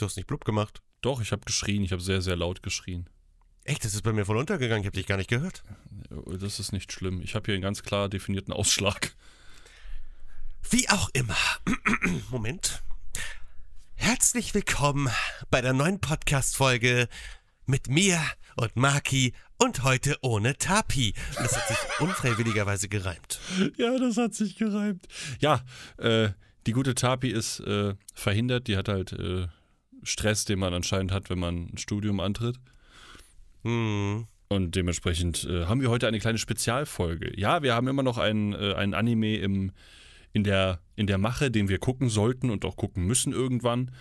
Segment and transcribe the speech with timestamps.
[0.00, 0.80] Du hast nicht blub gemacht.
[1.02, 1.82] Doch, ich habe geschrien.
[1.82, 3.10] Ich habe sehr, sehr laut geschrien.
[3.64, 4.80] Echt, das ist bei mir voll untergegangen.
[4.80, 5.62] Ich habe dich gar nicht gehört.
[6.40, 7.20] Das ist nicht schlimm.
[7.20, 9.14] Ich habe hier einen ganz klar definierten Ausschlag.
[10.70, 11.36] Wie auch immer.
[12.30, 12.82] Moment.
[13.94, 15.10] Herzlich willkommen
[15.50, 17.06] bei der neuen Podcast-Folge
[17.66, 18.18] mit mir
[18.56, 21.12] und Maki und heute ohne Tapi.
[21.34, 23.38] Das hat sich unfreiwilligerweise gereimt.
[23.76, 25.06] Ja, das hat sich gereimt.
[25.40, 25.62] Ja,
[25.98, 26.30] äh,
[26.66, 28.66] die gute Tapi ist äh, verhindert.
[28.66, 29.48] Die hat halt äh,
[30.02, 32.58] Stress, den man anscheinend hat, wenn man ein Studium antritt.
[33.64, 34.26] Hm.
[34.48, 37.38] Und dementsprechend äh, haben wir heute eine kleine Spezialfolge.
[37.38, 39.70] Ja, wir haben immer noch einen, äh, einen Anime im,
[40.32, 43.92] in, der, in der Mache, den wir gucken sollten und auch gucken müssen irgendwann.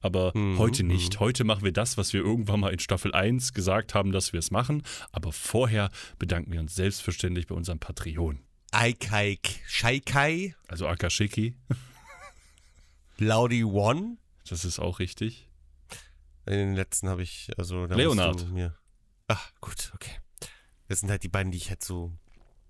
[0.00, 1.18] Aber Mhm, heute nicht.
[1.18, 4.38] Heute machen wir das, was wir irgendwann mal in Staffel 1 gesagt haben, dass wir
[4.38, 4.82] es machen.
[5.10, 8.38] Aber vorher bedanken wir uns selbstverständlich bei unserem Patreon.
[8.70, 11.56] Aikai Shaikai, Also Akashiki,
[13.18, 14.18] Laudi One.
[14.48, 15.45] das ist auch richtig.
[16.46, 18.48] In den letzten habe ich, also da Leonard.
[18.50, 18.76] Mir,
[19.28, 20.12] ach, gut, okay.
[20.88, 22.12] Das sind halt die beiden, die ich halt so,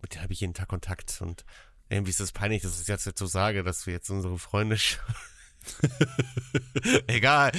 [0.01, 1.45] mit denen habe ich jeden Tag Kontakt und
[1.89, 4.77] irgendwie ist es peinlich, dass ich jetzt, jetzt so sage, dass wir jetzt unsere Freunde
[7.07, 7.53] Egal.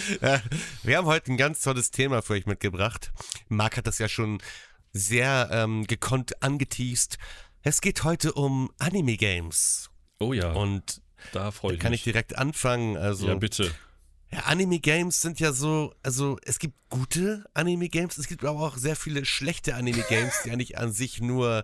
[0.84, 3.12] Wir haben heute ein ganz tolles Thema für euch mitgebracht.
[3.50, 4.42] Marc hat das ja schon
[4.94, 7.18] sehr ähm, gekonnt angeteased.
[7.64, 9.90] Es geht heute um Anime-Games.
[10.20, 11.02] Oh ja, Und
[11.34, 12.02] da freue ich kann mich.
[12.02, 12.98] ich direkt anfangen.
[12.98, 13.72] Also, ja, bitte.
[14.31, 18.95] Ja, Anime-Games sind ja so, also es gibt gute Anime-Games, es gibt aber auch sehr
[18.95, 21.64] viele schlechte Anime-Games, die eigentlich an sich nur,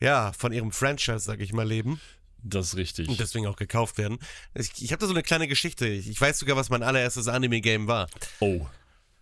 [0.00, 2.00] ja, von ihrem Franchise, sag ich mal, leben
[2.42, 3.08] Das ist richtig.
[3.08, 4.18] und deswegen auch gekauft werden.
[4.54, 5.86] Ich, ich habe da so eine kleine Geschichte.
[5.86, 8.08] Ich, weiß sogar, was mein allererstes Anime-Game war.
[8.40, 8.66] oh.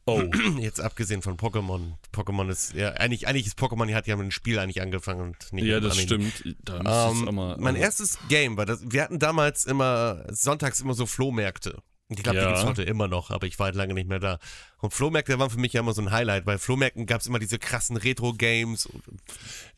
[0.07, 0.21] Oh.
[0.61, 1.95] Jetzt abgesehen von Pokémon.
[2.13, 5.23] Pokémon ist, ja, eigentlich, eigentlich ist Pokémon, die hat ja mit dem Spiel eigentlich angefangen
[5.23, 6.31] und nicht ja, das Anime.
[6.31, 6.57] stimmt.
[6.63, 10.93] Da Ähm, mal, mein also- erstes Game war das, wir hatten damals immer, sonntags immer
[10.93, 11.83] so Flohmärkte.
[12.09, 12.51] Ich glaube, die Ja.
[12.53, 14.39] gibt's heute immer noch, aber ich war halt lange nicht mehr da.
[14.79, 17.59] Und Flohmärkte waren für mich ja immer so ein Highlight, weil Flohmärkten gab's immer diese
[17.59, 18.89] krassen Retro-Games,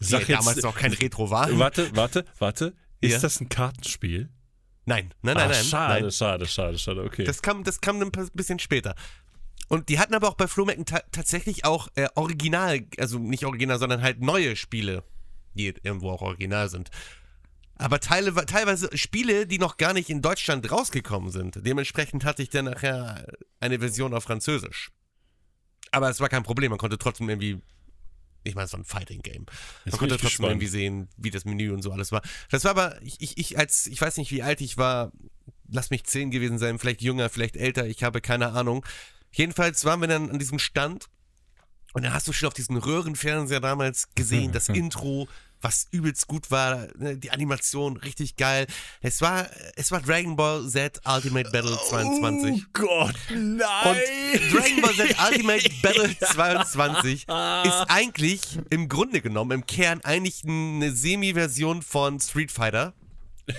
[0.00, 1.58] die Sag ja jetzt- damals noch kein Retro waren.
[1.58, 2.74] Warte, warte, warte.
[3.00, 3.18] Ist Ja.
[3.20, 4.28] das ein Kartenspiel?
[4.86, 5.64] Nein, nein, nein, ah, nein.
[5.64, 6.10] schade, nein.
[6.12, 7.24] schade, schade, schade, okay.
[7.24, 8.94] Das kam, das kam ein bisschen später.
[9.68, 13.78] Und die hatten aber auch bei Flohmärkten ta tatsächlich auch äh, original, also nicht original,
[13.78, 15.02] sondern halt neue Spiele,
[15.54, 16.90] die irgendwo auch original sind.
[17.78, 21.58] Aber teile, teilweise Spiele, die noch gar nicht in Deutschland rausgekommen sind.
[21.64, 23.26] Dementsprechend hatte ich dann nachher
[23.60, 24.90] eine Version auf Französisch.
[25.90, 27.60] Aber es war kein Problem, man konnte trotzdem irgendwie.
[28.44, 29.44] Ich meine, es war ein Fighting-Game.
[29.84, 30.50] Man konnte trotzdem gespannt.
[30.52, 32.22] irgendwie sehen, wie das Menü und so alles war.
[32.48, 35.10] Das war aber, ich, ich, ich als, ich weiß nicht, wie alt ich war,
[35.68, 38.86] lass mich zehn gewesen sein, vielleicht jünger, vielleicht älter, ich habe keine Ahnung.
[39.32, 41.06] Jedenfalls waren wir dann an diesem Stand
[41.92, 45.28] und dann hast du schon auf diesen Röhrenfernseher damals gesehen, das Intro,
[45.66, 48.66] was übelst gut war, ne, die Animation richtig geil.
[49.00, 52.62] Es war, es war Dragon Ball Z Ultimate Battle 22.
[52.64, 53.96] Oh Gott, nein!
[54.36, 58.40] Und Dragon Ball Z Ultimate Battle 22 ist eigentlich
[58.70, 62.94] im Grunde genommen, im Kern eigentlich eine Semi-Version von Street Fighter.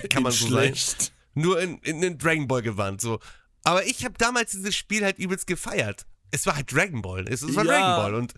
[0.09, 0.75] Kann man so sagen.
[0.75, 1.11] Schlecht.
[1.33, 3.01] Nur in, in, in Dragon Ball gewandt.
[3.01, 3.19] So.
[3.63, 6.05] Aber ich habe damals dieses Spiel halt übelst gefeiert.
[6.31, 7.25] Es war halt Dragon Ball.
[7.27, 7.71] Es, es war Ja.
[7.71, 8.15] Dragon Ball.
[8.15, 8.33] Und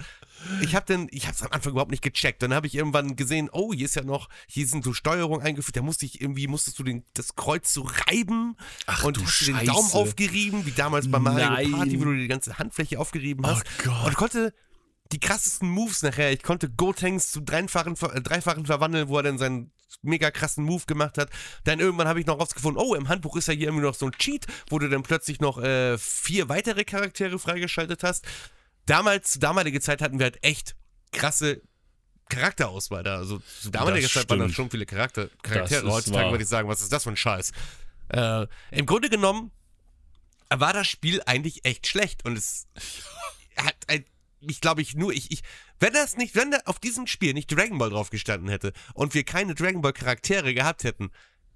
[0.62, 2.42] ich habe dann, ich habe es am Anfang überhaupt nicht gecheckt.
[2.42, 5.76] Dann habe ich irgendwann gesehen, oh, hier ist ja noch, hier sind so Steuerungen eingeführt.
[5.76, 8.56] Da musste ich irgendwie, musstest du den, das Kreuz so reiben
[8.86, 9.72] Ach und du hast du den Scheiße.
[9.72, 11.72] Daumen aufgerieben, wie damals bei Mario Nein.
[11.72, 13.64] Party, wo du die ganze Handfläche aufgerieben hast.
[13.64, 14.06] Oh Gott.
[14.08, 14.54] Und konnte
[15.12, 16.32] die krassesten Moves nachher.
[16.32, 19.72] Ich konnte Gotenks zu dreifachen, äh, dreifachen verwandeln, wo er dann seinen
[20.02, 21.30] mega krassen Move gemacht hat.
[21.64, 24.06] Dann irgendwann habe ich noch rausgefunden, oh, im Handbuch ist ja hier irgendwie noch so
[24.06, 28.26] ein Cheat, wo du dann plötzlich noch äh, vier weitere Charaktere freigeschaltet hast.
[28.90, 30.76] Damals, zu damaliger Zeit hatten wir halt echt
[31.12, 31.62] krasse
[32.30, 33.18] Charakterauswahl da.
[33.18, 35.90] Also zu damaliger Das Zeit waren da schon viele Charakter, Charaktere.
[35.90, 36.32] Heutzutage wahr.
[36.32, 37.52] würde ich sagen, was ist das für ein Scheiß?
[38.10, 39.52] Äh, Im Grunde genommen
[40.50, 42.66] war das Spiel eigentlich echt schlecht und es
[43.56, 44.06] hat ein,
[44.42, 45.44] ich glaube ich nur ich ich
[45.80, 49.14] wenn das nicht wenn da auf diesem Spiel nicht Dragon Ball drauf gestanden hätte und
[49.14, 51.12] wir keine Dragon Ball Charaktere gehabt hätten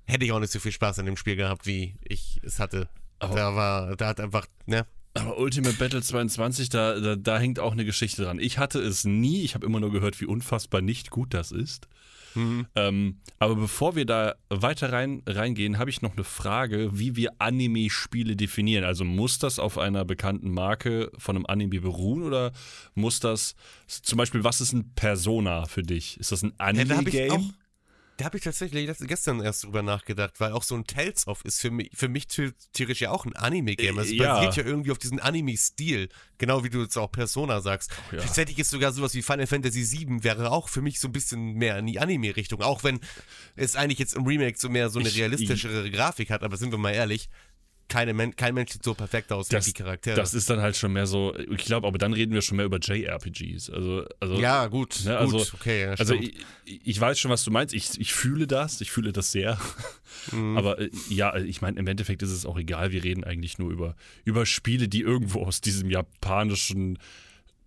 [0.06, 2.88] hätte ich auch nicht so viel Spaß an dem Spiel gehabt wie ich es hatte
[3.18, 7.60] Aber- da war da hat einfach ne Aber Ultimate Battle 22, da, da, da hängt
[7.60, 8.40] auch eine Geschichte dran.
[8.40, 11.88] Ich hatte es nie, ich habe immer nur gehört, wie unfassbar nicht gut das ist.
[12.36, 12.66] Mhm.
[12.76, 17.32] Ähm, aber bevor wir da weiter rein, reingehen, habe ich noch eine Frage, wie wir
[17.38, 18.84] Anime-Spiele definieren.
[18.84, 22.52] Also muss das auf einer bekannten Marke von einem Anime beruhen oder
[22.96, 23.56] muss das
[23.88, 26.20] zum Beispiel, was ist ein Persona für dich?
[26.20, 27.54] Ist das ein Anime-Game?
[28.18, 31.60] Da habe ich tatsächlich gestern erst drüber nachgedacht, weil auch so ein Tales of ist
[31.62, 33.98] für mich, für mich the- theoretisch ja auch ein Anime-Game.
[33.98, 34.34] Es Äh, ja.
[34.36, 36.10] basiert ja irgendwie auf diesem Anime-Stil.
[36.38, 37.92] Genau wie du jetzt auch Persona sagst.
[38.12, 38.20] ja.
[38.20, 41.54] Tatsächlich ist sogar sowas wie Final Fantasy VII wäre auch für mich so ein bisschen
[41.54, 42.62] mehr in die Anime-Richtung.
[42.62, 43.00] Auch wenn
[43.56, 46.72] es eigentlich jetzt im Remake so mehr so eine Ich- realistischere Grafik hat, aber sind
[46.72, 47.30] wir mal ehrlich.
[47.90, 50.16] Keine Men kein Mensch sieht so perfekt aus Das- wie die Charaktere.
[50.16, 52.66] Das ist dann halt schon mehr so, ich glaube, aber dann reden wir schon mehr
[52.66, 53.70] über JRPGs.
[53.70, 55.82] Also, also ja, gut, Ne, gut, also- okay.
[55.84, 56.34] Ja, Also stimmt.
[56.66, 57.74] ich, ich weiß schon, was du meinst.
[57.74, 59.60] Ich, ich fühle das, ich fühle das sehr.
[60.32, 60.58] Mhm.
[60.58, 62.92] Aber äh, ja, ich meine, im Endeffekt ist es auch egal.
[62.92, 66.98] Wir reden eigentlich nur über, über Spiele, die irgendwo aus diesem japanischen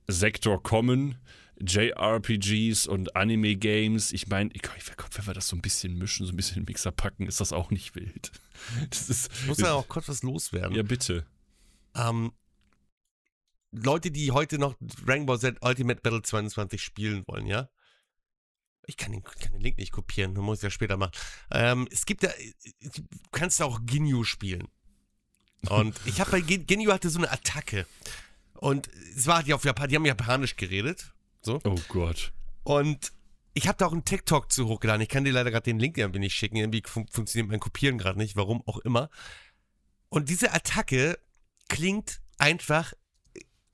[0.08, 1.16] Sektor kommen.
[1.61, 4.12] JRPGs und Anime-Games.
[4.12, 6.93] Ich meine, wenn wir das so ein bisschen mischen, so ein bisschen in den Mixer
[6.93, 8.32] packen, ist das auch nicht wild.
[8.91, 10.75] Das ist, ich muss ja auch kurz was loswerden.
[10.75, 11.26] ja, bitte.
[11.94, 12.32] Ähm,
[13.70, 14.75] Leute, die heute noch
[15.05, 17.69] Dragon Ball Z Ultimate Battle 22 spielen wollen, ja?
[18.87, 21.12] Ich kann den, kann den Link nicht kopieren, dann muss ich ja später machen.
[21.50, 22.31] Ähm, es gibt ja,
[22.81, 24.69] du kannst auch Ginyu spielen.
[25.69, 27.87] Und ich habe bei Gin- Ginyu hatte so eine Attacke.
[28.55, 31.12] Und es war die auf Japan, die haben Japanisch geredet.
[31.42, 31.60] So.
[31.64, 32.32] Oh Gott.
[32.64, 33.12] Und
[33.54, 35.00] ich habe da auch einen TikTok zu hochgeladen.
[35.02, 36.56] Ich kann dir leider gerade den Link irgendwie nicht schicken.
[36.56, 39.08] Irgendwie fun funktioniert mein Kopieren gerade nicht, warum auch immer.
[40.08, 41.18] Und diese Attacke
[41.68, 42.92] klingt einfach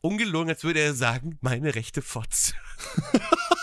[0.01, 2.55] ungelogen, als würde er sagen, meine rechte Fotze.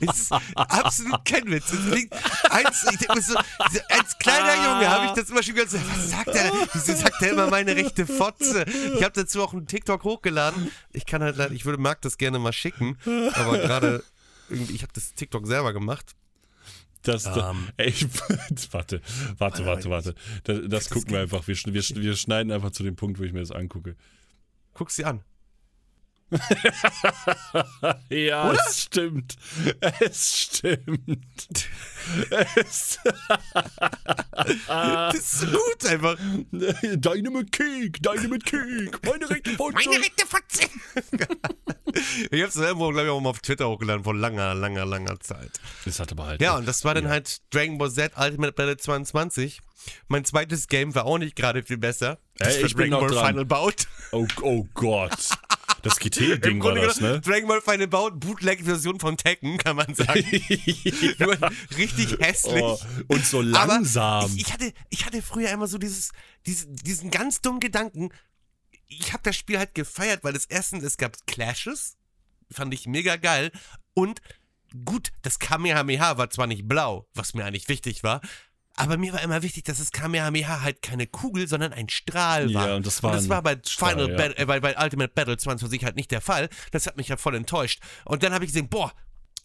[0.00, 1.70] es ist absolut kein Witz.
[1.90, 2.12] Klingt,
[2.50, 3.36] als, ich so,
[3.88, 5.72] als kleiner Junge habe ich das immer schon gehört.
[5.72, 6.52] Was sagt er?
[6.72, 8.64] Wieso sagt er immer meine rechte Fotze?
[8.96, 10.70] Ich habe dazu auch einen TikTok hochgeladen.
[10.92, 12.96] Ich kann halt leider, ich würde Marc das gerne mal schicken,
[13.34, 14.04] aber gerade
[14.48, 16.14] ich habe das TikTok selber gemacht.
[17.02, 17.68] Das, Ähm.
[17.76, 17.92] ey,
[18.70, 19.00] warte,
[19.36, 20.14] warte, warte, warte.
[20.44, 21.46] Das, das gucken wir einfach.
[21.46, 23.94] Wir, wir, wir schneiden einfach zu dem Punkt, wo ich mir das angucke.
[24.72, 25.22] Guck's dir an.
[28.08, 29.36] Ja, es stimmt.
[30.00, 31.68] Es stimmt.
[32.56, 32.98] Es,
[34.34, 36.16] Das ist so gut einfach.
[36.50, 39.90] Dynamite Cake, Dynamite Cake, meine rechte Fotze.
[39.90, 40.68] rechte Fotze.
[42.30, 45.60] ich hab's irgendwo, glaube ich, auch mal auf Twitter hochgeladen vor langer, langer, langer Zeit.
[45.84, 46.40] Das hat aber halt.
[46.40, 49.60] Ja, und das war dann halt Dragon Ball Z Ultimate Battle 22.
[50.08, 52.18] Mein zweites Game war auch nicht gerade viel besser.
[52.36, 53.26] Das Ey, war ich bin Dragon noch Ball dran.
[53.28, 53.74] Final Bout.
[54.12, 55.28] Oh, oh Gott.
[55.84, 57.20] Das GT-Ding war das, ne?
[57.20, 60.24] Dragon Ball Final Bout, Bootleg-Version von Tekken, kann man sagen.
[61.18, 61.38] Nur
[61.76, 62.62] richtig hässlich.
[62.62, 62.78] oh,
[63.08, 64.30] und so langsam.
[64.34, 66.12] Ich, ich, hatte, ich hatte früher immer so dieses,
[66.46, 68.08] diesen, diesen ganz dummen Gedanken.
[68.86, 71.96] Ich habe das Spiel halt gefeiert, weil es erstens, es gab Clashes,
[72.50, 73.52] fand ich mega geil.
[73.92, 74.22] Und
[74.86, 78.22] gut, das Kamehameha war zwar nicht blau, was mir eigentlich wichtig war,
[78.76, 82.68] aber mir war immer wichtig, dass das Kamehameha halt keine Kugel, sondern ein Strahl war.
[82.68, 84.34] Ja, und das war das ein war bei Strahl, Final ja.
[84.36, 86.48] Äh, bei, bei Ultimate Battle 22 halt nicht der Fall.
[86.72, 87.80] Das hat mich ja voll enttäuscht.
[88.04, 88.92] Und dann habe ich gesehen, boah,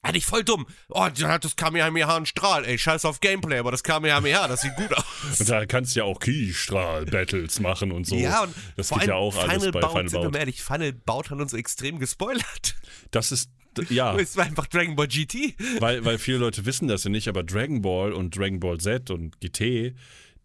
[0.02, 0.66] eigentlich voll dumm.
[0.88, 2.66] Oh, dann hat das Kamehameha einen Strahl.
[2.66, 5.40] Ey, scheiß auf Gameplay, aber das Kamehameha, das sieht gut aus.
[5.40, 8.16] Und da kannst du ja auch Keystrahl-Battles machen und so.
[8.16, 10.38] Ja, und das vor geht ja auch alles Final bei Bout, Final sind wir Bout.
[10.38, 12.76] ehrlich, Final Bout hat uns extrem gespoilert.
[13.12, 13.50] Das ist,
[13.90, 15.56] ja, Es war einfach Dragon Ball GT.
[15.80, 19.10] weil, weil viele Leute wissen das ja nicht, aber Dragon Ball und Dragon Ball Z
[19.12, 19.96] und GT,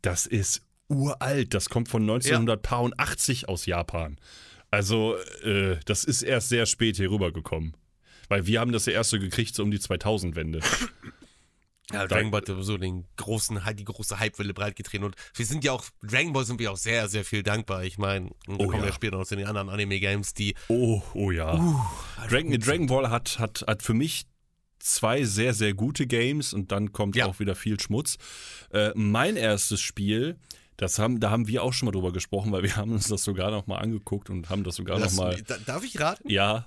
[0.02, 1.54] das ist uralt.
[1.54, 4.18] Das kommt von 1980 aus Japan.
[4.70, 7.76] Also, äh, das ist erst sehr spät hier rübergekommen.
[8.28, 10.60] Weil wir haben das ja erst so gekriegt, so um die 2000-Wende.
[11.92, 15.72] Ja, Dragon Ball hat so den großen, die große Hypewelle breitgetreten und wir sind ja
[15.72, 17.84] auch, Dragon Ball sind wir auch sehr, sehr viel dankbar.
[17.84, 18.86] Ich meine, da Oh kommen ja.
[18.86, 21.52] wir später noch zu den anderen Anime-Games, die Oh, oh ja.
[22.30, 24.26] Dragon, Dragon Ball hat, hat, hat für mich
[24.78, 27.26] zwei sehr, sehr gute Games und dann kommt Ja.
[27.26, 28.16] auch wieder viel Schmutz.
[28.70, 30.38] Äh, mein erstes Spiel,
[30.76, 33.24] das haben, da haben wir auch schon mal drüber gesprochen, weil wir haben uns das
[33.24, 35.34] sogar noch mal angeguckt und haben das sogar noch Lass mal.
[35.34, 36.28] mich- da- Darf ich raten?
[36.30, 36.66] Ja,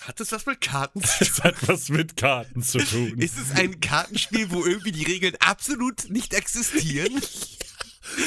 [0.00, 1.26] Hat das was mit Karten zu tun?
[1.36, 3.18] es hat was mit Karten zu tun.
[3.18, 7.20] Ist es ein Kartenspiel, wo irgendwie die Regeln absolut nicht existieren?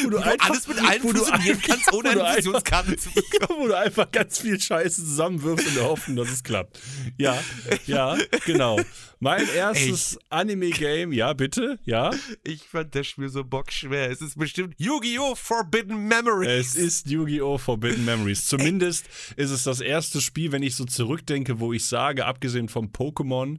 [0.03, 3.09] wo du Wo du alles mit wo du fusionieren einfach- kannst, ohne eine Fusionskarte zu
[3.11, 3.59] bekommen.
[3.61, 6.79] wo du einfach ganz viel Scheiße zusammenwirfst in der Hoffnung, dass es klappt.
[7.17, 7.37] Ja,
[7.87, 8.79] ja, genau.
[9.19, 12.11] Mein erstes Anime-Game, ja, bitte, ja.
[12.43, 14.11] Ich fand das Spiel so bockschwer.
[14.11, 15.33] Es ist bestimmt Yu-Gi-Oh!
[15.35, 16.47] Forbidden Memories.
[16.47, 17.57] Es ist Yu-Gi-Oh!
[17.57, 18.45] Forbidden Memories.
[18.47, 19.05] Zumindest
[19.35, 23.57] ist es das erste Spiel, wenn ich so zurückdenke, wo ich sage, abgesehen vom Pokémon,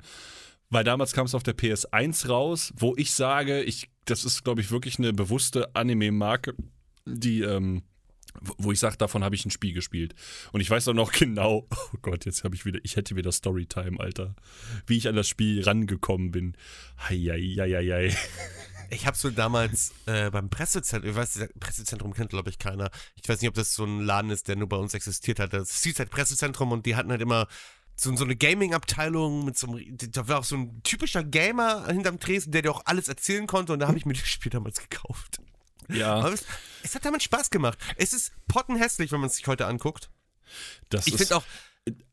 [0.71, 4.61] weil damals kam es auf der PS1 raus, wo ich sage, ich, das ist, glaube
[4.61, 6.55] ich, wirklich eine bewusste Anime-Marke,
[7.07, 7.83] die, ähm,
[8.41, 10.15] wo- ich sage, davon habe ich ein Spiel gespielt.
[10.53, 13.33] Und ich weiß auch noch genau, oh Gott, jetzt habe ich wieder, ich hätte wieder
[13.33, 14.35] Storytime, Alter.
[14.87, 16.57] Wie ich an das Spiel rangekommen bin.
[17.09, 18.15] Heieieiei.
[18.91, 22.89] Ich habe so damals äh, beim Pressezentrum, ich weiß, Pressezentrum kennt glaube ich keiner.
[23.23, 25.53] Ich weiß nicht, ob das so ein Laden ist, der nur bei uns existiert hat.
[25.53, 27.49] Das hieß halt Pressezentrum und die hatten halt immer
[28.01, 32.21] so, so eine Gaming-Abteilung mit so einem, da war auch so ein typischer Gamer hinterm
[32.21, 34.81] Tresen, der dir auch alles erzählen konnte und da habe ich mir das Spiel damals
[34.81, 35.41] gekauft.
[35.91, 36.45] Ja, Aber es,
[36.83, 37.79] es hat damals Spaß gemacht.
[37.97, 40.11] Es ist pottenhässlich, wenn man es sich heute anguckt.
[40.91, 41.21] das Ich ist.
[41.21, 41.45] finde auch,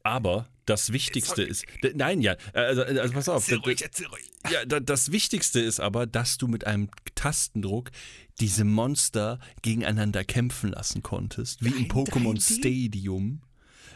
[0.03, 1.65] Aber das Wichtigste ist.
[1.93, 3.43] Nein, ja, also, also pass auf.
[3.43, 4.23] erzähl ruhig, erzähl ruhig.
[4.49, 7.91] Ja, da- das Wichtigste ist aber, dass du mit einem Tastendruck
[8.39, 12.59] diese Monster gegeneinander kämpfen lassen konntest, wie im Pokémon 3D?
[12.59, 13.41] Stadium.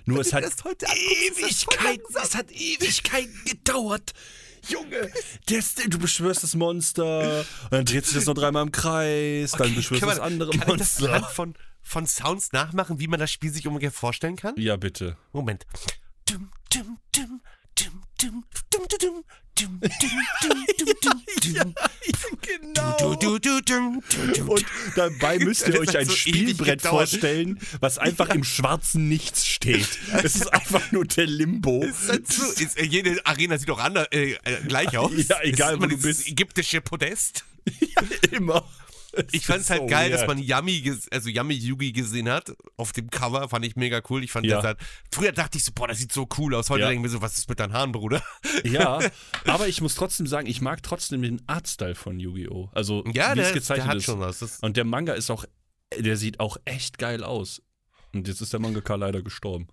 [0.05, 4.13] Nur es hat voll Ewigkeit, es hat Ewigkeit gedauert.
[4.67, 5.09] Junge,
[5.45, 9.73] das, du beschwörst das Monster, und dann dreht sich das noch dreimal im Kreis, dann
[9.73, 11.15] beschwörst du das andere kann ich das Monster.
[11.15, 14.55] anhand von, von Sounds nachmachen, wie man das Spiel sich ungefähr vorstellen kann?
[14.57, 15.17] Ja, bitte.
[15.31, 15.65] Moment.
[16.29, 17.41] Dum, dum, dum,
[24.47, 29.87] und dabei müsst ihr euch ein Spielbrett vorstellen, was einfach im schwarzen Nichts steht.
[30.23, 31.85] Es ist einfach nur der Limbo.
[32.81, 33.81] Jede Arena sieht doch
[34.67, 35.11] gleich aus.
[35.27, 36.27] Ja, egal, ist wo du bist.
[36.27, 37.43] ägyptische Podest.
[38.31, 38.67] Immer.
[39.31, 40.27] Ich fand es halt so geil, dass weird.
[40.29, 44.23] man Yami, ges- also Yami Yugi gesehen hat auf dem Cover, fand ich mega cool.
[44.23, 44.57] Ich fand Ja.
[44.57, 44.79] das halt,
[45.11, 46.69] früher dachte ich so, boah, das sieht so cool aus.
[46.69, 46.87] Heute Ja.
[46.89, 48.21] denke ich mir so, was ist mit deinen Haaren, Bruder?
[48.63, 48.99] Ja,
[49.45, 52.69] aber ich muss trotzdem sagen, ich mag trotzdem den Artstyle von Yu-Gi-Oh!
[52.73, 54.03] Also, Ja, wie es ist, gezeichnet der hat ist.
[54.05, 54.41] schon was.
[54.61, 55.45] Und der Manga ist auch,
[55.97, 57.61] der sieht auch echt geil aus.
[58.13, 59.67] Und jetzt ist der Mangaka leider gestorben.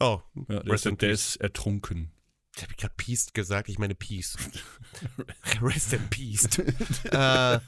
[0.00, 2.10] oh, Ja, der, ist, der ist ertrunken.
[2.56, 4.36] Ich habe gerade Peace gesagt, ich meine Peace.
[5.60, 6.58] Rest in Peace.
[7.10, 7.60] äh,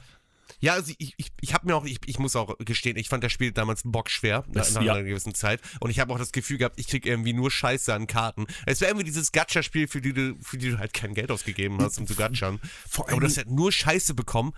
[0.60, 3.22] ja, also ich, ich, ich habe mir auch, ich, ich muss auch gestehen, ich fand
[3.22, 4.94] das Spiel damals bockschwer nach, nach ja.
[4.94, 5.60] einer gewissen Zeit.
[5.80, 8.46] Und ich habe auch das Gefühl gehabt, ich krieg irgendwie nur Scheiße an Karten.
[8.66, 11.78] Es wäre irgendwie dieses Gacha-Spiel, für, die du, für die du halt kein Geld ausgegeben
[11.80, 12.60] hast, um zu gatschern.
[12.88, 14.52] Vor Aber du hast halt nur Scheiße bekommen.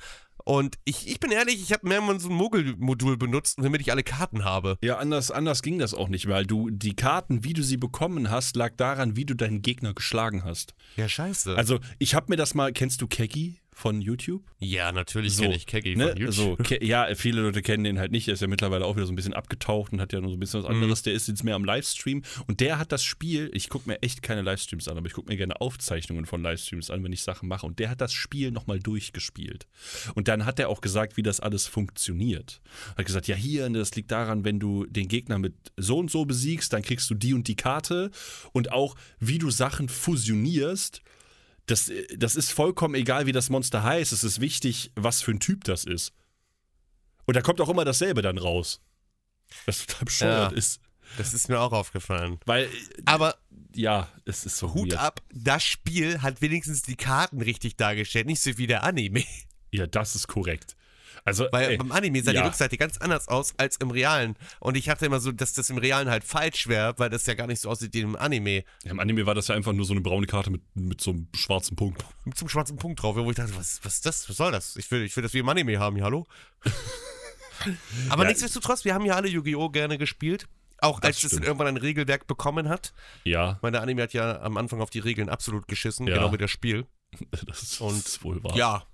[0.44, 4.02] Und ich, ich bin ehrlich, ich habe mehrmals so ein Mogel-Modul benutzt, damit ich alle
[4.02, 4.78] Karten habe.
[4.82, 8.30] Ja, anders, anders ging das auch nicht, weil du die Karten, wie du sie bekommen
[8.30, 10.74] hast, lag daran, wie du deinen Gegner geschlagen hast.
[10.96, 11.56] Ja, scheiße.
[11.56, 14.42] Also, ich habe mir das mal, kennst du Keggy von YouTube?
[14.58, 16.08] ja, natürlich So, kenne ich Keggy Ne?
[16.08, 16.34] von YouTube.
[16.34, 18.26] So, Ke ja, viele Leute kennen den halt nicht.
[18.26, 20.36] Der ist ja mittlerweile auch wieder so ein bisschen abgetaucht und hat ja nur so
[20.36, 20.74] ein bisschen was Mhm.
[20.82, 21.02] anderes.
[21.02, 23.50] Der ist jetzt mehr am Livestream und der hat das Spiel.
[23.54, 26.90] Ich gucke mir echt keine Livestreams an, aber ich gucke mir gerne Aufzeichnungen von Livestreams
[26.90, 27.64] an, wenn ich Sachen mache.
[27.66, 29.66] Und der hat das Spiel nochmal durchgespielt.
[30.14, 32.60] Und dann hat er auch gesagt, wie das alles funktioniert.
[32.98, 36.10] Hat gesagt, ja, hier, ne, das liegt daran, wenn du den Gegner mit so und
[36.10, 38.10] so besiegst, dann kriegst du die und die Karte.
[38.52, 41.02] Und auch, wie du Sachen fusionierst.
[41.66, 44.12] Das, das ist vollkommen egal, wie das Monster heißt.
[44.12, 46.12] Es ist wichtig, was für ein Typ das ist.
[47.26, 48.80] Und da kommt auch immer dasselbe dann raus.
[49.66, 50.58] Was total bescheuert Ja.
[50.58, 50.80] ist.
[51.18, 52.38] Das ist mir auch aufgefallen.
[52.46, 52.68] Weil,
[53.04, 53.36] Aber
[53.74, 55.00] ja, es ist so Hut weird.
[55.00, 59.24] ab, das Spiel hat wenigstens die Karten richtig dargestellt, nicht so wie der Anime.
[59.72, 60.76] Ja, das ist korrekt.
[61.24, 62.40] Also, Weil ey, beim Anime sah ja.
[62.42, 64.36] die Rückseite ganz anders aus als im Realen.
[64.58, 67.34] Und ich hatte immer so, dass das im Realen halt falsch wäre, weil das ja
[67.34, 68.64] gar nicht so aussieht wie im Anime.
[68.84, 71.28] im Anime war das ja einfach nur so eine braune Karte mit, mit so einem
[71.34, 72.04] schwarzen Punkt.
[72.24, 74.28] Mit so einem schwarzen Punkt drauf, wo ich dachte, was, was ist das?
[74.28, 74.76] Was soll das?
[74.76, 76.26] Ich will, ich will das wie im Anime haben, ja, hallo?
[78.08, 78.28] Aber Ja.
[78.28, 79.68] nichtsdestotrotz, wir haben ja alle Yu-Gi-Oh!
[79.70, 80.46] gerne gespielt.
[80.82, 82.94] Auch als es irgendwann ein Regelwerk bekommen hat.
[83.24, 86.14] Ja, meine, der Anime hat ja am Anfang auf die Regeln absolut geschissen, Ja.
[86.14, 86.86] genau wie das Spiel.
[87.46, 88.56] das ist, Und- ist wohl wahr.
[88.56, 88.84] Ja,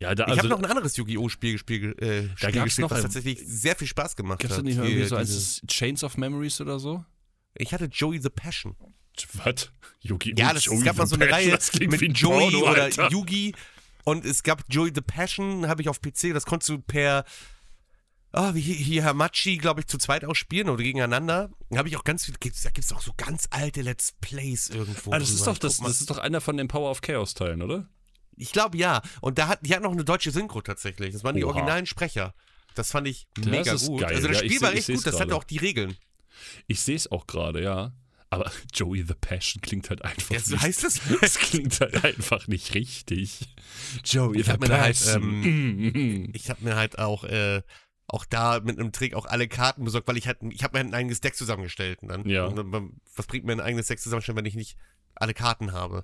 [0.00, 1.28] ja da, Ich also, habe noch ein anderes Yu-Gi-Oh!
[1.28, 4.58] Spiel, Spiel, äh, Spiel gab's gespielt, noch was tatsächlich sehr viel Spaß gemacht Gab's da
[4.58, 4.64] hat.
[4.64, 7.04] nicht mal Hier, irgendwie so eins, Chains of Memories oder so?
[7.54, 8.76] ich hatte Joey the Passion.
[9.44, 9.70] Was?
[10.00, 12.84] Yugi Ja, das, es gab mal so eine Reihe das klingt mit Joey Porno, oder
[12.84, 13.10] Alter.
[13.10, 13.54] Yugi
[14.04, 17.24] und es gab Joey the Passion, habe ich auf PC, das konntest du per
[18.32, 21.50] Ah, wie hier Hamachi, glaube ich, zu zweit auch spielen oder gegeneinander.
[21.68, 24.12] Da habe ich auch ganz viel, gibt's, da gibt es auch so ganz alte Let's
[24.20, 25.10] Plays irgendwo.
[25.10, 27.60] Ah, das ist doch das, das ist doch einer von den Power of Chaos Teilen,
[27.60, 27.88] oder?
[28.40, 29.02] Ich glaube ja.
[29.20, 31.12] Und da hat, die hat noch eine deutsche Synchro tatsächlich.
[31.12, 31.52] Das waren die Oha.
[31.52, 32.34] originalen Sprecher.
[32.74, 34.00] Das fand ich Das mega gut.
[34.00, 34.14] geil.
[34.14, 35.96] Also das Ja, ich Spiel seh- war ich echt gut, das hatte auch die Regeln.
[36.66, 37.92] Ich sehe es auch gerade, ja.
[38.30, 40.62] Aber Joey the Passion klingt halt einfach so nicht.
[40.62, 41.00] heißt es.
[41.20, 43.40] Das klingt halt einfach nicht richtig.
[44.04, 45.22] Joey the mir da halt, Passion.
[45.44, 47.62] ähm, Ich habe mir halt auch, äh,
[48.06, 50.84] auch da mit einem Trick auch alle Karten besorgt, weil ich halt, ich habe mir
[50.84, 52.02] ein eigenes Deck zusammengestellt.
[52.02, 52.46] Und dann, Ja.
[52.46, 54.76] und dann, was bringt mir ein eigenes Deck zusammenstellen, wenn ich nicht
[55.16, 56.02] alle Karten habe?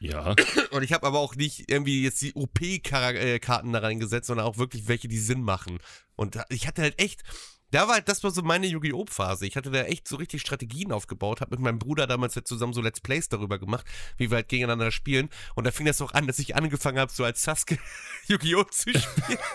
[0.00, 0.34] Ja,
[0.72, 4.88] Und ich habe aber auch nicht irgendwie jetzt die OP-Karten da reingesetzt, sondern auch wirklich
[4.88, 5.78] welche, die Sinn machen.
[6.16, 7.22] Und ich hatte halt echt,
[7.70, 9.06] da war halt, das war so meine Yu-Gi-Oh!
[9.08, 9.46] Phase.
[9.46, 12.72] Ich hatte da echt so richtig Strategien aufgebaut, habe mit meinem Bruder damals halt zusammen
[12.72, 13.86] so Let's Plays darüber gemacht,
[14.16, 15.28] wie wir halt gegeneinander spielen.
[15.54, 17.78] Und da fing das auch an, dass ich angefangen habe, so als Sasuke
[18.28, 18.64] Yu-Gi-Oh!
[18.64, 19.38] zu spielen.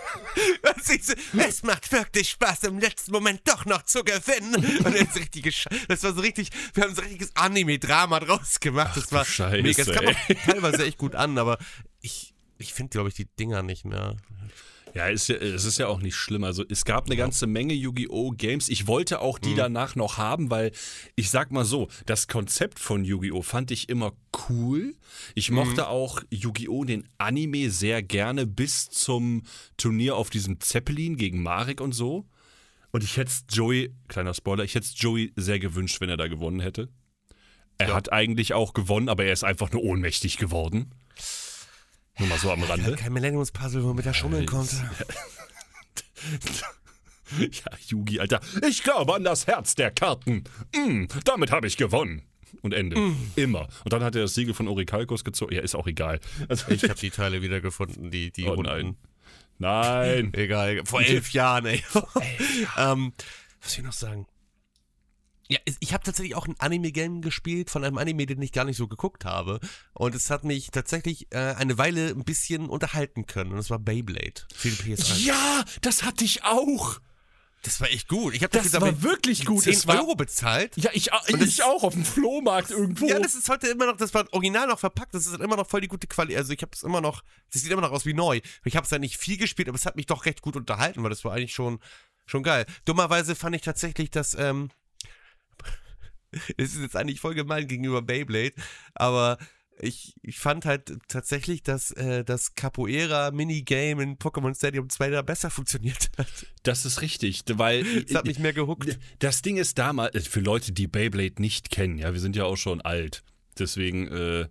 [1.01, 4.55] So, es macht wirklich Spaß, im letzten Moment doch noch zu gewinnen.
[4.55, 8.19] Und das, ist richtig gesch- das war so richtig, wir haben so ein richtiges Anime-Drama
[8.19, 8.95] draus gemacht.
[8.95, 9.81] das war Scheiße, mega.
[9.81, 11.57] Es kam auch teilweise echt gut an, aber
[12.01, 14.15] ich, ich finde, glaube ich, die Dinger nicht mehr.
[14.95, 16.43] Ja, ist ja, es ist ja auch nicht schlimm.
[16.43, 18.31] Also es gab eine ganze Menge Yu-Gi-Oh!
[18.31, 18.69] Games.
[18.69, 19.43] Ich wollte auch Mhm.
[19.43, 20.71] die danach noch haben, weil
[21.15, 23.41] ich sag mal so, das Konzept von Yu-Gi-Oh!
[23.41, 24.13] fand ich immer
[24.49, 24.95] cool.
[25.35, 25.55] Ich Mhm.
[25.57, 26.85] mochte auch Yu-Gi-Oh!
[26.85, 29.43] den Anime sehr gerne bis zum
[29.77, 32.25] Turnier auf diesem Zeppelin gegen Marek und so.
[32.91, 36.61] Und ich hätte Joey, kleiner Spoiler, ich hätte Joey sehr gewünscht, wenn er da gewonnen
[36.61, 36.87] hätte.
[37.77, 37.95] Er Ja.
[37.95, 40.91] hat eigentlich auch gewonnen, aber er ist einfach nur ohnmächtig geworden.
[42.19, 42.95] Nur mal so am Rande.
[42.95, 44.75] Kein Millenniums-Puzzle, womit er schummeln konnte.
[47.39, 48.39] Ja, Yugi, Alter.
[48.67, 50.43] Ich glaube an das Herz der Karten.
[50.75, 52.21] Mm, damit habe ich gewonnen.
[52.61, 53.13] Und Ende.
[53.35, 53.67] Immer.
[53.83, 55.55] Und dann hat er das Siegel von Orikalkos gezogen.
[55.55, 56.19] Ja, ist auch egal.
[56.47, 58.95] Also, Ich habe die Teile wiedergefunden, die, die oh nein.
[59.57, 60.33] Nein.
[60.33, 61.83] Egal, vor elf Jahren, ey.
[62.77, 63.13] ähm,
[63.61, 64.27] was soll ich noch sagen?
[65.47, 68.65] Ja, es- ich habe tatsächlich auch ein Anime-Game gespielt von einem Anime, den ich gar
[68.65, 69.59] nicht so geguckt habe.
[69.93, 73.51] Und es hat mich tatsächlich äh, eine Weile ein bisschen unterhalten können.
[73.51, 75.23] Und das war Beyblade für die PS1.
[75.25, 76.99] Ja, das hatte ich auch.
[77.61, 78.35] Das war echt gut.
[78.35, 79.63] Ich habe Das war wirklich gut.
[79.63, 80.75] 10 Es war- Euro bezahlt.
[80.77, 83.07] Ja, ich, das- ich auch auf dem Flohmarkt irgendwo.
[83.07, 85.67] Ja, das ist heute immer noch, das war original noch verpackt, das ist immer noch
[85.67, 86.37] voll die gute Qualität.
[86.39, 88.39] Also ich habe es immer noch, das sieht immer noch aus wie neu.
[88.65, 91.01] Ich habe es ja nicht viel gespielt, aber es hat mich doch recht gut unterhalten,
[91.01, 91.79] weil das war eigentlich schon,
[92.27, 92.65] schon geil.
[92.85, 94.69] Dummerweise fand ich tatsächlich, dass, ähm,
[96.57, 98.53] es ist jetzt eigentlich voll gemein gegenüber Beyblade,
[98.93, 99.37] aber
[99.79, 105.49] ich, ich fand halt tatsächlich, dass äh, das Capoeira-Minigame in Pokémon Stadium 2 da besser
[105.49, 106.47] funktioniert hat.
[106.63, 108.97] Das ist richtig, weil Es hat mich mehr gehuckt.
[109.19, 112.57] das Ding ist damals, für Leute, die Beyblade nicht kennen, ja, wir sind ja auch
[112.57, 113.23] schon alt.
[113.59, 114.47] Deswegen, äh,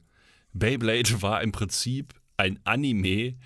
[0.53, 3.37] Beyblade war im Prinzip ein Anime,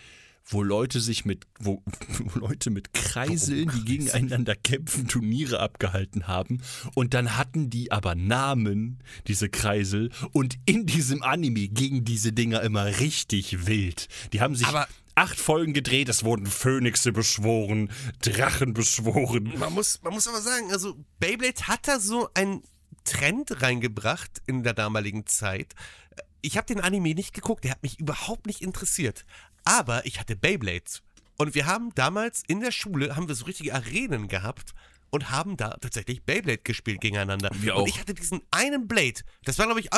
[0.50, 1.82] wo Leute sich mit, wo,
[2.18, 6.62] wo Leute mit Kreiseln, die gegeneinander kämpfen, Turniere abgehalten haben.
[6.94, 10.10] Und dann hatten die aber Namen, diese Kreisel.
[10.32, 14.08] Und in diesem Anime gingen diese Dinger immer richtig wild.
[14.32, 17.90] Die haben sich Aber- acht Folgen gedreht, es wurden Phönixe beschworen,
[18.22, 19.52] Drachen beschworen.
[19.58, 22.62] Man muss, man muss aber sagen, also Beyblade hat da so einen
[23.04, 25.74] Trend reingebracht in der damaligen Zeit.
[26.40, 29.24] Ich habe den Anime nicht geguckt, der hat mich überhaupt nicht interessiert.
[29.64, 31.02] Aber ich hatte Beyblades.
[31.36, 34.74] Und wir haben damals in der Schule, haben wir so richtige Arenen gehabt
[35.10, 37.50] und haben da tatsächlich Beyblade gespielt gegeneinander.
[37.54, 37.86] Wir Und auch.
[37.86, 39.20] ich hatte diesen einen Blade.
[39.44, 39.88] Das war, glaube ich,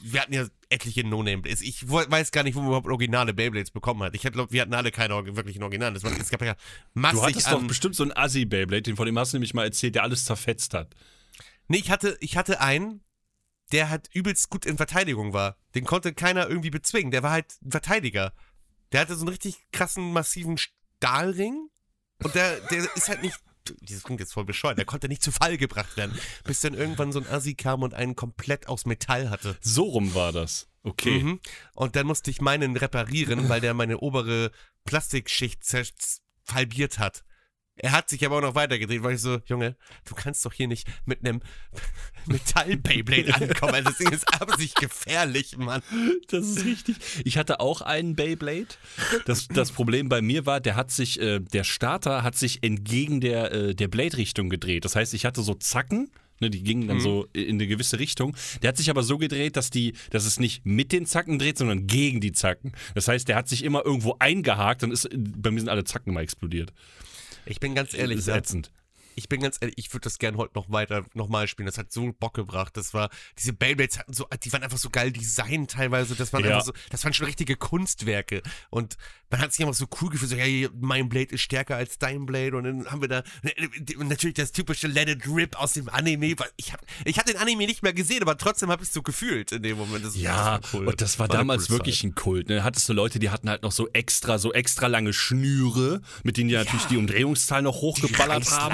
[0.00, 1.60] wir hatten ja etliche No-Name-Blades.
[1.60, 4.14] Ich weiß gar nicht, wo man überhaupt originale Beyblades bekommen hat.
[4.14, 5.94] Ich glaube, wir hatten alle keine wirklichen Originalen.
[5.94, 6.56] Das war, es gab ja
[6.94, 9.64] massig Du hattest doch bestimmt so einen Assi-Beyblade, den von dem hast du nämlich mal
[9.64, 10.94] erzählt, der alles zerfetzt hat.
[11.68, 13.02] Nee, ich hatte, ich hatte einen,
[13.72, 15.56] der halt übelst gut in Verteidigung war.
[15.74, 17.10] Den konnte keiner irgendwie bezwingen.
[17.10, 18.32] Der war halt ein Verteidiger.
[18.92, 21.68] Der hatte so einen richtig krassen, massiven Stahlring.
[22.22, 23.38] Und der, der ist halt nicht.
[23.82, 24.78] Dieses klingt jetzt voll bescheuert.
[24.78, 26.18] Der konnte nicht zu Fall gebracht werden.
[26.44, 29.58] Bis dann irgendwann so ein Assi kam und einen komplett aus Metall hatte.
[29.60, 30.68] So rum war das.
[30.84, 31.22] Okay.
[31.22, 31.40] Mhm.
[31.74, 34.50] Und dann musste ich meinen reparieren, weil der meine obere
[34.84, 35.92] Plastikschicht zer-
[36.50, 37.24] halbiert hat.
[37.78, 40.68] Er hat sich aber auch noch weitergedreht, weil ich so, Junge, du kannst doch hier
[40.68, 41.40] nicht mit einem
[42.26, 43.74] Metall-Beyblade ankommen.
[43.74, 45.82] Also das Ding ist aber sich gefährlich, Mann.
[46.28, 46.96] Das ist richtig.
[47.24, 48.68] Ich hatte auch einen Beyblade.
[49.26, 53.20] Das, das Problem bei mir war, der hat sich, äh, der Starter hat sich entgegen
[53.20, 54.84] der, äh, der Blade-Richtung gedreht.
[54.84, 56.10] Das heißt, ich hatte so Zacken.
[56.40, 58.36] Ne, die gingen dann so in eine gewisse Richtung.
[58.62, 61.58] Der hat sich aber so gedreht, dass, die, dass es nicht mit den Zacken dreht,
[61.58, 62.72] sondern gegen die Zacken.
[62.94, 66.10] Das heißt, der hat sich immer irgendwo eingehakt und ist, bei mir sind alle Zacken
[66.10, 66.72] immer explodiert.
[67.48, 68.38] Ich bin ganz ehrlich, das ist ne?
[68.38, 68.70] ätzend.
[69.18, 71.66] Ich bin ganz ehrlich, ich würde das gern heute noch weiter nochmal spielen.
[71.66, 72.76] Das hat so Bock gebracht.
[72.76, 76.14] Das war, diese Beyblades hatten so, die waren einfach so geil designt teilweise.
[76.14, 76.52] Das waren Ja.
[76.52, 78.42] einfach so, das waren schon richtige Kunstwerke.
[78.70, 78.96] Und
[79.30, 82.24] man hat sich immer so cool gefühlt, so, hey, mein Blade ist stärker als dein
[82.26, 82.56] Blade.
[82.56, 83.22] Und dann haben wir da,
[83.98, 86.34] und natürlich das typische Let It Rip aus dem Anime.
[86.56, 89.02] Ich hab, ich hab den Anime nicht mehr gesehen, aber trotzdem habe ich es so
[89.02, 90.04] gefühlt in dem Moment.
[90.04, 90.88] Das, Ja, das war cool.
[90.88, 92.10] und das war, eine damals wirklich Zeit.
[92.10, 92.48] ein Kult.
[92.48, 92.62] Ne?
[92.64, 96.48] Hattest du Leute, die hatten halt noch so extra, so extra lange Schnüre, mit denen
[96.48, 98.72] die natürlich die Umdrehungszahl noch hochgeballert haben.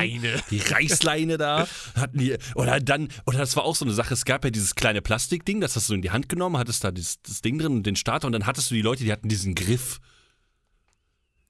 [0.50, 2.36] Die Reißleine da hatten die.
[2.54, 5.60] Oder dann, oder das war auch so eine Sache, es gab ja dieses kleine Plastikding,
[5.60, 7.96] das hast du in die Hand genommen, hattest da dieses, das Ding drin und den
[7.96, 10.00] Starter und dann hattest du die Leute, die hatten diesen Griff.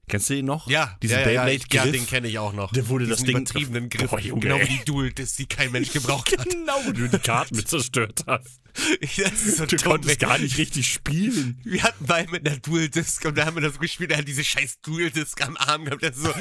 [0.06, 0.68] Kennst du den noch?
[0.68, 1.84] Ja, diesen ja, ja, ja, Beyblade-Griff.
[1.86, 2.72] ja, den kenne ich auch noch.
[2.72, 4.10] Der wurde Diesen das Ding- übertriebenen Griff.
[4.10, 6.48] Boah, Junge, genau wie die Dual, das die kein Mensch gebraucht hat.
[6.50, 8.60] Genau, wo du die Karten mit zerstört hast.
[9.56, 10.28] so Du dumm, konntest ey.
[10.28, 11.58] gar nicht richtig spielen.
[11.64, 14.10] Wir hatten beide mit einer Dual Disc und da haben wir das gespielt.
[14.10, 16.02] Er hat diese scheiß Dual Disc am Arm gehabt.
[16.02, 16.32] Das ist so,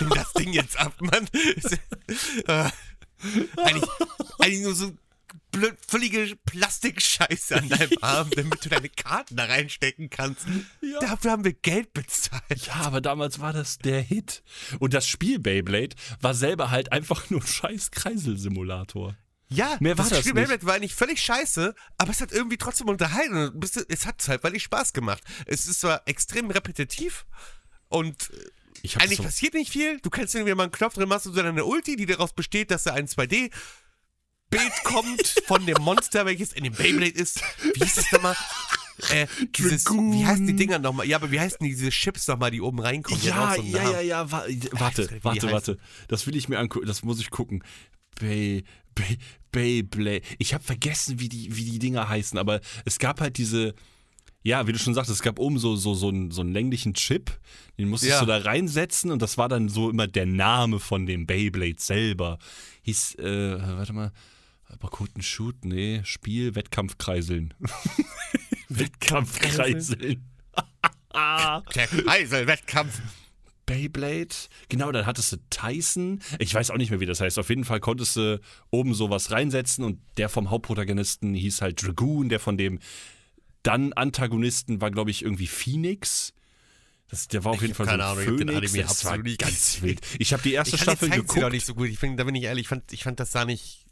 [0.00, 1.26] nimm das Ding jetzt ab, Mann.
[2.46, 2.70] äh,
[3.56, 3.88] eigentlich,
[4.38, 4.92] eigentlich nur so
[5.86, 10.46] völlige Plastikscheiße an deinem Arm, damit du deine Karten da reinstecken kannst.
[10.80, 11.00] Ja.
[11.00, 12.66] Dafür haben wir Geld bezahlt.
[12.66, 14.42] Ja, aber damals war das der Hit.
[14.78, 19.16] Und das Spiel Beyblade war selber halt einfach nur ein scheiß Kreiselsimulator.
[19.48, 20.42] Ja, Mehr war das Spiel nicht.
[20.42, 23.48] Beyblade war eigentlich völlig scheiße, aber es hat irgendwie trotzdem unterhalten.
[23.48, 25.22] und Es hat halt weil ich Spaß gemacht.
[25.46, 27.26] Es ist zwar extrem repetitiv
[27.88, 28.30] und
[28.92, 29.98] hab eigentlich so, passiert nicht viel.
[30.00, 32.70] Du kannst irgendwie mal einen Knopf drin machst du dann eine Ulti, die daraus besteht,
[32.70, 33.50] dass da ein 2D
[34.58, 37.40] Bild kommt von dem Monster, welches in dem Beyblade ist.
[37.74, 38.36] Wie hieß das nochmal?
[39.10, 41.06] Äh, dieses, wie heißen die Dinger nochmal?
[41.06, 43.20] Ja, aber wie heißen diese Chips nochmal, die oben reinkommen?
[43.24, 45.78] Ja, so ja, ja, ja, wa warte, gar nicht, wie die warte, warte.
[46.08, 47.64] Das will ich mir angucken, das muss ich gucken.
[48.20, 48.62] Bey,
[48.94, 49.18] Bey,
[49.50, 50.22] Beyblade.
[50.38, 53.74] Ich habe vergessen, wie die, wie die Dinger heißen, aber es gab halt diese,
[54.44, 56.94] Ja, wie du schon sagst, es gab oben so, so, so, einen, so einen länglichen
[56.94, 57.32] Chip,
[57.78, 58.20] den musstest Ja.
[58.20, 62.38] du da reinsetzen und das war dann so immer der Name von dem Beyblade selber.
[62.82, 64.12] Hieß, äh, warte mal,
[64.78, 67.54] Bakuten Shoot, nee, Spiel, Wettkampfkreiseln.
[68.68, 70.24] Wettkampfkreiseln.
[71.14, 73.00] Der Kreiselwettkampf.
[73.66, 74.34] Beyblade.
[74.68, 76.20] Genau, dann hattest du Tyson.
[76.38, 77.38] Ich weiß auch nicht mehr, wie das heißt.
[77.38, 82.28] Auf jeden Fall konntest du oben sowas reinsetzen und der vom Hauptprotagonisten hieß halt Dragoon,
[82.28, 82.78] der von dem
[83.62, 86.34] dann Antagonisten war, glaube ich, irgendwie Phoenix.
[87.08, 88.56] Das, der war auf Ich jeden Fall keine so ein Ahnung, ich hab den.
[88.56, 90.00] Anime Das war ganz wild.
[90.18, 91.42] Ich habe die erste Ich Staffel geguckt.
[91.42, 91.88] auch nicht so gut.
[91.88, 93.83] Ich find, da bin ich ehrlich, ich fand, ich fand das sah nicht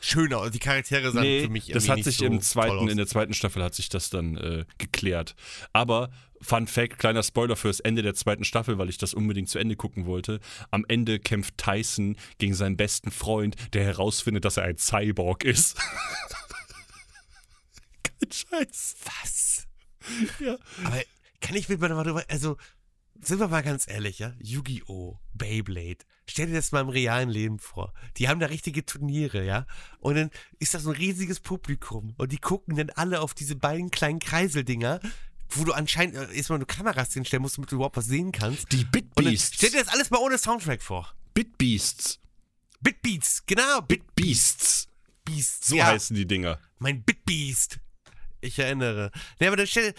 [0.00, 0.50] schöner aus.
[0.50, 3.34] Die Charaktere sahen Nee, für mich das hat sich so im zweiten, in der zweiten
[3.34, 5.34] Staffel hat sich das dann äh, geklärt.
[5.72, 6.10] Aber
[6.42, 9.76] Fun Fact, kleiner Spoiler fürs Ende der zweiten Staffel, weil ich das unbedingt zu Ende
[9.76, 10.40] gucken wollte.
[10.70, 15.76] Am Ende kämpft Tyson gegen seinen besten Freund, der herausfindet, dass er ein Cyborg ist.
[18.02, 18.96] Kein Scheiß.
[19.04, 19.66] Was?
[20.40, 20.56] Ja.
[20.84, 21.02] Aber
[21.40, 22.56] kann ich mir mal drüber, also,
[23.22, 24.32] sind wir mal ganz ehrlich, ja?
[24.38, 26.04] Yu-Gi-Oh!, Beyblade.
[26.26, 27.92] Stell dir das mal im realen Leben vor.
[28.16, 29.66] Die haben da richtige Turniere, ja?
[29.98, 32.14] Und dann ist das ein riesiges Publikum.
[32.18, 35.00] Und die gucken dann alle auf diese beiden kleinen Kreiseldinger,
[35.48, 38.70] wo du anscheinend äh, erstmal nur Kameras hinstellen musst, damit du überhaupt was sehen kannst.
[38.72, 39.56] Die Bitbeasts.
[39.56, 41.14] stell dir das alles mal ohne Soundtrack vor.
[41.34, 42.20] Bitbeasts.
[42.80, 44.88] Bitbeats, genau, Bitbeasts.
[45.24, 45.64] Bitbeast.
[45.64, 45.86] So ja.
[45.86, 46.58] heißen die Dinger.
[46.78, 47.80] Mein Bitbeast.
[48.40, 49.10] Ich erinnere.
[49.38, 49.94] Ne, aber dann stell,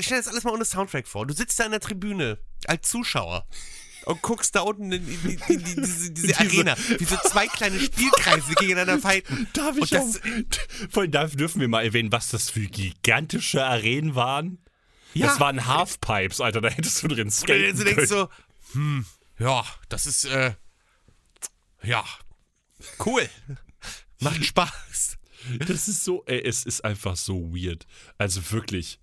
[0.00, 1.26] stell das alles mal ohne Soundtrack vor.
[1.26, 3.46] Du sitzt da in der Tribüne als Zuschauer
[4.06, 7.46] und guckst da unten in, in, in, in die- diese, diese Arena, wie so zwei
[7.48, 9.46] kleine Spielkreise gegeneinander fighten.
[9.52, 13.64] Darf Und ich das- auch, Vor allem dürfen wir mal erwähnen, was das für gigantische
[13.64, 14.58] Arenen waren?
[15.14, 15.26] Ja.
[15.26, 18.06] Das waren Halfpipes, Alter, da hättest du drin Und skaten dann so denkst können.
[18.08, 18.28] so,
[18.72, 19.06] hm,
[19.38, 20.54] ja, das ist, äh,
[21.82, 22.02] ja,
[23.04, 23.28] cool.
[24.20, 25.18] Macht Spaß.
[25.66, 27.86] Das ist so, ey, es ist einfach so weird.
[28.18, 28.98] Also wirklich.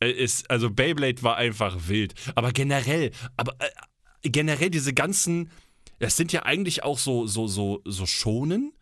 [0.00, 2.14] Es, also Beyblade war einfach wild.
[2.34, 5.50] Aber generell, aber äh, generell diese ganzen,
[6.00, 8.72] das sind ja eigentlich auch so, so, so, so schonen,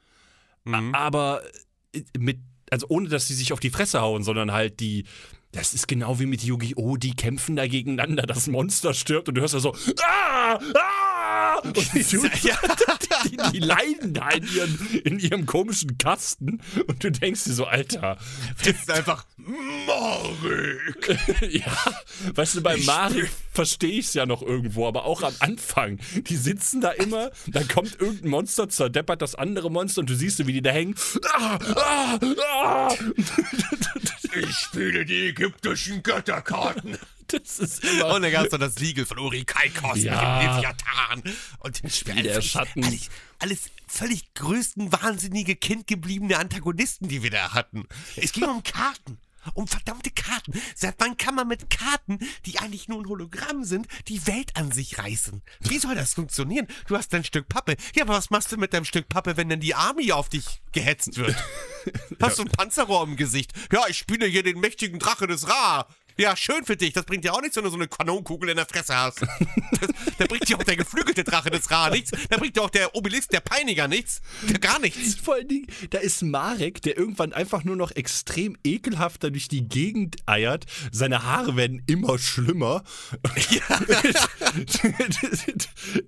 [0.65, 0.95] Mhm.
[0.95, 1.43] aber
[1.95, 2.39] äh, mit,
[2.71, 5.05] also ohne dass sie sich auf die Fresse hauen, sondern halt die.
[5.53, 6.97] Das ist genau wie mit Yu-Gi-Oh!
[6.97, 11.77] Die kämpfen da gegeneinander, das Monster stirbt und du hörst da so, ah, ah, und
[11.95, 12.59] die, Ja.
[13.25, 17.67] die, die leiden da in, ihren, in ihrem komischen Kasten und du denkst dir so,
[17.67, 18.19] Alter,
[18.59, 21.19] Das ist einfach Marek.
[21.51, 21.77] ja,
[22.35, 25.99] weißt du, bei Mario verstehe ich es ja noch irgendwo, aber auch am Anfang.
[26.15, 30.47] Die sitzen da immer, dann kommt irgendein Monster, zerdeppert das andere Monster und du siehst,
[30.47, 30.95] wie die da hängen.
[31.35, 32.19] Ah, ah,
[32.53, 32.95] ah.
[34.35, 36.97] Ich spiele die ägyptischen Götterkarten.
[37.33, 38.15] Das ist immer.
[38.15, 40.39] Und dann gab es noch das Siegel von Uri Kaikos Ja.
[40.39, 41.23] mit dem Leviathan.
[41.61, 42.85] Und Spiel der Schatten.
[42.85, 47.87] Alles, alles völlig größten, wahnsinnige, kindgebliebene Antagonisten, die wir da hatten.
[48.17, 49.19] Es ging um Karten.
[49.55, 50.53] Um verdammte Karten.
[50.77, 54.71] Seit wann kann man mit Karten, die eigentlich nur ein Hologramm sind, die Welt an
[54.71, 55.41] sich reißen?
[55.61, 56.67] Wie soll das funktionieren?
[56.87, 57.77] Du hast dein Stück Pappe.
[57.95, 60.61] Ja, aber was machst du mit deinem Stück Pappe, wenn dann die Army auf dich
[60.73, 61.35] gehetzt wird?
[62.21, 63.55] Hast du ein Panzerrohr im Gesicht?
[63.73, 65.89] Ja, ich spiele hier den mächtigen Drache des Ra.
[66.21, 66.93] Ja, schön für dich.
[66.93, 69.23] Das bringt dir auch nichts, wenn du so eine Kanonenkugel in der Fresse hast.
[69.23, 72.11] Das, da bringt dir auch der geflügelte Drache des Ra nichts.
[72.29, 74.21] Da bringt dir auch der Obelisk, der Peiniger nichts.
[74.43, 75.15] Der gar nichts.
[75.15, 79.67] Vor allen Dingen, da ist Marek, der irgendwann einfach nur noch extrem ekelhafter durch die
[79.67, 80.67] Gegend eiert.
[80.93, 82.83] Seine Haare werden immer schlimmer.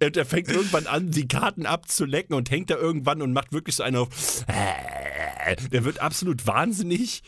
[0.02, 3.76] und er fängt irgendwann an, die Karten abzulecken und hängt da irgendwann und macht wirklich
[3.76, 4.44] so eine auf.
[5.70, 7.22] Der wird absolut wahnsinnig.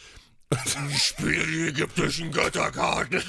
[0.90, 3.22] Ich spiele die ägyptischen Götterkarten.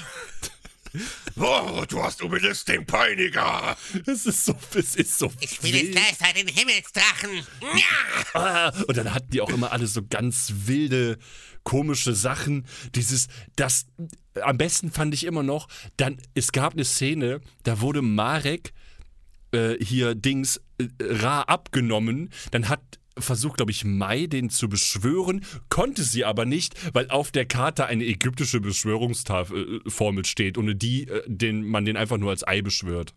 [1.36, 3.76] Oh, du hast Obelisk, den Peiniger.
[4.06, 5.30] Es ist so, es ist so.
[5.40, 5.94] Ich spiele wild.
[5.96, 7.46] Geister den Himmelsdrachen.
[7.60, 8.40] Ja.
[8.40, 11.18] Ah, Und dann hatten die auch immer alle so ganz wilde,
[11.64, 12.66] komische Sachen.
[12.94, 13.26] Dieses,
[13.56, 13.86] das,
[14.40, 18.72] am besten fand ich immer noch, dann, es gab eine Szene, da wurde Marek
[19.52, 22.30] äh, hier Dings äh, Ra abgenommen.
[22.52, 22.80] Dann hat
[23.18, 27.86] versucht, glaube ich, Mai den zu beschwören, konnte sie aber nicht, weil auf der Karte
[27.86, 33.14] eine ägyptische Beschwörungsformel steht, ohne die äh, den, man den einfach nur als Ei beschwört.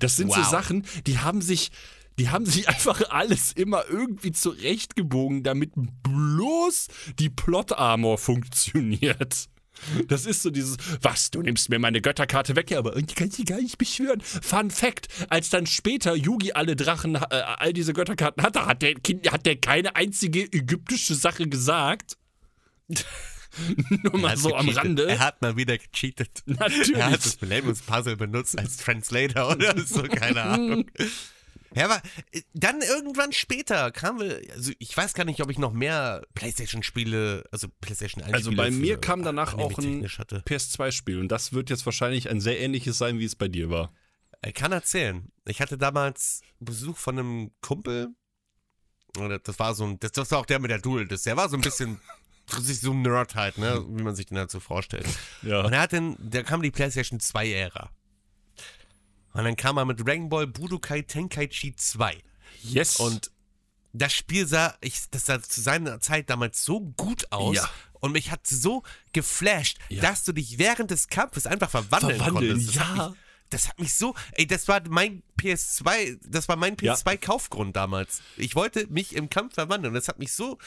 [0.00, 0.48] Das sind so Wow.
[0.48, 1.70] Sachen, die haben sich,
[2.18, 6.88] die haben sich einfach alles immer irgendwie zurechtgebogen, damit bloß
[7.18, 9.48] die Plot-Armor funktioniert.
[10.08, 13.30] Das ist so dieses, was, du nimmst mir meine Götterkarte weg, ja, aber ich kann
[13.30, 14.20] sie gar nicht beschwören.
[14.20, 18.94] Fun Fact, als dann später Yugi alle Drachen, äh, all diese Götterkarten hatte, hat der,
[18.94, 22.16] Kind, hat der keine einzige ägyptische Sache gesagt.
[24.02, 24.84] Nur mal so am gecheatet.
[24.84, 25.06] Rande.
[25.08, 26.42] Er hat mal wieder gecheatet.
[26.46, 26.94] Natürlich.
[26.94, 30.90] Er hat das Millenniums Puzzle benutzt als Translator oder so, keine Ahnung.
[31.76, 35.58] Ja, aber äh, dann irgendwann später kam, wir- also ich weiß gar nicht, ob ich
[35.58, 39.84] noch mehr PlayStation-Spiele, also PlayStation 1 Also Spiele bei für mir kam danach auch ein
[39.84, 40.42] technisch hatte.
[40.46, 43.92] PS2-Spiel und das wird jetzt wahrscheinlich ein sehr ähnliches sein, wie es bei dir war.
[44.44, 45.30] Ich kann erzählen.
[45.46, 48.08] Ich hatte damals Besuch von einem Kumpel.
[49.44, 51.06] Das war so ein, das, das war auch der mit der Dual.
[51.06, 52.00] Das, der war so ein bisschen,
[52.60, 55.06] sich so ein Nerd halt, ne, wie man sich den halt so vorstellt.
[55.42, 55.62] Ja.
[55.62, 57.90] Und er hat dann, da kam die PlayStation 2-Ära.
[59.36, 62.22] Und dann kam er mit Dragon Ball Budokai Tenkaichi 2.
[62.62, 62.96] Yes.
[62.96, 63.30] Und
[63.92, 67.56] das Spiel sah, ich, das sah zu seiner Zeit damals so gut aus.
[67.56, 67.68] Ja.
[68.00, 70.00] Und mich hat so geflasht, Ja.
[70.00, 72.76] dass du dich während des Kampfes einfach verwandeln, Verwandeln, konntest.
[72.76, 73.08] Das hat ja.
[73.10, 73.18] mich,
[73.50, 76.94] das hat mich so, ey, das war mein PS2, das war mein Ja.
[76.94, 78.22] PS2-Kaufgrund damals.
[78.38, 79.92] Ich wollte mich im Kampf verwandeln.
[79.92, 80.58] Das hat mich so,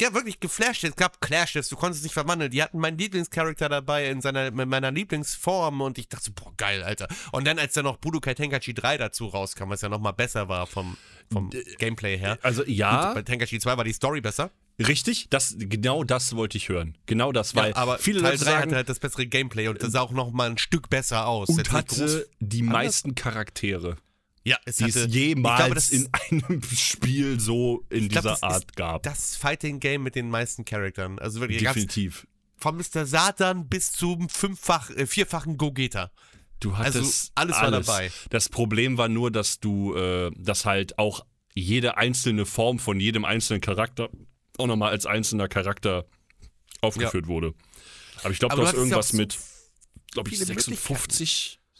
[0.00, 0.84] ja, wirklich geflasht.
[0.84, 2.50] Es gab Clashes, du konntest dich verwandeln.
[2.50, 6.52] Die hatten meinen Lieblingscharakter dabei in seiner, in meiner Lieblingsform und ich dachte so, boah,
[6.56, 7.08] geil, Alter.
[7.32, 10.66] Und dann, als dann noch Budokai Tenkaichi 3 dazu rauskam, was ja nochmal besser war
[10.66, 10.96] vom,
[11.32, 12.38] vom Gameplay her.
[12.42, 14.50] also ja, Gut, bei Tenkaichi 2 war die Story besser.
[14.78, 16.96] richtig, das, genau das wollte ich hören.
[17.06, 19.68] Genau das, weil ja, aber viele Teil Leute 3 sagen, hatte halt das bessere Gameplay
[19.68, 21.48] und das sah auch nochmal ein Stück besser aus.
[21.50, 23.96] Und hatte die meisten Charaktere,
[24.44, 28.42] ja, es die hatte, es jemals glaube, das, in einem Spiel so in glaub, dieser
[28.42, 29.02] Art gab.
[29.02, 31.18] das Fighting Game mit den meisten Charakteren.
[31.18, 32.26] Also wirklich, Definitiv.
[32.56, 33.06] von Mr.
[33.06, 36.10] Satan bis zum fünffach, äh, vierfachen Go-Getter.
[36.60, 38.12] Du hattest Also, alles war dabei.
[38.28, 41.24] Das Problem war nur, dass du, äh, dass halt auch
[41.54, 44.10] jede einzelne Form von jedem einzelnen Charakter
[44.58, 46.06] auch nochmal als einzelner Charakter
[46.80, 47.54] aufgeführt wurde.
[48.22, 49.38] Aber ich glaube, du hast ja irgendwas so mit,
[50.12, 50.54] glaube ich, viele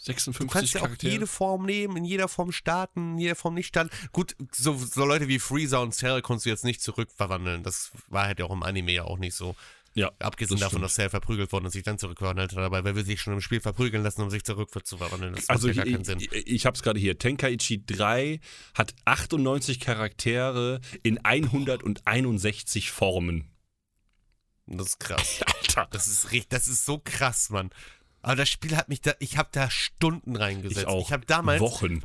[0.03, 3.37] 56, Du 56 kannst ja auch jede Form nehmen, in jeder Form starten, in jeder
[3.37, 3.91] Form nicht starten.
[4.13, 7.63] Gut, so, so Leute wie Freezer und Cell konntest du jetzt nicht zurückverwandeln.
[7.63, 9.55] Das war halt ja auch im Anime ja auch nicht so.
[9.95, 10.85] ja, Abgesehen das davon, stimmt.
[10.85, 12.59] dass Cell verprügelt worden und sich dann zurückverwandelt hat.
[12.59, 15.35] Aber wer will sich schon im Spiel verprügeln lassen, um sich zurück zu verwandeln?
[15.35, 16.21] Das Also macht ja ich, gar keinen Sinn.
[16.21, 17.19] ich, ich habe es gerade hier.
[17.19, 18.41] Tenkaichi 3
[18.75, 23.51] hat 98 Charaktere in 161 Formen.
[24.67, 25.41] Das ist krass.
[25.47, 25.89] Alter.
[25.91, 27.71] Das ist das ist so krass, Mann.
[28.23, 30.81] Aber das Spiel hat mich da, ich habe da Stunden reingesetzt.
[30.83, 31.07] Ich auch.
[31.07, 32.03] Ich habe damals, Wochen.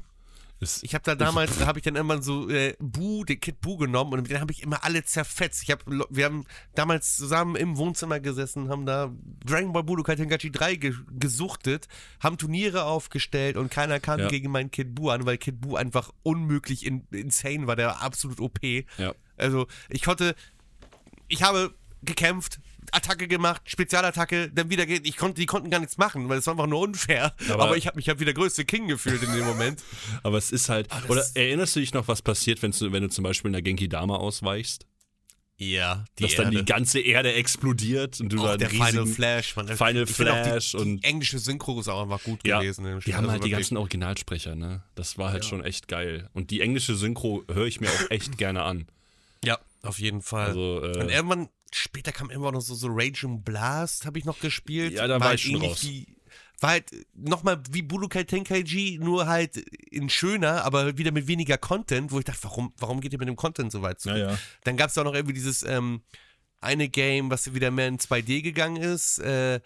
[0.62, 3.60] Es- ich habe da damals, da habe ich dann immer so äh, Bu, den Kid
[3.60, 5.62] Bu genommen und mit denen habe ich immer alle zerfetzt.
[5.64, 9.12] Ich hab, wir haben damals zusammen im Wohnzimmer gesessen, haben da
[9.46, 11.90] Dragon Ball Budokai Tenkaichi 3 ge gesuchtet,
[12.22, 14.30] haben Turniere aufgestellt und keiner kam Ja.
[14.30, 18.02] gegen meinen Kid Bu an, weil Kid Bu einfach unmöglich in, insane war, der war
[18.02, 18.60] absolut OP.
[18.98, 19.14] Ja.
[19.36, 20.36] Also ich konnte,
[21.28, 22.60] ich habe gekämpft,
[22.94, 25.08] Attacke gemacht, Spezialattacke, dann wieder geht.
[25.08, 27.36] Ich konnte, die konnten gar nichts machen, weil es war einfach nur unfair.
[27.50, 29.82] Aber- Aber, ich habe mich halt wie der größte King gefühlt in dem Moment.
[30.24, 30.92] Aber es ist halt.
[30.92, 33.50] das oder ist- erinnerst du dich noch, was passiert, wenn du, wenn du zum Beispiel
[33.50, 34.86] in der Genki Dama ausweichst?
[35.58, 39.56] Ja, die Dass dann die ganze Erde explodiert und du auch da der Final Flash,
[39.56, 39.70] man.
[39.70, 42.84] Final Flash die, und- die englische Synchro ist auch einfach gut Ja, gewesen.
[42.84, 43.14] die Spiel.
[43.14, 44.84] haben Also halt die ganzen Originalsprecher, ne?
[44.96, 46.30] Das war halt schon echt geil.
[46.34, 48.88] Und die englische Synchro höre ich mir auch echt gerne an.
[49.46, 50.48] Ja, auf jeden Fall.
[50.48, 54.26] Also, äh, und irgendwann, später kam immer noch so, so Rage and Blast, habe ich
[54.26, 54.94] noch gespielt.
[54.94, 55.84] Ja, da war halt ich schon raus.
[55.84, 56.08] Wie,
[56.60, 62.12] war halt nochmal wie Budokai Tenkaichi, nur halt in schöner, aber wieder mit weniger Content,
[62.12, 64.18] wo ich dachte, warum, warum geht ihr mit dem Content so weit zurück?
[64.18, 64.40] Ja, ja.
[64.64, 66.02] Dann gab es auch noch irgendwie dieses ähm,
[66.62, 69.20] eine Game, was wieder mehr in 2D gegangen ist.
[69.20, 69.60] Äh,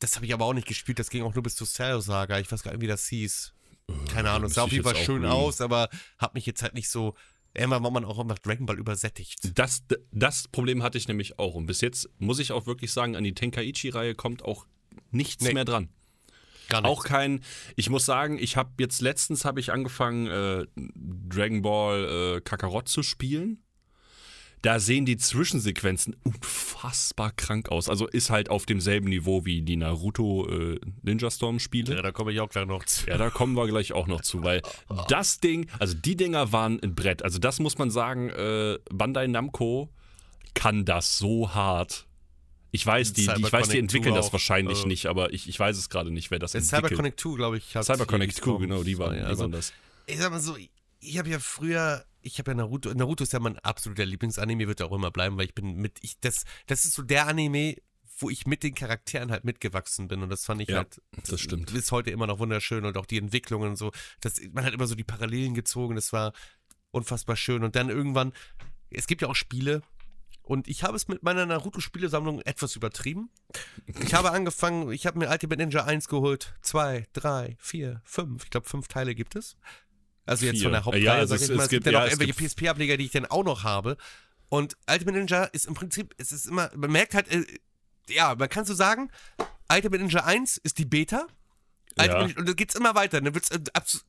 [0.00, 2.38] das habe ich aber auch nicht gespielt, das ging auch nur bis zur Cell Saga.
[2.38, 3.52] Ich weiß gar nicht, wie das hieß.
[4.12, 6.90] Keine Ahnung, es sah auf jeden Fall schön aus, aber hat mich jetzt halt nicht
[6.90, 7.14] so.
[7.56, 9.38] Irgendwann war man auch einfach Dragon Ball übersättigt.
[9.58, 11.54] Das, das Problem hatte ich nämlich auch.
[11.54, 14.66] Und bis jetzt muss ich auch wirklich sagen, an die Tenkaichi-Reihe kommt auch
[15.10, 15.54] nichts Nee.
[15.54, 15.88] mehr dran.
[16.68, 17.42] Gar Auch kein,
[17.76, 20.66] ich muss sagen, ich habe jetzt letztens habe ich angefangen, äh,
[20.96, 23.62] Dragon Ball äh, Kakarot zu spielen.
[24.66, 27.88] Da sehen die Zwischensequenzen unfassbar krank aus.
[27.88, 31.94] Also ist halt auf demselben Niveau wie die Naruto äh, Ninja Storm Spiele.
[31.94, 33.06] Ja, da komme ich auch gleich noch zu.
[33.06, 34.62] Ja, da kommen wir gleich auch noch zu, weil
[35.08, 37.22] das Ding, also die Dinger waren ein Brett.
[37.22, 39.88] Also das muss man sagen, äh, Bandai Namco
[40.54, 42.08] kann das so hart.
[42.72, 45.32] Ich weiß, die, die, ich weiß, die entwickeln 2 das auch, wahrscheinlich also- nicht, aber
[45.32, 46.86] ich, ich weiß es gerade nicht, wer das entwickelt.
[46.86, 49.52] CyberConnect 2, glaube ich, hat CyberConnect die 2, Storm- genau, die waren, die also, waren
[49.52, 49.72] das.
[50.06, 50.56] Ich sag mal so,
[50.98, 54.80] ich habe ja früher, ich habe ja Naruto, Naruto ist ja mein absoluter Lieblingsanime, wird
[54.80, 57.76] ja auch immer bleiben, weil ich bin mit, ich, das, das ist so der Anime,
[58.18, 61.40] wo ich mit den Charakteren halt mitgewachsen bin und das fand ich Ja, halt das
[61.40, 61.72] stimmt.
[61.72, 63.92] bis heute immer noch wunderschön und auch die Entwicklungen und so.
[64.20, 66.32] Das, man hat immer so die Parallelen gezogen, das war
[66.90, 67.62] unfassbar schön.
[67.62, 68.32] Und dann irgendwann,
[68.90, 69.82] es gibt ja auch Spiele
[70.42, 73.30] und ich habe es mit meiner Naruto-Spielesammlung etwas übertrieben.
[74.00, 78.50] Ich habe angefangen, ich habe mir Ultimate Ninja 1 geholt, 2, 3, 4, 5, ich
[78.50, 79.56] glaube fünf Teile gibt es.
[80.26, 80.62] Also jetzt Vier.
[80.64, 81.62] von der Hauptreihe, Ja, also sag es- ich mal.
[81.62, 83.96] es gibt ja noch irgendwelche PSP-Ableger, die ich dann auch noch habe.
[84.48, 87.44] Und Ultimate Ninja ist im Prinzip, es ist immer, man merkt halt, äh,
[88.08, 89.10] ja, man kann so sagen,
[89.72, 91.26] Ultimate Ninja 1 ist die Beta
[91.98, 92.18] Ja.
[92.22, 93.58] Ninja, und dann geht's immer weiter, dann wird's äh,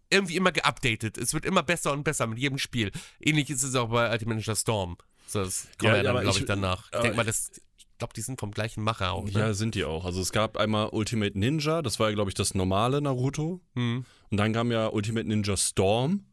[0.10, 1.17] irgendwie immer geupdatet.
[1.17, 2.91] Es wird immer besser und besser mit jedem Spiel.
[3.19, 4.97] Ähnlich ist es auch bei Ultimate Ninja Storm.
[5.27, 6.86] So, das kommt Ja, ja, dann, glaube ich- ich, danach.
[6.93, 7.51] Ich denke mal, das,
[7.98, 9.26] glaube, die sind vom gleichen Macher auch.
[9.26, 9.32] Ne?
[9.40, 10.06] Ja, sind die auch.
[10.06, 13.62] Also es gab einmal Ultimate Ninja, das war ja, glaube ich, das normale Naruto.
[13.76, 14.06] Hm.
[14.30, 16.26] Und dann kam ja Ultimate Ninja Storm.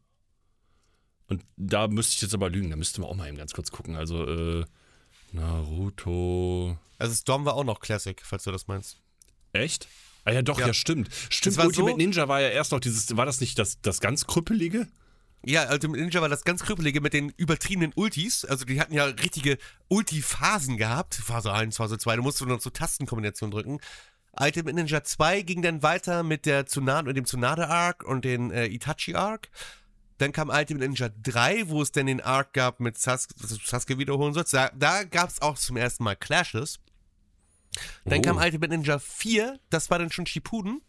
[1.27, 3.71] Und da müsste ich jetzt aber lügen, da müssten wir auch mal eben ganz kurz
[3.71, 3.95] gucken.
[3.95, 4.65] Also, äh,
[5.31, 6.77] Naruto.
[6.97, 8.97] Also Storm war auch noch Classic, falls du das meinst.
[9.51, 9.87] Echt?
[10.23, 10.73] Ah ja, doch, ja, Ja.
[10.73, 11.09] stimmt.
[11.29, 14.25] Stimmt, Ultimate so- Ninja war ja erst noch dieses, war das nicht das, das ganz
[14.25, 14.87] Krüppelige?
[15.47, 18.45] Ja, Ultimate Ninja war das ganz krüppelige mit den übertriebenen Ultis.
[18.45, 19.57] Also die hatten ja richtige
[19.89, 21.13] Ulti-Phasen gehabt.
[21.15, 22.15] Phase 1, Phase 2.
[22.15, 23.79] Du musst nur noch so Tastenkombinationen drücken.
[24.39, 28.65] Ultimate Ninja 2 ging dann weiter mit der Tsunade, mit dem Tsunade-Arc und den äh,
[28.65, 29.49] Itachi-Arc.
[30.17, 34.33] Dann kam Ultimate Ninja 3, wo es dann den Arc gab mit Sas Sasuke wiederholen
[34.33, 34.53] sollst.
[34.53, 36.79] Da, da gab es auch zum ersten Mal Clashes.
[38.05, 38.21] Dann Oh.
[38.23, 40.81] kam Ultimate Ninja 4, das war dann schon Shippuden.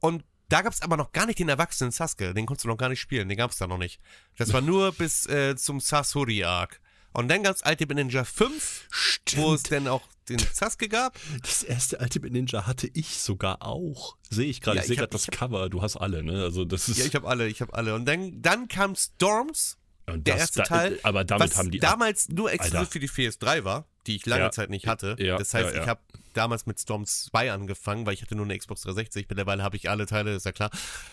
[0.00, 2.32] Und da gab es aber noch gar nicht den erwachsenen Sasuke.
[2.34, 4.00] Den konntest du noch gar nicht spielen, den gab es da noch nicht.
[4.36, 6.80] Das war nur bis äh, zum Sasori-Arc.
[7.12, 8.88] Und dann gab es Ultimate Ninja 5,
[9.36, 11.18] wo es dann auch den Sasuke gab.
[11.42, 14.16] Das erste Ultimate Ninja hatte ich sogar auch.
[14.30, 14.76] Sehe ich gerade.
[14.76, 15.68] Ja, ich sehe gerade das Cover.
[15.70, 16.42] Du hast alle, ne?
[16.42, 16.98] Also das ist.
[16.98, 17.94] Ja, ich habe alle, ich habe alle.
[17.94, 21.70] Und dann, dann kam Storms, und der das- erste da- Teil, Aber damit was haben
[21.70, 21.78] die.
[21.78, 24.50] damals nur exklusiv für die PS3 war, die ich lange Ja.
[24.50, 25.16] Zeit nicht hatte.
[25.18, 26.00] Ja, das heißt, ich habe
[26.38, 29.26] damals mit Storm 2 angefangen, weil ich hatte nur eine Xbox 360.
[29.28, 30.70] Mittlerweile habe ich alle Teile, ist ja klar.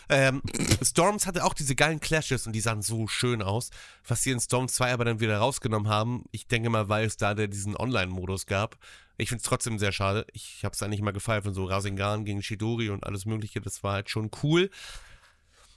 [0.07, 0.41] Ähm,
[0.81, 3.71] Storms hatte auch diese geilen Clashes und die sahen so schön aus.
[4.07, 7.17] Was sie in Storm 2 aber dann wieder rausgenommen haben, ich denke mal, weil es
[7.17, 8.77] da diesen Online-Modus gab.
[9.17, 10.25] Ich finde es trotzdem sehr schade.
[10.33, 13.61] Ich habe es eigentlich mal gefeiert, von so Rasengan gegen Shidori und alles mögliche.
[13.61, 14.69] Das war halt schon cool.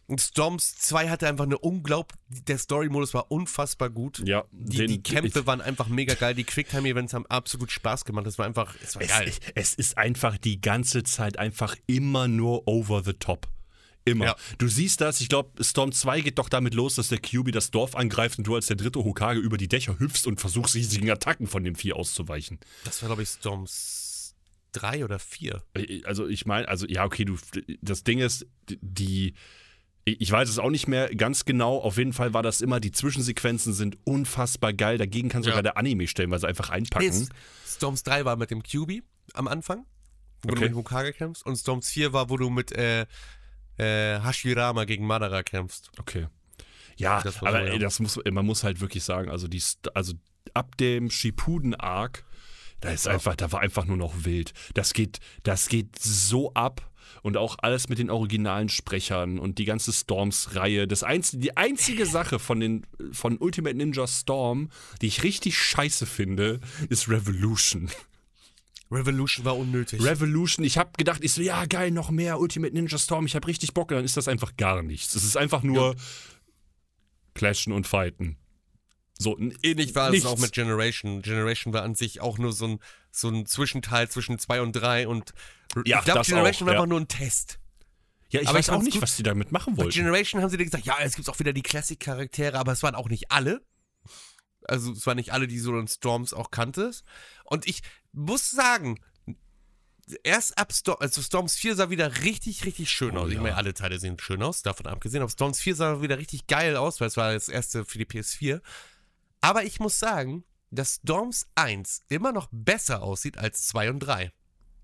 [0.08, 4.20] Und Storms 2 hatte einfach eine unglaublich, der Story-Modus war unfassbar gut.
[4.26, 6.34] ja, Die, den- die Kämpfe waren einfach mega geil.
[6.34, 8.26] Die Quicktime-Events haben absolut Spaß gemacht.
[8.26, 9.28] Das war einfach, es war geil.
[9.54, 13.48] Es, es ist einfach die ganze Zeit einfach immer nur over the top.
[14.06, 14.24] Immer.
[14.24, 14.36] Ja.
[14.56, 17.70] Du siehst das, ich glaube, Storm 2 geht doch damit los, dass der QB das
[17.70, 21.10] Dorf angreift und du als der dritte Hokage über die Dächer hüpfst und versuchst, riesigen
[21.10, 22.58] Attacken von den vier auszuweichen.
[22.84, 24.34] Das war, glaube ich, Storms
[24.72, 25.62] 3 oder 4.
[25.74, 27.36] Äh, Also ich meine, also ja, okay, du,
[27.82, 28.46] das Ding ist,
[28.80, 29.34] die,
[30.18, 32.92] ich weiß es auch nicht mehr ganz genau, auf jeden Fall war das immer, die
[32.92, 35.50] Zwischensequenzen sind unfassbar geil, dagegen kann Ja.
[35.50, 37.28] sogar der Anime stellenweise einfach einpacken.
[37.66, 39.02] Storms 3 war mit dem QB
[39.34, 39.84] am Anfang,
[40.42, 40.64] wo du Okay.
[40.68, 41.44] mit Hokage kämpfst.
[41.46, 43.02] Und Storms 4 war, wo du mit äh,
[43.78, 45.90] äh, Hashirama gegen Madara kämpfst.
[45.98, 46.26] Okay.
[46.96, 47.78] Ja, Das aber so, ja.
[47.78, 49.62] das muss, man muss halt wirklich sagen, also, die,
[49.94, 50.14] also
[50.54, 52.24] ab dem Shippuden-Arc,
[52.80, 54.52] da ist einfach, da war einfach nur noch wild.
[54.74, 56.90] Das geht, das geht so ab.
[57.22, 60.86] Und auch alles mit den originalen Sprechern und die ganze Storms-Reihe.
[60.86, 64.70] Das einzige, die einzige Sache von, den, von Ultimate Ninja Storm,
[65.02, 67.90] die ich richtig scheiße finde, ist Revolution.
[68.90, 70.02] Revolution war unnötig.
[70.02, 73.46] Revolution, ich habe gedacht, ich so, ja geil, noch mehr Ultimate Ninja Storm, ich habe
[73.46, 75.14] richtig Bock, und dann ist das einfach gar nichts.
[75.14, 75.94] Es ist einfach nur
[77.34, 78.36] clashen und fighten.
[79.18, 80.24] So, n- Ähnlich war nichts.
[80.24, 81.22] es auch mit Generation.
[81.22, 82.78] Generation war an sich auch nur so ein,
[83.10, 85.32] so ein Zwischenteil zwischen 2 und 3 und
[85.84, 86.80] Ja, ich glaube, Generation auch, war ja.
[86.80, 87.58] einfach nur ein Test.
[88.30, 89.02] Ja, ich Aber weiß ich auch nicht, gut.
[89.02, 89.94] was die damit machen Bei wollten.
[89.98, 92.94] Generation haben sie dann gesagt, ja, es gibt auch wieder die Classic-Charaktere, aber es waren
[92.94, 93.62] auch nicht alle.
[94.64, 97.04] Also es waren nicht alle, die so einen Storms auch kanntest.
[97.44, 97.80] Und ich
[98.12, 99.00] muss sagen,
[100.24, 103.28] erst ab Storm, also Storms 4 sah wieder richtig, richtig schön Oh, aus.
[103.30, 103.40] Ich ja.
[103.40, 105.22] meine, alle Teile sehen schön aus, davon abgesehen.
[105.22, 108.04] Aber Storms 4 sah wieder richtig geil aus, weil es war das erste für die
[108.06, 108.60] PS4.
[109.40, 114.32] Aber ich muss sagen, dass Storms 1 immer noch besser aussieht als 2 und 3.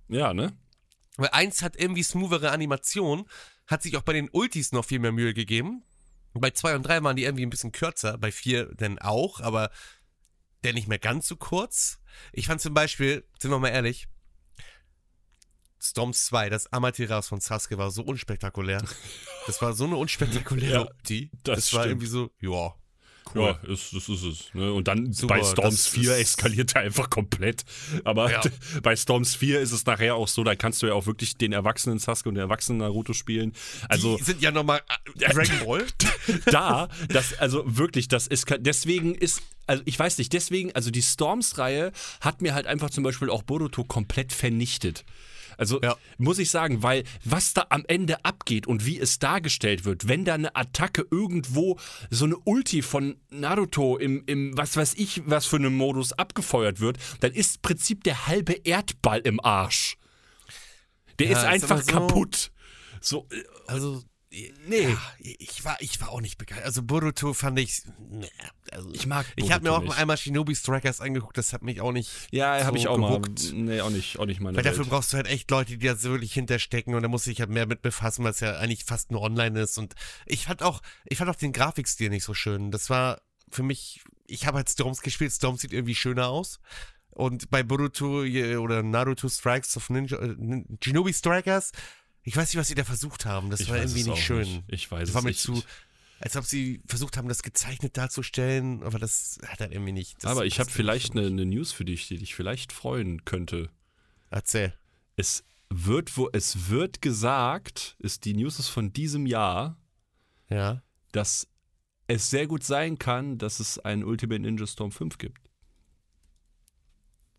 [0.09, 0.57] Ja, ne?
[1.17, 3.29] Weil 1 hat irgendwie smoothere Animation,
[3.67, 5.83] hat sich auch bei den Ultis noch viel mehr Mühe gegeben.
[6.33, 9.71] Bei 2 und 3 waren die irgendwie ein bisschen kürzer, bei 4 dann auch, aber
[10.65, 12.01] der nicht mehr ganz so kurz.
[12.33, 14.09] Ich fand zum Beispiel, sind wir mal ehrlich,
[15.81, 18.83] Storms 2, das Amaterasu von Sasuke war so unspektakulär.
[19.47, 21.31] Das war so eine unspektakuläre Ja, Ulti.
[21.43, 22.75] das Das, war irgendwie so, ja.
[23.35, 24.55] Ja, ist, das ist es.
[24.55, 24.73] Ne?
[24.73, 27.65] Und dann Super, bei Storms das 4 ist- eskaliert er einfach komplett.
[28.05, 28.41] Aber Ja.
[28.83, 31.53] bei Storms 4 ist es nachher auch so, da kannst du ja auch wirklich den
[31.53, 33.53] erwachsenen Sasuke und den erwachsenen Naruto spielen.
[33.89, 34.83] Also die sind ja nochmal
[35.19, 35.87] äh, Dragon Ball.
[36.47, 41.03] da, das, also wirklich, das ist, deswegen ist, also ich weiß nicht, deswegen, also die
[41.03, 45.05] Storms-Reihe hat mir halt einfach zum Beispiel auch Boruto komplett vernichtet.
[45.59, 45.97] Also Ja.
[46.19, 50.25] muss ich sagen, weil was da am Ende abgeht und wie es dargestellt wird, wenn
[50.25, 51.79] da eine Attacke irgendwo
[52.11, 56.81] so eine Ulti von Naruto im, im was weiß ich, was für einem Modus abgefeuert
[56.81, 59.97] wird, dann ist im Prinzip der halbe Erdball im Arsch.
[61.19, 62.51] Der Ja, ist einfach so- kaputt.
[63.01, 64.03] So, äh, Also,
[64.67, 64.89] nee.
[64.89, 66.67] Ja, ich, war, ich war auch nicht begeistert.
[66.67, 67.83] Also Boruto fand ich.
[68.11, 68.29] Nee,
[68.71, 69.97] also, ich mag Ich habe mir auch nicht.
[69.97, 72.11] einmal Shinobi Strikers angeguckt, das hat mich auch nicht.
[72.31, 73.53] Ja, so habe ich auch geguckt.
[73.53, 73.63] mal.
[73.63, 74.75] Nee, auch nicht, auch nicht meine Weil Welt.
[74.77, 77.41] dafür brauchst du halt echt Leute, die da so wirklich hinterstecken und da muss ich
[77.41, 79.79] halt mehr mit befassen, weil es ja eigentlich fast nur online ist.
[79.79, 79.95] Und
[80.27, 82.71] ich fand auch, ich fand auch den Grafikstil nicht so schön.
[82.71, 83.21] Das war
[83.51, 86.59] für mich, ich habe halt Storms gespielt, Storms sieht irgendwie schöner aus.
[87.11, 88.23] Und bei Boruto
[88.61, 90.35] oder Naruto Strikes of Ninja, äh,
[90.83, 91.71] Shinobi Strikers,
[92.25, 93.51] ich weiß nicht, was sie da versucht haben.
[93.51, 94.49] Das ich war irgendwie nicht schön.
[94.49, 94.65] Nicht.
[94.69, 95.41] Ich weiß das war es mir nicht.
[95.41, 95.63] zu,
[96.21, 100.25] als ob sie versucht haben, das gezeichnet darzustellen, aber das hat er irgendwie nicht.
[100.25, 103.69] Das aber ich habe vielleicht eine, eine, News für dich, die dich vielleicht freuen könnte.
[104.31, 104.75] Erzähl.
[105.17, 109.79] Es wird, wo es wird gesagt, ist die News ist von diesem Jahr,
[110.49, 110.83] ja.
[111.13, 111.47] dass
[112.07, 115.41] es sehr gut sein kann, dass es einen Ultimate Ninja Storm 5 gibt.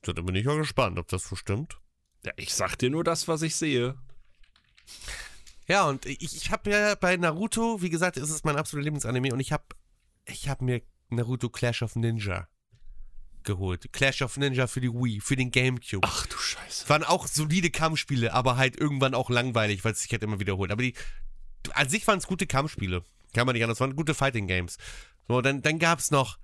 [0.02, 1.80] Da bin ich mal gespannt, ob das so stimmt.
[2.24, 3.96] Ja, ich sag dir nur das, was ich sehe.
[5.68, 9.34] Ja, und ich, ich habe ja bei Naruto, wie gesagt, ist es mein absoluter Lieblingsanime
[9.34, 9.64] und ich habe
[10.26, 12.48] ich hab mir Naruto Clash of Ninja
[13.44, 13.92] geholt.
[13.94, 16.06] Clash of Ninja für die Wii, für den Gamecube.
[16.06, 16.90] Ach du Scheiße.
[16.90, 20.72] Waren auch solide Kampfspiele, aber halt irgendwann auch langweilig, weil es sich halt immer wiederholt.
[20.72, 20.96] Aber die,
[21.74, 23.04] an sich waren es gute Kampfspiele.
[23.34, 24.78] Kann man nicht anders, waren gute Fighting Games.
[25.28, 26.38] So, dann, dann gab es noch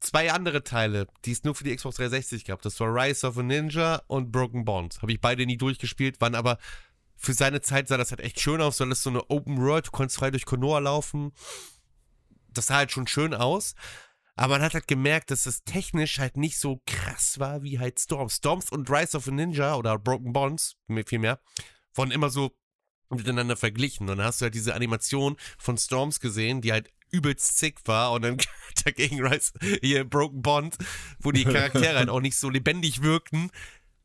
[0.00, 2.62] zwei andere Teile, die es nur für die Xbox 360 gab.
[2.62, 5.00] Das war Rise of a Ninja und Broken Bond.
[5.02, 6.58] Habe ich beide nie durchgespielt, waren aber
[7.20, 9.88] für seine Zeit sah das halt echt schön aus, weil es so eine Open World,
[9.88, 11.32] du konntest frei durch Konoha laufen.
[12.48, 13.74] Das sah halt schon schön aus.
[14.36, 18.00] Aber man hat halt gemerkt, dass es technisch halt nicht so krass war wie halt
[18.00, 18.36] Storms.
[18.36, 21.40] Storms und Rise of a Ninja oder Broken Bonds, vielmehr,
[21.94, 22.56] wurden immer so
[23.10, 24.08] miteinander verglichen.
[24.08, 28.12] Und dann hast du halt diese Animation von Storms gesehen, die halt übelst sick war
[28.12, 28.38] und dann
[28.84, 29.52] dagegen Rise,
[29.82, 30.78] hier Broken Bond,
[31.18, 33.50] wo die Charaktere halt auch nicht so lebendig wirkten.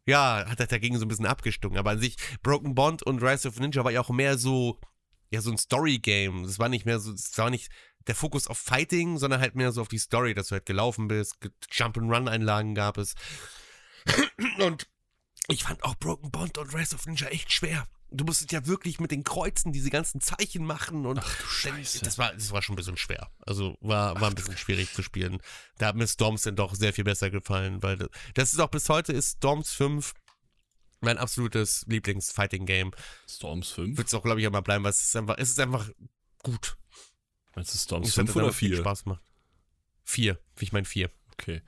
[0.06, 1.80] Ja, hat er dagegen so ein bisschen abgestunken.
[1.80, 4.80] Aber an sich, Broken Bond und Rise of Ninja war ja auch mehr so,
[5.32, 6.44] ja, so ein Story-Game.
[6.44, 7.70] Das war nicht mehr so, das war nicht
[8.08, 11.08] der Fokus auf Fighting, sondern halt mehr so auf die Story, dass du halt gelaufen
[11.08, 11.38] bist,
[11.72, 13.16] Jump-and-Run-Einlagen gab es.
[14.60, 14.88] Und
[15.48, 19.00] ich fand auch Broken Bond und Rise of Ninja echt schwer du musstest ja wirklich
[19.00, 22.04] mit den Kreuzen diese ganzen Zeichen machen und Ach du Scheiße.
[22.04, 23.32] das war das war schon ein bisschen schwer.
[23.40, 25.40] Also war war ein bisschen schwierig zu spielen.
[25.78, 28.70] Da hat mir Storms dann doch sehr viel besser gefallen, weil das, das ist auch
[28.70, 30.14] bis heute ist Storms 5
[31.02, 32.92] mein absolutes Lieblings-Fighting-Game.
[33.30, 33.98] Storms 5?
[33.98, 35.88] Wird es auch, glaube ich, immer bleiben, weil es ist einfach, es ist einfach
[36.42, 36.78] gut.
[37.56, 38.78] Meinst du Storms 5 oder 4?
[38.78, 39.22] Spaß macht.
[40.04, 41.12] 4, wie ich meine 4.
[41.34, 41.62] Okay.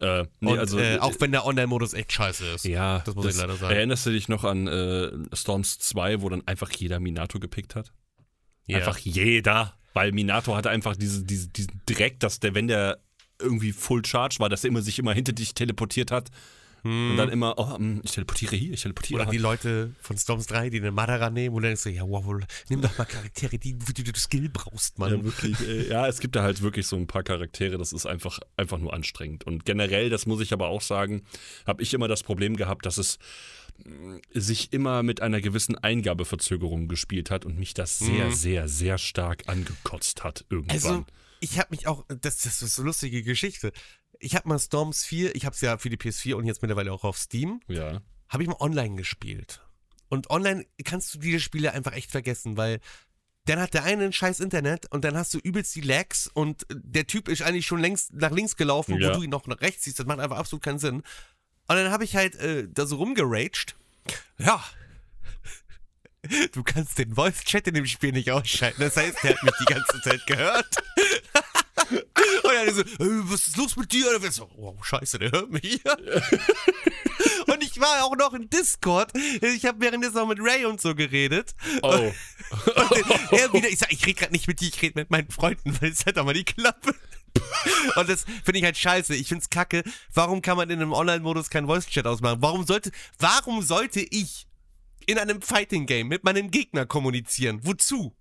[0.00, 2.64] Äh, nee, und, also, äh, auch wenn der Online-Modus echt scheiße ist.
[2.64, 3.74] Ja, das muss das ich leider sagen.
[3.74, 7.92] Erinnerst du dich noch an äh, Storms 2, wo dann einfach jeder Minato gepickt hat?
[8.66, 8.78] Ja.
[8.78, 9.74] Einfach jeder.
[9.92, 12.98] Weil Minato hatte einfach diese, diese, diesen Dreck, dass der, wenn der
[13.40, 16.30] irgendwie Full Charge war, dass er immer sich immer hinter dich teleportiert hat
[16.82, 17.10] hm.
[17.12, 19.20] Und dann immer, oh, hm, ich teleportiere hier, ich teleportiere.
[19.20, 22.08] Oder die Leute von Storms 3, die eine Madara nehmen und dann denkst du, ja,
[22.08, 22.24] wow,
[22.68, 25.18] nimm doch mal Charaktere, die, die du Skill brauchst, Mann.
[25.18, 25.60] Ja, wirklich.
[25.60, 28.78] Äh, ja, es gibt da halt wirklich so ein paar Charaktere, das ist einfach, einfach
[28.78, 29.44] nur anstrengend.
[29.44, 31.22] Und generell, das muss ich aber auch sagen,
[31.66, 33.18] habe ich immer das Problem gehabt, dass es
[33.84, 38.32] mm, sich immer mit einer gewissen Eingabeverzögerung gespielt hat und mich das sehr, mhm.
[38.32, 40.74] sehr, sehr stark angekotzt hat irgendwann.
[40.74, 41.06] Also,
[41.40, 43.72] ich habe mich auch, das, das ist so eine lustige Geschichte
[44.20, 46.92] ich habe mal Storms 4, ich habe es ja für die PS4 und jetzt mittlerweile
[46.92, 47.60] auch auf Steam.
[47.66, 48.00] Ja.
[48.28, 49.62] Habe ich mal online gespielt.
[50.08, 52.80] Und online kannst du diese Spiele einfach echt vergessen, weil
[53.46, 56.66] dann hat der eine ein scheiß Internet und dann hast du übelst die Lags und
[56.70, 59.08] der Typ ist eigentlich schon längst nach links gelaufen, ja.
[59.08, 59.98] wo du ihn noch nach rechts siehst.
[59.98, 60.96] Das macht einfach absolut keinen Sinn.
[60.96, 61.04] Und
[61.76, 63.74] dann habe ich halt äh, da so rumgeraged.
[64.38, 64.62] Ja.
[66.52, 68.82] Du kannst den Voice-Chat in dem Spiel nicht ausschalten.
[68.82, 70.76] Das heißt, der hat mich die ganze Zeit gehört.
[72.42, 72.82] Und er so,
[73.30, 74.14] was ist los mit dir?
[74.14, 75.80] Und er so, oh, scheiße, der hört mich.
[77.46, 79.12] und ich war auch noch in Discord.
[79.42, 81.54] Ich habe währenddessen auch mit Ray und so geredet.
[81.82, 81.88] Oh.
[81.88, 82.12] Und
[83.32, 85.76] er wieder, ich sag, ich rede gerade nicht mit dir, ich rede mit meinen Freunden,
[85.80, 86.94] weil es halt auch mal die Klappe.
[87.96, 89.14] Und das finde ich halt scheiße.
[89.14, 89.82] Ich finde es kacke.
[90.14, 92.38] Warum kann man in einem Online-Modus keinen Voice-Chat ausmachen?
[92.40, 94.46] Warum sollte, warum sollte ich
[95.06, 97.60] in einem Fighting-Game mit meinem Gegner kommunizieren?
[97.62, 98.14] Wozu?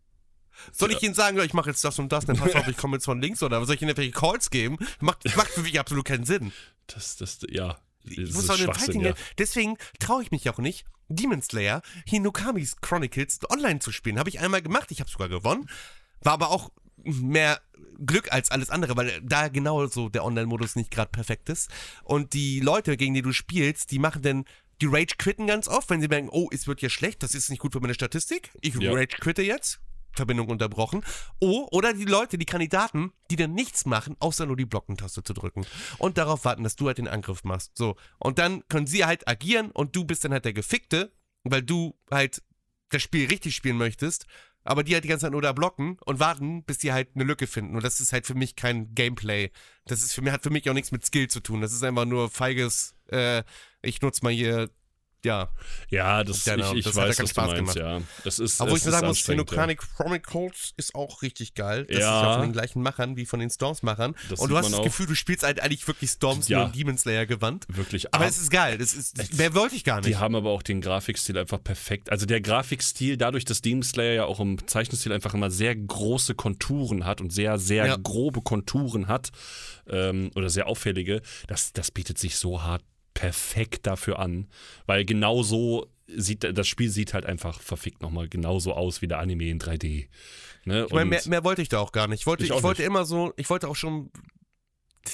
[0.72, 2.98] Soll ich Ihnen sagen, ich mache jetzt das und das, dann pass auf, ich komme
[2.98, 4.78] jetzt von links oder soll ich Ihnen irgendwelche Calls geben?
[5.00, 6.52] Macht, macht für mich absolut keinen Sinn.
[6.88, 7.78] Das, das, ja.
[8.04, 9.14] Ich muss doch Fighting ja.
[9.38, 14.20] Deswegen traue ich mich auch nicht, Demon Slayer, Hinokamis Chronicles online zu spielen.
[14.20, 15.70] Habe ich einmal gemacht, ich habe sogar gewonnen.
[16.22, 16.72] War aber auch
[17.04, 17.62] mehr
[18.06, 21.70] Glück als alles andere, weil da genau so der Online-Modus nicht gerade perfekt ist.
[22.04, 24.46] Und die Leute, gegen die du spielst, die machen dann
[24.82, 27.50] die Rage quitten ganz oft, wenn sie merken, oh, es wird hier schlecht, das ist
[27.50, 28.52] nicht gut für meine Statistik.
[28.62, 28.92] Ich ja.
[28.92, 29.80] Rage quitte jetzt.
[30.14, 31.04] Verbindung unterbrochen.
[31.40, 35.34] Oh, oder die Leute, die Kandidaten, die dann nichts machen, außer nur die Blockentaste zu
[35.34, 35.66] drücken.
[35.98, 37.72] Und darauf warten, dass du halt den Angriff machst.
[37.78, 37.96] So.
[38.18, 41.12] Und dann können sie halt agieren und du bist dann halt der Gefickte,
[41.44, 42.42] weil du halt
[42.90, 44.26] das Spiel richtig spielen möchtest.
[44.64, 47.24] aber die halt die ganze Zeit nur da blocken und warten, bis die halt eine
[47.24, 47.76] Lücke finden.
[47.76, 49.52] Und das ist halt für mich kein Gameplay.
[49.86, 51.62] Das ist für mich, hat für mich auch nichts mit Skill zu tun.
[51.62, 53.44] Das ist einfach nur feiges, äh,
[53.82, 54.70] ich nutze mal hier,
[55.26, 55.50] ja.
[55.90, 57.76] Ja, das, Genau, ich, ich das hat ja weiß, keinen Spaß meinst, gemacht.
[57.78, 58.02] ja.
[58.24, 59.66] Das ist, Aber wo es ich nur sagen muss, anstrengend, ja.
[59.66, 61.86] Xenochronic Chronicles ist auch richtig geil.
[61.86, 62.20] Das Ja.
[62.20, 64.16] ist ja von den gleichen Machern wie von den Storms-Machern.
[64.38, 64.84] Und du hast das auch.
[64.84, 66.60] Gefühl, du spielst halt eigentlich wirklich Storms Ja.
[66.60, 67.66] nur in Demon Slayer gewandt.
[67.70, 68.78] Wirklich Aber ab- es ist geil.
[68.78, 70.08] Das ist, mehr wollte ich gar nicht.
[70.10, 72.12] Die haben aber auch den Grafikstil einfach perfekt.
[72.12, 76.36] Also der Grafikstil, dadurch, dass Demon Slayer ja auch im Zeichenstil einfach immer sehr große
[76.36, 77.98] Konturen hat und sehr, sehr Ja.
[77.98, 79.32] grobe Konturen hat
[79.90, 82.84] ähm, oder sehr auffällige, das, das bietet sich so hart
[83.20, 84.48] perfekt dafür an.
[84.86, 89.20] Weil genau so sieht das Spiel sieht halt einfach verfickt nochmal genauso aus wie der
[89.20, 90.08] Anime in 3D.
[90.66, 90.86] Ne?
[90.88, 92.22] Ich meine, mehr, mehr wollte ich da auch gar nicht.
[92.22, 92.88] Ich wollte, Ich ich, wollte nicht.
[92.88, 94.10] immer so, ich wollte auch schon.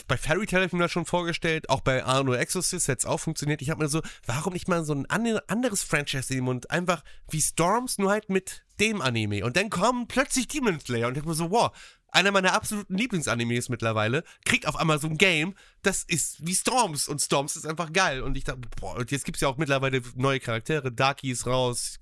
[0.08, 3.06] Bei Fairy Tail habe ich mir das schon vorgestellt, auch bei Arno Exorcist hätte es
[3.06, 3.62] auch funktioniert.
[3.62, 7.04] Ich habe mir so, warum nicht mal so ein ande- anderes Franchise nehmen und einfach
[7.30, 9.46] wie Storms, nur halt mit dem Anime.
[9.46, 11.72] Und dann kommen plötzlich Demon Slayer und ich hab mir so, wow,
[12.16, 15.54] einer meiner absoluten Lieblingsanimes mittlerweile, kriegt auf einmal so ein Game,
[15.84, 18.22] das ist wie Storms und Storms ist einfach geil.
[18.22, 21.46] Und ich dachte, boah, und jetzt gibt es ja auch mittlerweile neue Charaktere, Darky ist
[21.46, 22.00] raus,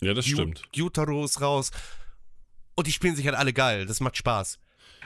[0.00, 0.62] ja, das Yu- stimmt.
[0.72, 1.70] Gyutaro ist raus.
[2.74, 3.84] Und die spielen sich halt alle geil.
[3.86, 4.58] Das macht Spaß.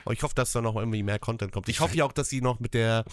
[0.05, 1.67] Aber ich hoffe, dass da noch irgendwie mehr Content kommt.
[1.67, 3.03] Ich hoffe ja auch, dass sie noch mit der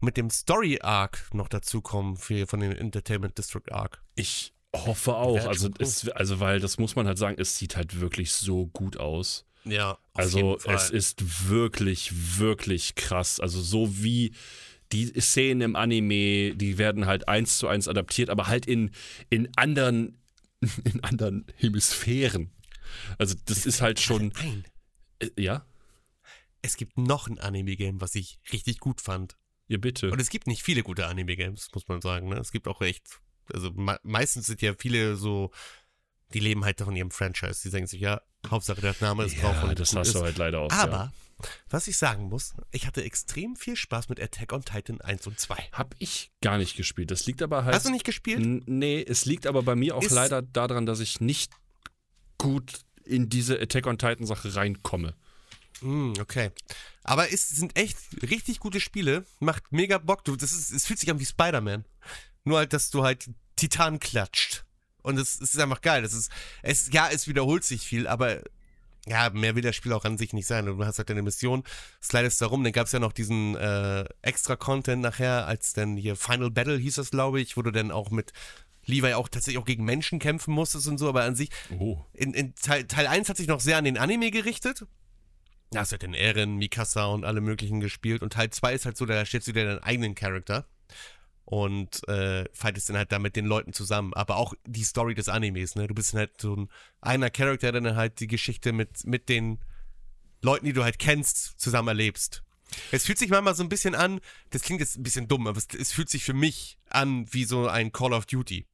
[0.00, 4.02] mit dem Story Arc noch dazukommen für von den Entertainment District Arc.
[4.14, 5.46] Ich hoffe auch.
[5.46, 8.96] Also, es, also, weil das muss man halt sagen, es sieht halt wirklich so gut
[8.96, 9.44] aus.
[9.64, 13.40] Ja, Also es ist wirklich, wirklich krass.
[13.40, 14.32] Also so wie
[14.92, 18.90] die Szenen im Anime, die werden halt eins zu eins adaptiert, aber halt in,
[19.28, 20.18] in anderen,
[20.84, 22.50] in anderen Hemisphären.
[23.18, 24.32] Also das ist halt schon.
[24.34, 24.64] Nein.
[25.20, 25.66] Äh, ja?
[26.62, 29.36] Es gibt noch ein Anime-Game, was ich richtig gut fand.
[29.68, 30.10] Ja, bitte.
[30.10, 32.28] Und es gibt nicht viele gute Anime-Games, muss man sagen.
[32.28, 32.36] Ne?
[32.36, 33.20] Es gibt auch echt,
[33.52, 35.52] also me meistens sind ja viele so,
[36.32, 37.60] die leben halt von ihrem Franchise.
[37.62, 40.38] Die sagen sich, ja, Hauptsache der Name ist drauf ja, und das hast du halt
[40.38, 40.70] leider auch.
[40.72, 41.12] Aber,
[41.68, 45.38] was ich sagen muss, ich hatte extrem viel Spaß mit Attack on Titan 1 und
[45.40, 45.54] 2.
[45.56, 45.62] Ja.
[45.72, 47.10] Hab ich gar nicht gespielt.
[47.10, 47.74] Das liegt aber halt.
[47.74, 48.40] Hast du nicht gespielt?
[48.68, 51.52] Nee, es liegt aber bei mir auch Ist- leider daran, dass ich nicht
[52.38, 55.14] gut in diese Attack on Titan Sache reinkomme.
[55.80, 56.50] Hm, okay.
[57.02, 59.24] Aber es sind echt richtig gute Spiele.
[59.40, 60.24] Macht mega Bock.
[60.24, 61.84] Du, das ist, es fühlt sich an wie Spider-Man.
[62.44, 64.64] Nur halt, dass du halt Titan klatscht.
[65.02, 66.02] Und es, es ist einfach geil.
[66.02, 66.30] Das ist,
[66.62, 68.42] es, ja, es wiederholt sich viel, aber
[69.06, 70.66] ja, mehr will das Spiel auch an sich nicht sein.
[70.66, 71.64] Du hast halt deine Mission,
[72.02, 72.62] slidest da rum.
[72.62, 76.76] Dann gab es ja noch diesen äh, extra Content nachher, als dann hier Final Battle
[76.76, 78.32] hieß das, glaube ich, wo du dann auch mit
[78.84, 82.04] Levi auch tatsächlich auch gegen Menschen kämpfen musstest und so, aber an sich Oh.
[82.12, 84.84] in, in Teil, Teil 1 hat sich noch sehr an den Anime gerichtet.
[85.70, 88.22] Da hast du halt den Eren, Mikasa und alle möglichen gespielt.
[88.22, 90.66] Und Teil 2 ist halt so, da stellst du dir deinen eigenen Charakter
[91.50, 94.14] und äh, fightest dann halt da mit den Leuten zusammen.
[94.14, 95.88] Aber auch die Story des Animes, ne?
[95.88, 96.68] Du bist dann halt so ein
[97.00, 99.58] einer Charakter, der dann halt die Geschichte mit, mit den
[100.42, 102.44] Leuten, die du halt kennst, zusammen erlebst.
[102.92, 104.20] Es fühlt sich manchmal so ein bisschen an,
[104.50, 107.44] das klingt jetzt ein bisschen dumm, aber es, es fühlt sich für mich an wie
[107.44, 108.64] so ein Call of Duty.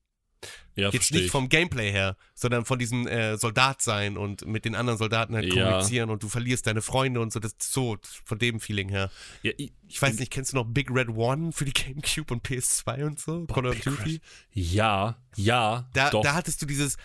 [0.75, 1.31] Ja, Jetzt nicht ich.
[1.31, 5.47] vom Gameplay her, sondern von diesem äh, Soldat sein und mit den anderen Soldaten halt
[5.47, 5.65] Ja.
[5.65, 9.11] kommunizieren und du verlierst deine Freunde und so, das so von dem Feeling her.
[9.43, 12.47] Ja, ich, Ich weiß nicht, kennst du noch Big Red One für die Gamecube und
[12.47, 13.47] PS2 und so?
[13.47, 14.21] Call of Duty?
[14.53, 16.23] ja, ja, Da, doch.
[16.23, 16.97] da hattest du dieses,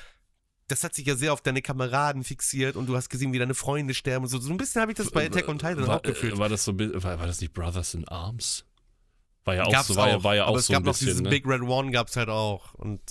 [0.68, 3.54] das hat sich ja sehr auf deine Kameraden fixiert und du hast gesehen, wie deine
[3.56, 4.40] Freunde sterben und so.
[4.40, 6.38] So ein bisschen habe ich das bei Attack on Titan war, auch gefühlt.
[6.38, 8.66] war das so, war, war das nicht Brothers in Arms?
[9.46, 10.82] War ja auch Gab's so, war, ja- auch, war ja aber auch es so gab
[10.84, 11.30] ein noch bisschen, dieses ne?
[11.30, 13.02] Big Red One gab es halt auch und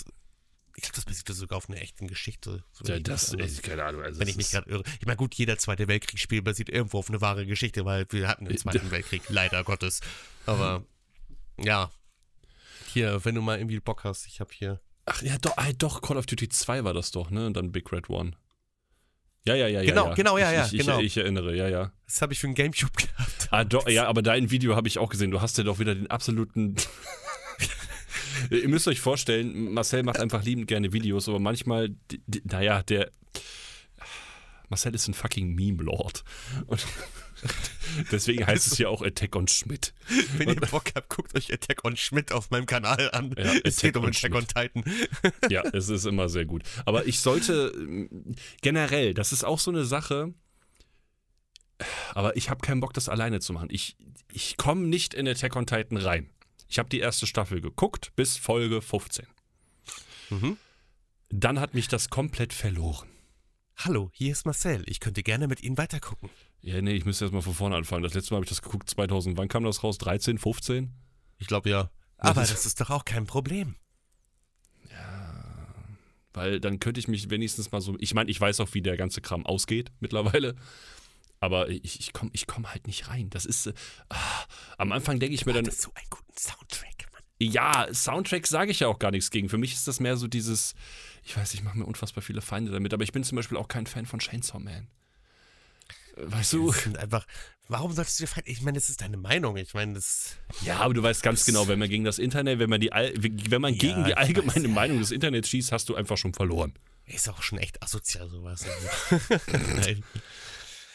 [0.77, 2.63] ich glaube, das basierte sogar auf einer echten Geschichte.
[2.71, 4.01] so ja, das, aber- ey, keine Ahnung.
[4.01, 4.83] Also Wenn das ich mich ist- gerade irre.
[4.99, 8.45] Ich meine, gut, jeder Zweite Weltkriegsspiel basiert irgendwo auf eine wahre Geschichte, weil wir hatten
[8.45, 9.99] den Zweiten Weltkrieg, leider Gottes.
[10.45, 10.83] Aber
[11.57, 11.91] ja.
[12.93, 14.79] Hier, wenn du mal irgendwie Bock hast, ich habe hier.
[15.05, 17.45] Ach ja, doch, ey, doch, Call of Duty 2 war das doch, ne?
[17.47, 18.31] Und dann Big Red One.
[19.45, 19.89] Ja, ja, ja, ja.
[19.89, 20.13] Genau, ja.
[20.13, 20.99] genau, ja, ich, ja, ich, genau.
[20.99, 21.91] Ich, ich erinnere, ja, ja.
[22.05, 23.47] Das habe ich für einen Gamecube gehabt.
[23.49, 25.31] Ah, doch, ja, aber dein Video habe ich auch gesehen.
[25.31, 26.75] Du hast ja doch wieder den absoluten.
[28.51, 31.89] Ihr müsst euch vorstellen, Marcel macht einfach liebend gerne Videos, aber manchmal,
[32.43, 33.11] naja, der.
[34.69, 36.23] Marcel ist ein fucking Meme-Lord.
[36.67, 36.85] Und
[38.11, 39.93] deswegen heißt es ja auch Attack on Schmidt.
[40.37, 43.33] Wenn ihr Bock habt, guckt euch Attack on Schmidt auf meinem Kanal an.
[43.37, 44.83] Ja, es Attack geht um on Attack on Titan.
[45.49, 46.63] Ja, es ist immer sehr gut.
[46.85, 48.07] Aber ich sollte
[48.61, 50.33] generell, das ist auch so eine Sache,
[52.13, 53.69] aber ich habe keinen Bock, das alleine zu machen.
[53.71, 53.95] Ich,
[54.31, 56.29] ich komme nicht in Attack on Titan rein.
[56.67, 59.25] Ich habe die erste Staffel geguckt bis Folge 15.
[60.29, 60.57] Mhm.
[61.29, 63.09] Dann hat mich das komplett verloren.
[63.77, 64.83] Hallo, hier ist Marcel.
[64.87, 66.29] Ich könnte gerne mit Ihnen weitergucken.
[66.61, 68.03] Ja, nee, ich müsste erst mal von vorne anfangen.
[68.03, 69.37] Das letzte Mal habe ich das geguckt 2000.
[69.37, 69.97] Wann kam das raus?
[69.97, 70.93] 13, 15?
[71.39, 71.89] Ich glaube ja.
[72.17, 73.75] Aber das- ist doch auch kein Problem.
[76.33, 77.95] Weil dann könnte ich mich wenigstens mal so.
[77.99, 80.55] Ich meine, ich weiß auch, wie der ganze Kram ausgeht mittlerweile.
[81.41, 83.29] Aber ich, ich komme ich komm halt nicht rein.
[83.31, 83.67] Das ist.
[83.67, 83.73] Äh,
[84.77, 85.65] am Anfang denke ich mir dann.
[85.65, 87.21] Das ist so einen guten Soundtrack, Mann.
[87.41, 89.49] Ja, Soundtrack sage ich ja auch gar nichts gegen.
[89.49, 90.73] Für mich ist das mehr so dieses.
[91.23, 93.67] Ich weiß, ich mache mir unfassbar viele Feinde damit, aber ich bin zum Beispiel auch
[93.67, 94.87] kein Fan von Chainsaw Man.
[96.25, 96.73] Weißt du?
[96.97, 97.25] Einfach.
[97.67, 98.49] Warum solltest du dir fragen?
[98.49, 99.55] Ich meine, das ist deine Meinung.
[99.57, 100.35] Ich meine, das.
[100.65, 103.61] Ja, aber du weißt ganz genau, wenn man gegen das Internet, wenn man die, wenn
[103.61, 104.75] man Ja, gegen die allgemeine weiß.
[104.75, 106.73] Meinung des Internets schießt, hast du einfach schon verloren.
[107.05, 108.65] Ist auch schon echt asozial, sowas.
[109.75, 110.03] Nein.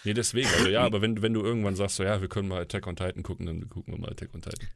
[0.04, 0.48] Nee, deswegen.
[0.48, 2.94] Also ja, aber wenn, wenn du irgendwann sagst, so ja, wir können mal Attack on
[2.96, 4.68] Titan gucken, dann gucken wir mal Attack on Titan.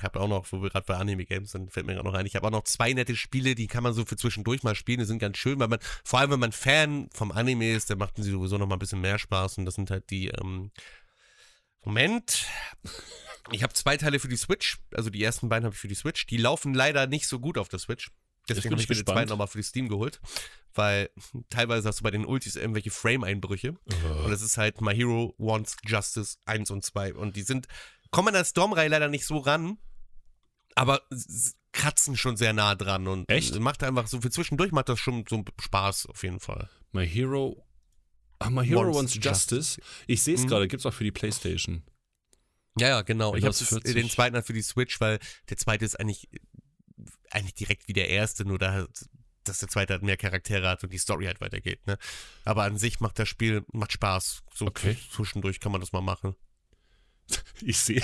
[0.00, 2.24] Ich habe auch noch, wo wir gerade bei Anime-Games sind, fällt mir gerade noch ein,
[2.24, 5.00] ich habe auch noch zwei nette Spiele, die kann man so für zwischendurch mal spielen,
[5.00, 7.98] die sind ganz schön, weil man, vor allem wenn man Fan vom Anime ist, dann
[7.98, 9.58] machten sie sowieso noch mal ein bisschen mehr Spaß.
[9.58, 10.70] Und das sind halt die, ähm,
[11.84, 12.46] Moment,
[13.52, 15.94] ich habe zwei Teile für die Switch, also die ersten beiden habe ich für die
[15.94, 18.10] Switch, die laufen leider nicht so gut auf der Switch,
[18.48, 20.20] deswegen habe ich mir den zweiten nochmal für die Steam geholt,
[20.74, 21.10] weil
[21.50, 23.76] teilweise hast du bei den Ultis irgendwelche Frame-Einbrüche.
[24.24, 27.14] Und es ist halt My Hero Wants Justice 1 und 2.
[27.14, 27.66] Und die sind,
[28.10, 29.78] kommen an der Storm-Reihe leider nicht so ran,
[30.74, 31.02] aber
[31.72, 33.06] kratzen schon sehr nah dran.
[33.06, 33.58] Und Echt?
[33.60, 36.68] macht einfach so für zwischendurch macht das schon so Spaß auf jeden Fall.
[36.92, 37.64] My Hero.
[38.38, 39.80] Ah, My Hero Wants Wants Justice.
[40.06, 40.46] Ich sehe es Mhm.
[40.48, 41.82] gerade, gibt's auch für die Playstation.
[42.78, 43.34] Ja, ja, genau.
[43.34, 43.94] Ich habe Windows 40.
[43.94, 45.18] den zweiten halt für die Switch, weil
[45.48, 46.28] der zweite ist eigentlich,
[47.30, 48.86] eigentlich direkt wie der erste, nur da,
[49.44, 51.86] dass der zweite halt mehr Charaktere hat und die Story halt weitergeht.
[51.86, 51.98] Ne?
[52.44, 54.42] Aber an sich macht das Spiel, macht Spaß.
[54.54, 54.96] So Okay.
[55.12, 56.34] zwischendurch kann man das mal machen.
[57.62, 58.02] Ich sehe.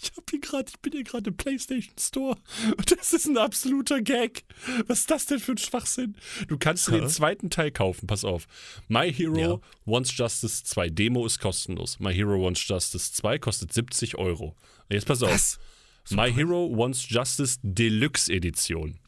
[0.00, 2.36] Ich hab hier gerade, ich bin hier gerade im PlayStation Store
[2.76, 4.44] und das ist ein absoluter Gag.
[4.86, 6.16] Was ist das denn für ein Schwachsinn?
[6.46, 8.46] Du kannst dir den zweiten Teil kaufen, pass auf.
[8.88, 9.60] My Hero Ja.
[9.84, 11.98] Wants Justice 2 Demo ist kostenlos.
[11.98, 14.56] My Hero Wants Justice 2 kostet 70 Euro.
[14.88, 15.30] Jetzt pass auf.
[15.30, 15.58] Was?
[16.10, 18.98] My Hero Wants Justice Deluxe Edition.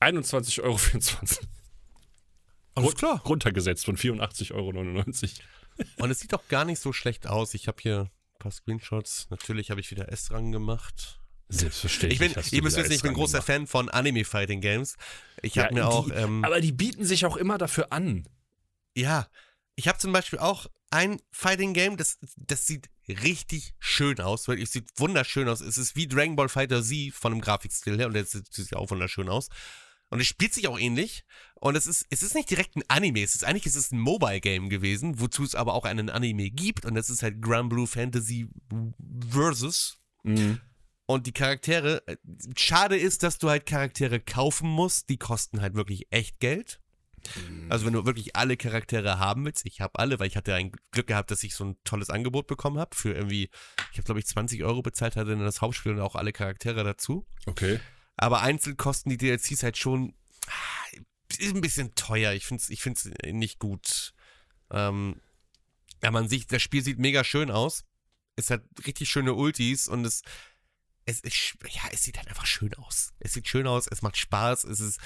[0.00, 0.78] 21,24 Euro.
[2.74, 3.22] Alles klar.
[3.24, 4.68] Runtergesetzt von 84,99 Euro.
[5.98, 7.54] Und es sieht doch gar nicht so schlecht aus.
[7.54, 8.10] Ich habe hier
[8.44, 9.26] paar Screenshots.
[9.30, 11.20] Natürlich habe ich wieder S-Rang gemacht.
[11.48, 12.20] Selbstverständlich.
[12.20, 13.46] Ich bin, ihr müsst wissen, ich bin großer gemacht.
[13.46, 14.96] Fan von Anime-Fighting Games.
[15.42, 18.28] Ich Ja, habe mir auch, die, ähm, aber die bieten sich auch immer dafür an.
[18.94, 19.26] ja,
[19.76, 24.62] ich habe zum Beispiel auch ein Fighting Game, das, das sieht richtig schön aus, weil
[24.62, 25.60] es sieht wunderschön aus.
[25.60, 28.76] Es ist wie Dragon Ball Fighter Z von dem Grafikstil her und das sieht, sieht
[28.76, 29.48] auch wunderschön aus.
[30.14, 31.24] Und es spielt sich auch ähnlich.
[31.56, 33.24] Und es ist, es ist nicht direkt ein Anime.
[33.24, 36.50] Es ist eigentlich es ist ein Mobile Game gewesen, wozu es aber auch einen Anime
[36.50, 36.84] gibt.
[36.84, 38.46] Und das ist halt Grand Blue Fantasy
[39.28, 39.98] Versus.
[40.22, 40.60] Mhm.
[41.06, 42.16] Und die Charaktere, äh,
[42.56, 46.80] schade ist, dass du halt Charaktere kaufen musst, die kosten halt wirklich echt Geld.
[47.68, 50.70] Also wenn du wirklich alle Charaktere haben willst, ich habe alle, weil ich hatte ein
[50.92, 53.50] Glück gehabt, dass ich so ein tolles Angebot bekommen habe für irgendwie,
[53.90, 56.84] ich habe glaube ich 20 Euro bezahlt, hatte dann das Hauptspiel und auch alle Charaktere
[56.84, 57.26] dazu.
[57.46, 57.80] Okay.
[58.16, 60.14] Aber einzeln kosten die DLCs halt schon
[60.46, 60.98] ah,
[61.38, 62.32] ist ein bisschen teuer.
[62.32, 64.14] Ich finde es ich find's nicht gut.
[64.70, 65.20] Ähm,
[66.02, 67.84] ja, man sieht, das Spiel sieht mega schön aus.
[68.36, 70.22] Es hat richtig schöne Ultis und es,
[71.06, 73.12] es ist, ja, es sieht halt einfach schön aus.
[73.20, 75.00] Es sieht schön aus, es macht Spaß, es ist,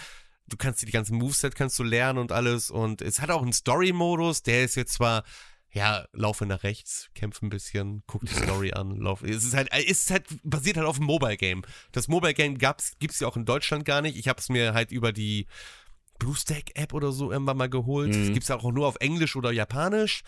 [0.47, 3.43] du kannst dir die ganzen Moveset kannst du lernen und alles und es hat auch
[3.43, 5.25] einen Story-Modus, der ist jetzt zwar,
[5.71, 9.23] ja, laufe nach rechts, kämpfe ein bisschen, guck die Story an, lauf.
[9.23, 11.63] Es ist halt, es ist halt, basiert halt auf einem Mobile-Game.
[11.93, 14.17] Das Mobile-Game gab's, gibt's ja auch in Deutschland gar nicht.
[14.17, 15.47] Ich habe es mir halt über die
[16.19, 18.15] BlueStack-App oder so irgendwann mal geholt.
[18.15, 18.23] Mhm.
[18.23, 20.23] Es gibt's auch nur auf Englisch oder Japanisch.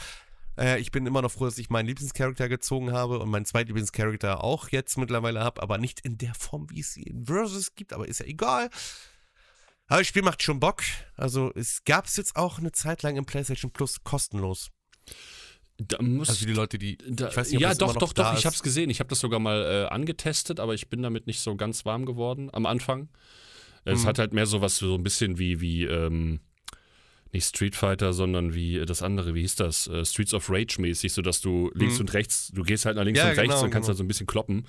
[0.58, 4.44] Äh, ich bin immer noch froh, dass ich meinen Lieblingscharakter gezogen habe und meinen zweitlieblingscharakter
[4.44, 7.92] auch jetzt mittlerweile habe, aber nicht in der Form, wie es sie in Versus gibt,
[7.92, 8.70] aber ist ja egal.
[9.86, 10.82] Aber das Spiel macht schon Bock.
[11.16, 14.70] Also es gab es jetzt auch eine Zeit lang im PlayStation Plus kostenlos.
[15.78, 16.98] Da muss, Also die Leute, die.
[17.08, 18.36] da, ich weiß nicht, ob ja, doch, doch, doch.
[18.38, 18.90] Ich habe es gesehen.
[18.90, 22.04] Ich habe das sogar mal äh, angetestet, aber ich bin damit nicht so ganz warm
[22.04, 23.08] geworden am Anfang.
[23.86, 24.06] Es Mhm.
[24.06, 26.40] hat halt mehr so was, so ein bisschen wie, wie ähm,
[27.32, 29.86] nicht Street Fighter, sondern wie das andere, wie hieß das?
[29.86, 32.00] Äh, Streets of Rage mäßig, sodass du links Mhm.
[32.00, 33.88] und rechts, du gehst halt nach links Ja, und rechts genau, und kannst genau.
[33.88, 34.66] halt so ein bisschen kloppen.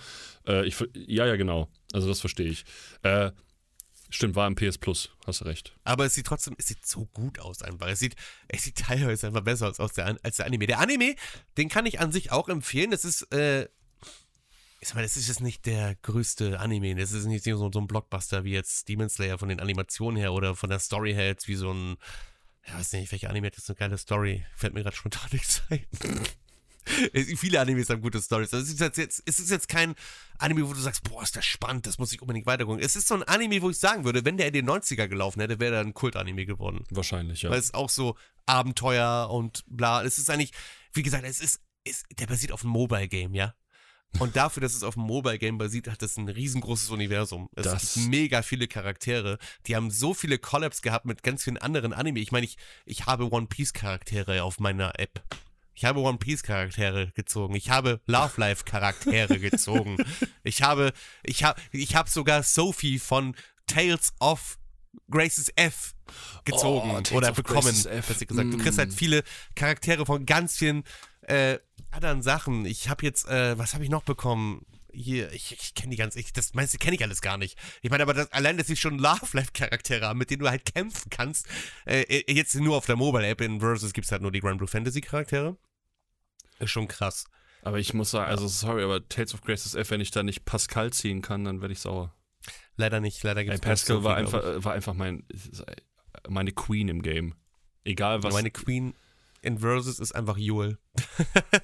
[0.48, 1.68] Äh, ich, ja, ja, genau.
[1.92, 2.64] Also das verstehe ich.
[3.04, 3.32] Äh,
[4.16, 5.76] stimmt, war im PS Plus, hast du recht.
[5.84, 7.88] Aber es sieht trotzdem, es sieht so gut aus einfach.
[7.88, 8.16] Es sieht,
[8.48, 10.68] es sieht teilweise einfach besser aus als der, als der Anime.
[10.68, 11.16] Der Anime,
[11.58, 12.92] den kann ich an sich auch empfehlen.
[12.92, 13.64] Das ist, äh,
[14.80, 16.96] ich sag mal, das ist jetzt nicht der größte Anime.
[16.96, 20.34] Das ist nicht so, so ein Blockbuster wie jetzt Demon Slayer von den Animationen her
[20.34, 21.98] oder von der Story her jetzt wie so ein,
[22.64, 24.46] ich weiß nicht, welcher Anime hat jetzt eine geile Story?
[24.56, 25.86] Fällt mir gerade spontan nichts ein.
[27.38, 28.54] Viele Animes haben gute Stories.
[28.54, 29.96] Also es, ist jetzt, es ist jetzt kein
[30.40, 32.82] Anime, wo du sagst, boah, ist das spannend, das muss ich unbedingt weitergucken.
[32.84, 35.40] Es ist so ein Anime, wo ich sagen würde, wenn der in den 90er gelaufen
[35.42, 36.84] hätte, wäre er ein Kult-Anime geworden.
[36.90, 37.50] Wahrscheinlich, ja.
[37.50, 38.16] Weil es auch so
[38.46, 40.04] Abenteuer und bla.
[40.04, 40.52] Es ist eigentlich,
[40.94, 43.54] wie gesagt, es ist, es, der basiert auf einem Mobile-Game, ja.
[44.20, 47.48] Und dafür, dass es auf einem Mobile-Game basiert, hat es ein riesengroßes Universum.
[47.56, 49.38] Es Das- gibt mega viele Charaktere.
[49.68, 52.20] Die haben so viele Collabs gehabt mit ganz vielen anderen Anime.
[52.20, 55.24] Ich meine, ich, ich habe One Piece-Charaktere auf meiner App.
[55.74, 57.56] Ich habe One Piece-Charaktere gezogen.
[57.56, 59.98] Ich habe Love Life-Charaktere gezogen.
[60.44, 60.92] Ich habe,
[61.24, 63.36] ich habe, ich habe sogar Sophie von
[63.68, 64.58] Tales of
[65.10, 65.94] Graces F
[66.44, 67.70] gezogen Oh, oder bekommen.
[67.86, 68.08] F.
[68.28, 68.54] gesagt.
[68.54, 68.80] Du kriegst Mm.
[68.82, 69.24] halt viele
[69.56, 70.84] Charaktere von ganz vielen
[71.22, 71.58] äh,
[71.92, 72.66] anderen Sachen.
[72.66, 74.66] Ich habe jetzt, äh, was habe ich noch bekommen?
[74.94, 77.58] Hier, ich, ich kenne die ganz, ich, das meiste kenne ich alles gar nicht.
[77.82, 81.10] Ich meine, aber das, allein, dass ich schon Love-Life-Charaktere habe, mit denen du halt kämpfen
[81.10, 81.48] kannst.
[81.86, 84.58] Äh, äh, jetzt nur auf der Mobile-App in Versus gibt es halt nur die Grand
[84.58, 85.58] Blue Fantasy-Charaktere.
[86.60, 87.26] Ist schon krass.
[87.64, 90.46] Aber ich muss sagen, also sorry, aber Tales of Graces F, wenn ich da nicht
[90.46, 92.14] Pascal ziehen kann, dann werde ich sauer.
[92.76, 95.24] Leider nicht, leider gibt es Pascal war einfach, äh, war einfach mein,
[96.28, 97.36] meine Queen im Game.
[97.84, 98.34] Egal was.
[98.34, 98.94] Meine Queen
[99.42, 100.78] in Versus ist einfach Joel.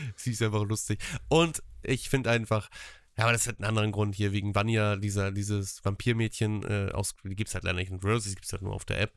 [0.16, 1.00] Sie ist einfach lustig.
[1.28, 2.68] Und ich finde einfach,
[3.16, 7.14] ja, aber das hat einen anderen Grund hier, wegen Vanya, dieser, dieses Vampirmädchen, äh, aus,
[7.24, 9.00] die gibt es halt leider nicht in Versus, die gibt es halt nur auf der
[9.00, 9.12] App.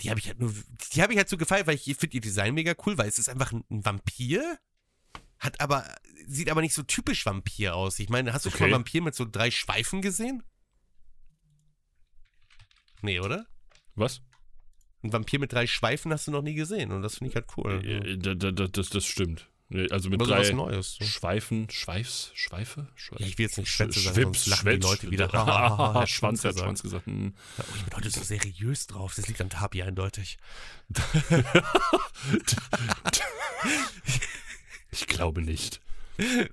[0.00, 0.52] Die habe ich halt nur,
[0.92, 3.18] die habe ich halt so gefallen, weil ich finde ihr Design mega cool, weil es
[3.18, 4.58] ist einfach ein, ein Vampir,
[5.38, 5.86] hat aber,
[6.26, 7.98] sieht aber nicht so typisch Vampir aus.
[7.98, 8.70] Ich meine, hast du schon Okay.
[8.70, 10.42] mal Vampir mit so drei Schweifen gesehen?
[13.02, 13.46] Nee, oder?
[13.94, 14.20] was?
[15.02, 17.46] Ein Vampir mit drei Schweifen hast du noch nie gesehen und das finde ich halt
[17.56, 17.84] cool.
[17.84, 19.48] Äh, da- da- da- Das, das stimmt.
[19.90, 20.94] Also mit drei Neues.
[20.94, 21.04] So.
[21.04, 22.86] Schweifen, Schweifs, Schweife?
[22.94, 25.34] Schwe Ja, ich will jetzt nicht Schwänze sagen, Schwips, sonst lachen die Schwänz, Leute wieder.
[25.34, 26.58] Ah, Schwanz Schwanz, hat.
[26.58, 27.06] Schwanz gesagt.
[27.06, 27.34] Hm.
[27.76, 29.14] Ich bin heute so seriös drauf.
[29.16, 30.38] Das liegt an Tabi eindeutig.
[34.90, 35.80] Ich glaube nicht.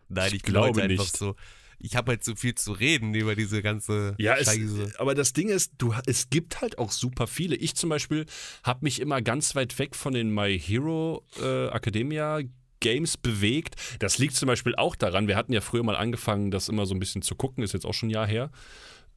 [0.10, 1.18] Nein, ich, Ich glaube einfach nicht.
[1.18, 1.36] so.
[1.80, 4.94] Ich habe halt so viel zu reden über diese ganze Ja, es, Scheiße.
[5.00, 7.56] aber das Ding ist, du, es gibt halt auch super viele.
[7.56, 8.26] Ich zum Beispiel
[8.64, 12.40] habe mich immer ganz weit weg von den My Hero äh, Academia
[12.84, 13.76] Games bewegt.
[14.00, 16.94] Das liegt zum Beispiel auch daran, wir hatten ja früher mal angefangen, das immer so
[16.94, 18.52] ein bisschen zu gucken, ist jetzt auch schon ein Jahr her.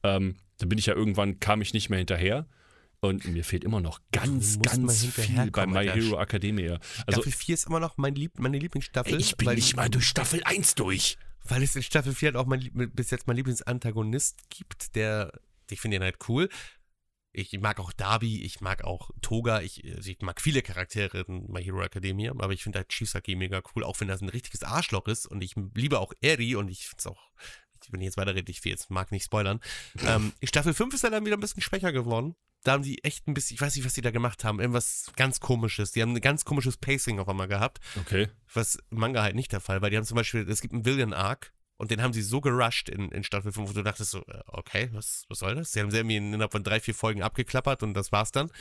[0.03, 2.47] Ähm, da bin ich ja irgendwann, kam ich nicht mehr hinterher.
[2.99, 5.85] Und mir fehlt immer noch ganz, ganz viel bei My.
[5.85, 6.79] Hero Academia.
[7.05, 9.19] Also, Staffel 4 ist immer noch mein Lieb meine Lieblingsstaffel.
[9.19, 11.17] ich bin nicht mal durch Staffel 1 durch.
[11.43, 15.31] Weil es in Staffel 4 halt auch mein, bis jetzt mein Lieblingsantagonist gibt, der,
[15.69, 16.49] ich finde ihn halt cool.
[17.33, 21.45] Ich mag auch Darby, ich mag auch Toga, ich, also ich mag viele Charaktere in
[21.51, 24.63] My Hero Academia, aber ich finde halt Chisaki mega cool, auch wenn das ein richtiges
[24.63, 27.29] Arschloch ist und ich liebe auch Eri und ich finde es auch,
[27.91, 29.59] wenn ich jetzt weiterrede, ich will jetzt, mag nicht spoilern.
[30.05, 32.35] ähm, Staffel 5 ist dann wieder ein bisschen schwächer geworden.
[32.63, 35.11] Da haben die echt ein bisschen, ich weiß nicht, was die da gemacht haben, irgendwas
[35.15, 35.91] ganz komisches.
[35.91, 38.29] Die haben ein ganz komisches Pacing auf einmal gehabt Okay.
[38.53, 39.91] was Manga halt nicht der Fall war.
[39.91, 42.89] Die haben zum Beispiel, es gibt einen Villain Arc und den haben sie so gerusht
[42.89, 45.71] in, in Staffel 5, wo du dachtest so, äh, okay, was, was soll das?
[45.71, 48.51] Sie haben sie irgendwie innerhalb von drei, vier Folgen abgeklappert und das war's dann.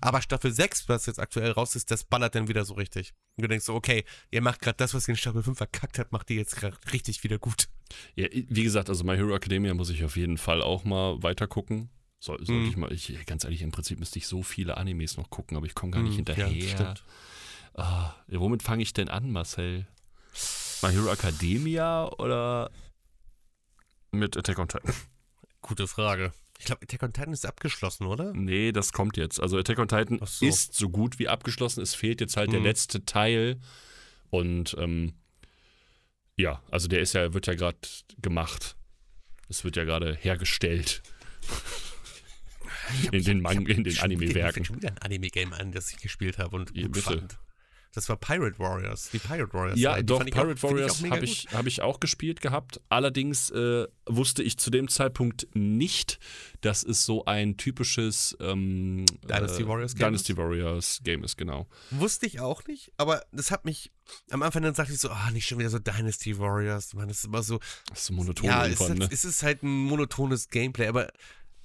[0.00, 3.14] Aber Staffel 6, was jetzt aktuell raus ist, das ballert dann wieder so richtig.
[3.36, 5.98] Und du denkst so, okay, ihr macht gerade das, was ihr in Staffel 5 verkackt
[5.98, 7.68] habt, macht ihr jetzt gerade richtig wieder gut.
[8.14, 11.46] Ja, wie gesagt, also My Hero Academia muss ich auf jeden Fall auch mal weiter
[11.46, 11.88] gucken.
[12.20, 12.68] Soll, sollte Mhm.
[12.68, 15.66] ich mal, ich, ganz ehrlich, im Prinzip müsste ich so viele Animes noch gucken, aber
[15.66, 16.48] ich komme gar nicht Mhm, hinterher.
[16.48, 17.04] ja, stimmt.
[17.74, 19.86] Ah, womit fange ich denn an, Marcel?
[20.82, 22.70] My Hero Academia oder
[24.12, 24.94] mit Attack on Titan?
[25.60, 26.32] Gute Frage.
[26.60, 28.32] Ich glaube, Attack on Titan ist abgeschlossen, oder?
[28.32, 29.40] Nee, das kommt jetzt.
[29.40, 30.46] Also Attack on Titan so.
[30.46, 31.82] ist so gut wie abgeschlossen.
[31.82, 32.66] Es fehlt jetzt halt der Mhm.
[32.66, 33.60] letzte Teil.
[34.30, 35.14] Und ähm,
[36.36, 37.78] ja, also der ist ja, wird ja gerade
[38.20, 38.76] gemacht.
[39.48, 41.02] Es wird ja gerade hergestellt.
[43.12, 44.52] In den, Man in den Anime-Werken.
[44.54, 47.18] fällt schon wieder ein Anime-Game an, das ich gespielt habe und Ja, gut bitte.
[47.18, 47.38] fand.
[47.94, 49.10] Das war Pirate Warriors.
[49.10, 49.78] Die Pirate Warriors.
[49.78, 52.80] Ja, doch, auch- Pirate Warriors auch mega habe ich, hab ich auch gespielt gehabt.
[52.88, 56.18] Allerdings äh, wusste ich zu dem Zeitpunkt nicht,
[56.60, 61.66] dass es so ein typisches ähm, Dynasty äh, Warriors Game Dynasty Warriors Game ist, genau.
[61.90, 63.90] Wusste ich auch nicht, aber das hat mich
[64.30, 67.18] am Anfang dann sagte ich so, ah, nicht schon wieder so Dynasty Warriors, man, das
[67.18, 67.58] ist immer so,
[67.90, 69.08] Das ist so monoton ja, es, ne?
[69.10, 71.08] es ist halt ein monotones Gameplay, aber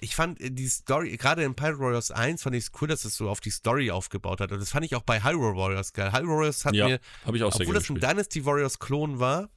[0.03, 3.05] ich fand äh, die Story, gerade in Pirate Warriors 1 fand ich es cool, dass
[3.05, 5.93] es so auf die Story aufgebaut hat und das fand ich auch bei Hyrule Warriors
[5.93, 6.11] geil.
[6.11, 7.95] Hyrule Warriors hat Ja, mir, habe ich auch obwohl das ein.
[7.99, 9.49] Dynasty Warriors Klon war,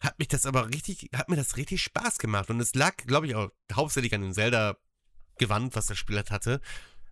[0.00, 3.26] hat mich das aber richtig, hat mir das richtig Spaß gemacht und es lag, glaube
[3.26, 6.60] ich, auch hauptsächlich an dem Zelda-Gewand, was das Spiel halt hatte.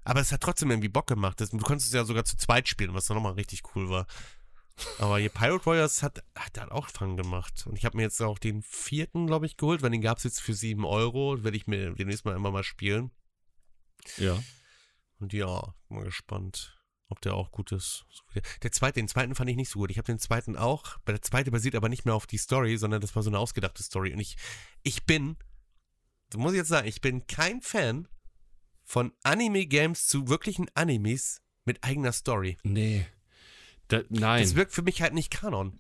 [0.05, 1.41] Aber es hat trotzdem irgendwie Bock gemacht.
[1.41, 4.07] Du konntest es ja sogar zu zweit spielen, was dann nochmal richtig cool war.
[4.99, 7.65] Aber hier Pirate Warriors hat, hat halt auch Fang gemacht.
[7.67, 10.25] Und ich habe mir jetzt auch den vierten, glaube ich, geholt, weil den gab es
[10.25, 11.43] jetzt für 7 Euro.
[11.43, 13.11] Werde ich mir demnächst mal immer mal spielen.
[14.19, 14.43] Ja.
[15.19, 18.05] Und ja, mal gespannt, ob der auch gut ist.
[18.63, 19.91] Der, zweite, den zweiten fand ich nicht so gut.
[19.91, 20.99] Ich habe den zweiten auch.
[21.07, 23.83] Der zweite basiert aber nicht mehr auf die Story, sondern das war so eine ausgedachte
[23.83, 24.13] Story.
[24.13, 24.37] Und ich,
[24.83, 25.37] ich bin,
[26.33, 28.09] so muss ich jetzt sagen, ich bin kein Fan
[28.85, 32.59] von Anime-Games zu wirklichen Animes mit eigener Story.
[32.63, 33.07] Nee.
[33.89, 34.43] Da, nein.
[34.43, 35.79] Das wirkt für mich halt nicht Kanon.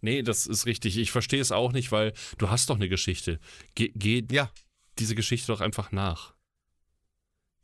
[0.00, 0.96] Nee, das ist richtig.
[0.96, 3.38] Ich verstehe es auch nicht, weil du hast doch eine Geschichte.
[3.74, 4.50] Geh, geh Ja.
[4.98, 6.34] diese Geschichte doch einfach nach.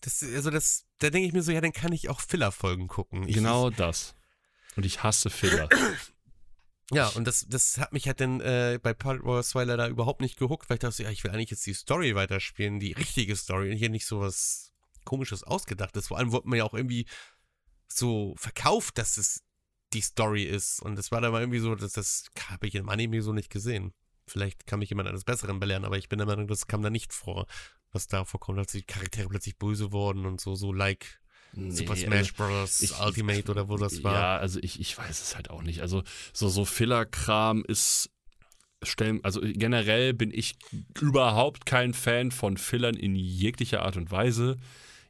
[0.03, 3.26] Das, also das, da denke ich mir so, ja, dann kann ich auch Filler-Folgen gucken.
[3.28, 4.14] Ich, genau das.
[4.76, 5.68] Und ich hasse Filler.
[6.93, 10.39] Ja, und das, das hat mich halt dann äh, bei Warriors 2 leider überhaupt nicht
[10.39, 13.34] gehuckt, weil ich dachte, so, ja, ich will eigentlich jetzt die Story weiterspielen, die richtige
[13.34, 14.72] Story und hier nicht so was
[15.05, 16.07] komisches ausgedachtes.
[16.07, 17.07] Vor allem wurde mir ja auch irgendwie
[17.89, 19.43] so verkauft, dass es
[19.93, 20.80] die Story ist.
[20.82, 23.51] Und das war dann mal irgendwie so, dass das habe ich im Anime so nicht
[23.51, 23.93] gesehen.
[24.26, 26.91] Vielleicht kann mich jemand eines Besseren belehren, aber ich bin der Meinung, das kam da
[26.91, 27.47] nicht vor,
[27.93, 31.20] was da vorkommt, dass die Charaktere plötzlich böse wurden und so, so like
[31.68, 32.80] Super Nee, Smash also Bros.
[32.80, 34.12] ich- Ultimate oder wo das war.
[34.14, 35.80] Ja, also ich, ich weiß es halt auch nicht.
[35.80, 38.11] Also so, so Filler-Kram ist.
[38.82, 40.57] Stellen, also generell bin ich
[41.01, 44.59] überhaupt kein Fan von Fillern in jeglicher Art und Weise.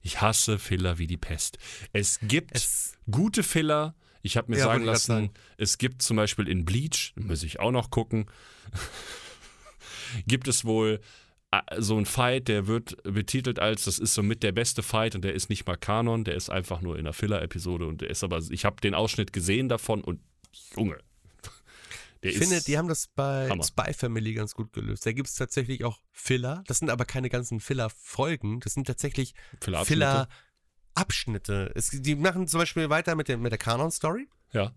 [0.03, 1.59] Ich hasse Filler wie die Pest.
[1.93, 3.97] Es gibt Es, gute Filler.
[4.27, 7.71] Ich habe mir Ja, sagen lassen, es gibt zum Beispiel in Bleach, muss ich auch
[7.71, 8.27] noch gucken,
[10.27, 11.01] gibt es wohl
[11.53, 15.15] äh, so ein Fight, der wird betitelt als, das ist so mit der beste Fight
[15.15, 18.11] und der ist nicht mal Kanon, der ist einfach nur in einer Filler-Episode und der
[18.11, 20.21] ist aber, ich habe den Ausschnitt gesehen davon und
[20.77, 20.99] Junge,
[22.21, 23.63] ich finde, die haben das bei Hammer.
[23.63, 25.07] Spy Family ganz gut gelöst.
[25.07, 26.65] Da gibt es tatsächlich auch Filler.
[26.67, 28.59] Das sind aber keine ganzen Filler-Folgen.
[28.61, 30.29] Das sind tatsächlich Filler-Abschnitte.
[30.97, 31.73] Filler-Abschnitte.
[31.75, 34.29] Es- Die machen zum Beispiel weiter mit der, mit der Kanon-Story.
[34.53, 34.73] ja,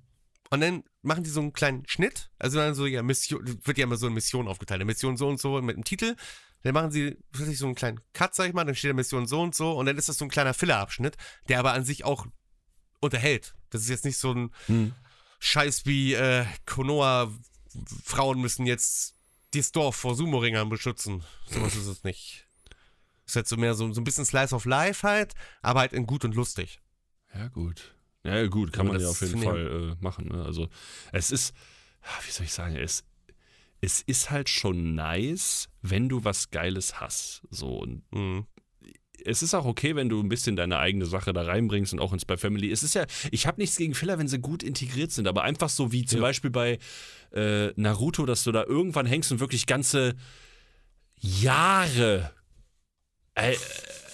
[0.51, 2.29] Und dann machen die so einen kleinen Schnitt.
[2.39, 4.77] Also dann so, ja, Mission, wird ja immer so in Missionen aufgeteilt.
[4.79, 6.15] Eine Mission so und so mit einem Titel.
[6.63, 9.27] Dann machen sie plötzlich so einen kleinen Cut, sag ich mal, dann steht da Mission
[9.27, 11.15] so und so und dann ist das so ein kleiner Filler-Abschnitt,
[11.47, 12.25] der aber an sich auch
[12.99, 13.55] unterhält.
[13.69, 14.93] Das ist jetzt nicht so ein hm.
[15.39, 17.31] Scheiß wie äh, Konoha,
[18.03, 19.13] Frauen müssen jetzt
[19.53, 21.23] das Dorf vor Sumo-Ringern beschützen.
[21.47, 22.45] Sowas ist es nicht.
[23.29, 26.07] Ist halt so mehr so, so ein bisschen Slice of Life halt, aber halt in
[26.07, 26.81] gut und lustig.
[27.35, 27.95] Ja, gut.
[28.23, 30.29] Ja, gut, kann Aber man ja auf jeden Fall äh, machen.
[30.29, 30.43] Ne?
[30.43, 30.67] Also,
[31.11, 31.53] es ist,
[32.01, 33.03] ah, wie soll ich sagen, es,
[33.81, 37.43] es ist halt schon nice, wenn du was Geiles hast.
[37.51, 38.47] So, und Mhm.
[39.23, 42.13] es ist auch okay, wenn du ein bisschen deine eigene Sache da reinbringst und auch
[42.13, 42.71] in Spy Family.
[42.71, 45.69] Es ist ja, ich habe nichts gegen Filler, wenn sie gut integriert sind, aber einfach
[45.69, 46.23] so wie zum Ja.
[46.23, 46.79] Beispiel bei
[47.31, 50.15] äh, Naruto, dass du da irgendwann hängst und wirklich ganze
[51.21, 52.31] Jahre,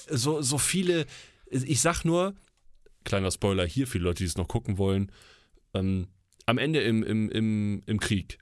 [0.10, 1.06] so, so viele,
[1.50, 2.36] ich sag nur,
[3.04, 5.12] kleiner Spoiler hier für die Leute, die es noch gucken wollen,
[5.74, 6.08] ähm,
[6.46, 8.40] am Ende im, im, im, im Krieg.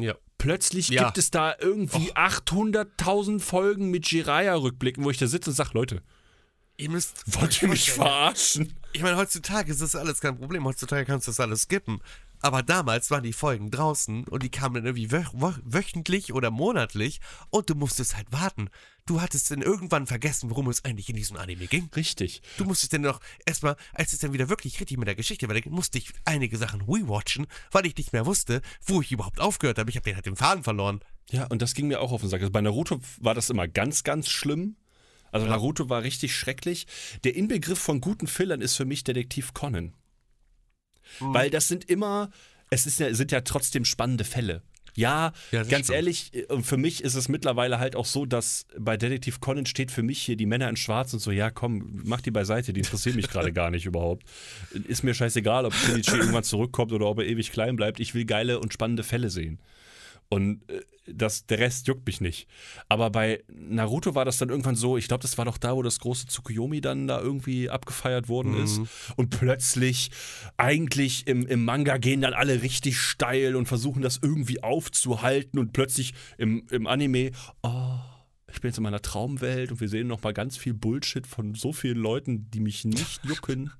[0.00, 0.14] Ja.
[0.38, 1.04] Plötzlich Ja.
[1.04, 6.02] gibt es da irgendwie 800.000 Folgen mit Jiraiya-Rückblicken, wo ich da sitze und sage, Leute,
[6.78, 7.22] Ihr müsst.
[7.40, 8.74] wollt ihr mich verarschen?
[8.92, 10.64] Ich meine, heutzutage ist das alles kein Problem.
[10.66, 12.00] Heutzutage kannst du das alles skippen.
[12.40, 16.50] Aber damals waren die Folgen draußen und die kamen dann irgendwie wöch wöch wöchentlich oder
[16.50, 17.20] monatlich
[17.50, 18.68] und du musstest halt warten.
[19.06, 21.88] Du hattest dann irgendwann vergessen, worum es eigentlich in diesem Anime ging.
[21.94, 22.42] Richtig.
[22.58, 25.56] Du musstest dann noch erstmal, als es dann wieder wirklich richtig mit der Geschichte war,
[25.66, 29.90] musste ich einige Sachen rewatchen, weil ich nicht mehr wusste, wo ich überhaupt aufgehört habe.
[29.90, 31.00] Ich habe den halt den Faden verloren.
[31.30, 32.40] Ja, und das ging mir auch auf den Sack.
[32.40, 34.76] Also bei Naruto war das immer ganz, ganz schlimm.
[35.32, 36.86] Also Naruto war richtig schrecklich.
[37.24, 39.92] Der Inbegriff von guten Fillern ist für mich Detektiv Conan.
[41.20, 42.30] Weil das sind immer,
[42.70, 44.62] es ist ja, sind ja trotzdem spannende Fälle.
[44.96, 45.90] Ja, Ja, ganz stimmt.
[45.90, 49.90] ehrlich, äh, für mich ist es mittlerweile halt auch so, dass bei Detektiv Conan steht
[49.90, 52.80] für mich hier die Männer in Schwarz und so, ja komm, mach die beiseite, die
[52.80, 54.24] interessieren mich gerade gar nicht überhaupt.
[54.88, 58.00] Ist mir scheißegal, ob Shinichi irgendwann zurückkommt oder ob er ewig klein bleibt.
[58.00, 59.58] Ich will geile und spannende Fälle sehen.
[60.28, 62.48] Und äh, das, der Rest juckt mich nicht.
[62.88, 65.82] Aber bei Naruto war das dann irgendwann so, ich glaube, das war doch da, wo
[65.82, 68.80] das große Tsukuyomi dann da irgendwie abgefeiert worden ist.
[69.16, 70.10] Und plötzlich,
[70.56, 75.58] eigentlich im, im Manga gehen dann alle richtig steil und versuchen das irgendwie aufzuhalten.
[75.58, 77.30] Und plötzlich im, im Anime,
[77.62, 77.98] oh,
[78.48, 81.54] ich bin jetzt in meiner Traumwelt und wir sehen noch mal ganz viel Bullshit von
[81.54, 83.70] so vielen Leuten, die mich nicht jucken.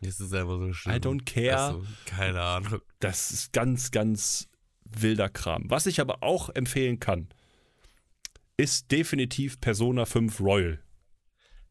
[0.00, 0.92] Das ist einfach so schön.
[0.92, 1.58] I don't care.
[1.58, 2.80] Also, keine Ahnung.
[3.00, 4.48] Das ist ganz, ganz
[4.90, 5.64] wilder Kram.
[5.68, 7.28] Was ich aber auch empfehlen kann,
[8.56, 10.82] ist definitiv Persona 5 Royal.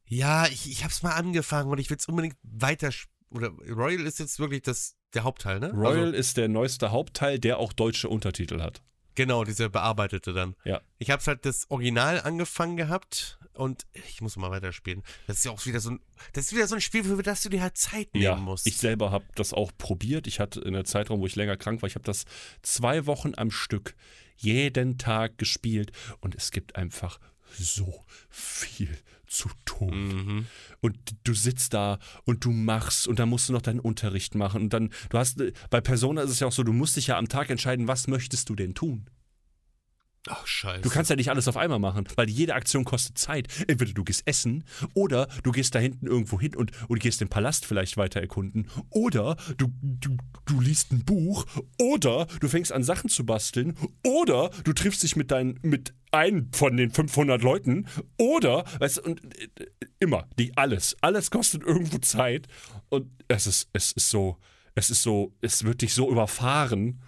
[0.05, 2.91] Ja, ich, ich hab's mal angefangen und ich will's unbedingt weiter.
[3.29, 5.71] Oder Royal ist jetzt wirklich das, der Hauptteil, ne?
[5.71, 8.81] Royal Also, ist der neueste Hauptteil, der auch deutsche Untertitel hat.
[9.15, 10.55] genau, dieser bearbeitete dann.
[10.63, 10.79] Ja.
[10.97, 15.03] Ich hab's halt das Original angefangen gehabt und ich muss mal weiterspielen.
[15.27, 15.99] Das ist ja auch wieder so ein.
[16.33, 18.67] Das ist wieder so ein Spiel, für das du dir halt Zeit nehmen Ja, musst.
[18.67, 20.27] ich selber habe das auch probiert.
[20.27, 22.25] Ich hatte in der Zeitraum, wo ich länger krank war, ich habe das
[22.61, 23.95] zwei Wochen am Stück
[24.37, 25.91] jeden Tag gespielt
[26.21, 27.19] und es gibt einfach
[27.57, 28.95] so viel
[29.25, 30.07] zu tun.
[30.07, 30.47] mhm.
[30.79, 34.61] Und du sitzt da und du machst und dann musst du noch deinen Unterricht machen
[34.63, 37.17] und dann, du hast, bei Persona ist es ja auch so, du musst dich ja
[37.17, 39.09] am Tag entscheiden, was möchtest du denn tun?
[40.29, 40.81] Ach, scheiße.
[40.81, 43.47] Du kannst ja nicht alles auf einmal machen, weil jede Aktion kostet Zeit.
[43.67, 44.63] Entweder du gehst essen
[44.93, 48.67] oder du gehst da hinten irgendwo hin und, und gehst den Palast vielleicht weiter erkunden
[48.89, 51.45] oder du, du, du liest ein Buch
[51.79, 56.51] oder du fängst an Sachen zu basteln oder du triffst dich mit deinen mit einem
[56.53, 59.47] von den 500 Leuten oder weißt du und äh,
[59.99, 62.47] immer die alles alles kostet irgendwo Zeit
[62.89, 64.37] und es ist es ist so
[64.75, 67.01] es ist so es wird dich so überfahren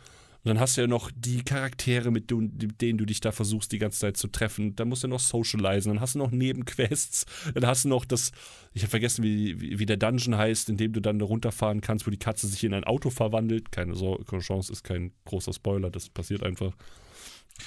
[0.43, 3.77] und dann hast du ja noch die Charaktere, mit, denen du dich da versuchst, die
[3.77, 4.73] ganze Zeit zu treffen.
[4.75, 8.31] Dann musst du noch socialisen, dann hast du noch Nebenquests, dann hast du noch das,
[8.73, 12.07] ich habe vergessen, wie, wie, der Dungeon heißt, in dem du dann da runterfahren kannst,
[12.07, 13.71] wo die Katze sich in ein Auto verwandelt.
[13.71, 13.93] Keine,
[14.25, 16.73] keine Chance, ist kein großer Spoiler, das passiert einfach.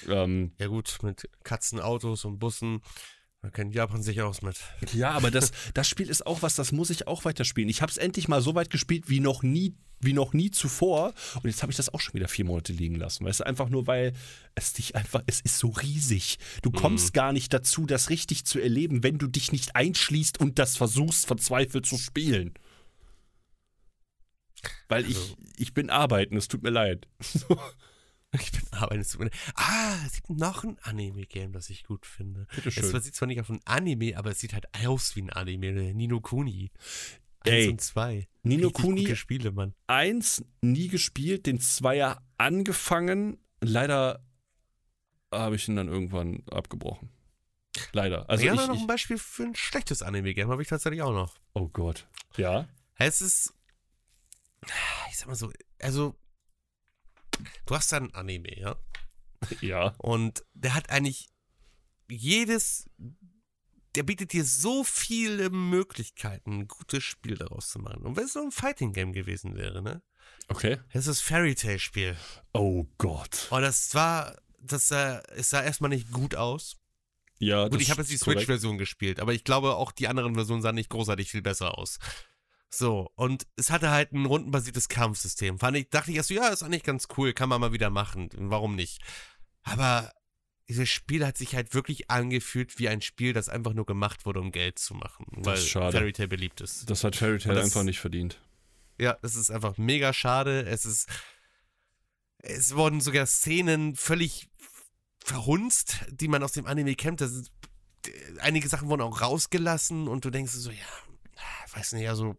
[0.09, 2.81] Ähm, ja gut, mit Katzen, Autos und Bussen.
[3.43, 4.57] Da kennt Japan sich aus mit.
[4.93, 7.69] Ja, aber das, das Spiel ist auch was, das muss ich auch weiterspielen.
[7.69, 9.75] Ich habe es endlich mal so weit gespielt wie noch nie
[10.05, 11.15] wie noch nie zuvor.
[11.37, 13.25] Und jetzt habe ich das auch schon wieder vier Monate liegen lassen.
[13.25, 14.15] Weißt du, einfach nur, weil
[14.57, 16.39] es dich einfach, es ist so riesig.
[16.63, 16.75] Du mhm.
[16.75, 17.13] kommst mhm.
[17.13, 21.27] gar nicht dazu, das richtig zu erleben, wenn du dich nicht einschließt und das versuchst,
[21.27, 22.55] verzweifelt zu spielen.
[24.89, 25.37] Weil also.
[25.57, 27.07] ich, ich bin arbeiten, es tut mir leid.
[28.41, 29.31] Ich bin arbeiten.
[29.57, 32.47] Ah, es gibt noch ein Anime-Game, das ich gut finde.
[32.55, 32.85] Bitteschön.
[32.85, 35.93] Es sieht zwar nicht auf ein Anime, aber es sieht halt aus wie ein Anime,
[35.93, 36.71] Nino Kuni.
[37.41, 38.29] Eins und zwei.
[38.43, 39.17] Nino Richtig Kuni.
[39.17, 39.75] Spiele, Mann.
[39.87, 43.39] Eins nie gespielt, den Zweier angefangen.
[43.61, 44.25] Leider
[45.33, 47.11] habe ich ihn dann irgendwann abgebrochen.
[47.93, 48.29] Leider.
[48.29, 51.37] Also ja, ich, noch ein Beispiel für ein schlechtes Anime-Game habe ich tatsächlich auch noch.
[51.55, 52.07] Oh Gott.
[52.37, 52.69] Ja.
[52.97, 53.55] Es ist.
[55.11, 56.15] Ich sag mal so, also.
[57.67, 58.77] Du hast da ein Anime, ja?
[59.61, 59.95] Ja.
[59.99, 61.29] Und der hat eigentlich
[62.09, 62.89] jedes
[63.95, 68.03] der bietet dir so viele Möglichkeiten, ein gutes Spiel daraus zu machen.
[68.03, 70.03] Und wenn es so ein Fighting Game gewesen wäre, ne?
[70.49, 70.79] Okay.
[70.93, 72.17] Das ist das Fairy Tail Spiel.
[72.53, 73.49] Oh Gott.
[73.51, 76.79] Und das war, das sah, es sah erstmal nicht gut aus.
[77.39, 80.63] Ja, Gut, ich habe jetzt die Switch-Version gespielt, aber ich glaube auch die anderen Versionen
[80.63, 81.99] sahen nicht großartig viel besser aus.
[82.75, 85.59] So, und es hatte halt ein rundenbasiertes Kampfsystem.
[85.59, 87.91] Fand ich, dachte ich erst so, ja, ist eigentlich ganz cool, kann man mal wieder
[87.91, 88.31] machen.
[88.35, 89.03] Warum nicht?
[89.63, 90.11] Aber
[90.69, 94.41] dieses Spiel hat sich halt wirklich angefühlt wie ein Spiel, das einfach nur gemacht wurde,
[94.41, 95.27] um Geld zu machen.
[95.33, 96.89] Weil Fairy Tail beliebt ist.
[96.89, 98.41] Das hat Fairy Tail einfach nicht verdient.
[98.99, 100.63] Ja, das ist einfach mega schade.
[100.63, 101.09] Es ist.
[102.39, 104.49] Es wurden sogar Szenen völlig
[105.23, 107.21] verhunzt, die man aus dem Anime kennt.
[107.21, 107.53] Das ist,
[108.41, 110.87] einige Sachen wurden auch rausgelassen und du denkst so, ja,
[111.75, 112.37] weiß nicht, also,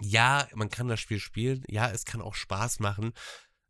[0.00, 3.12] ja, man kann das Spiel spielen, ja, es kann auch Spaß machen,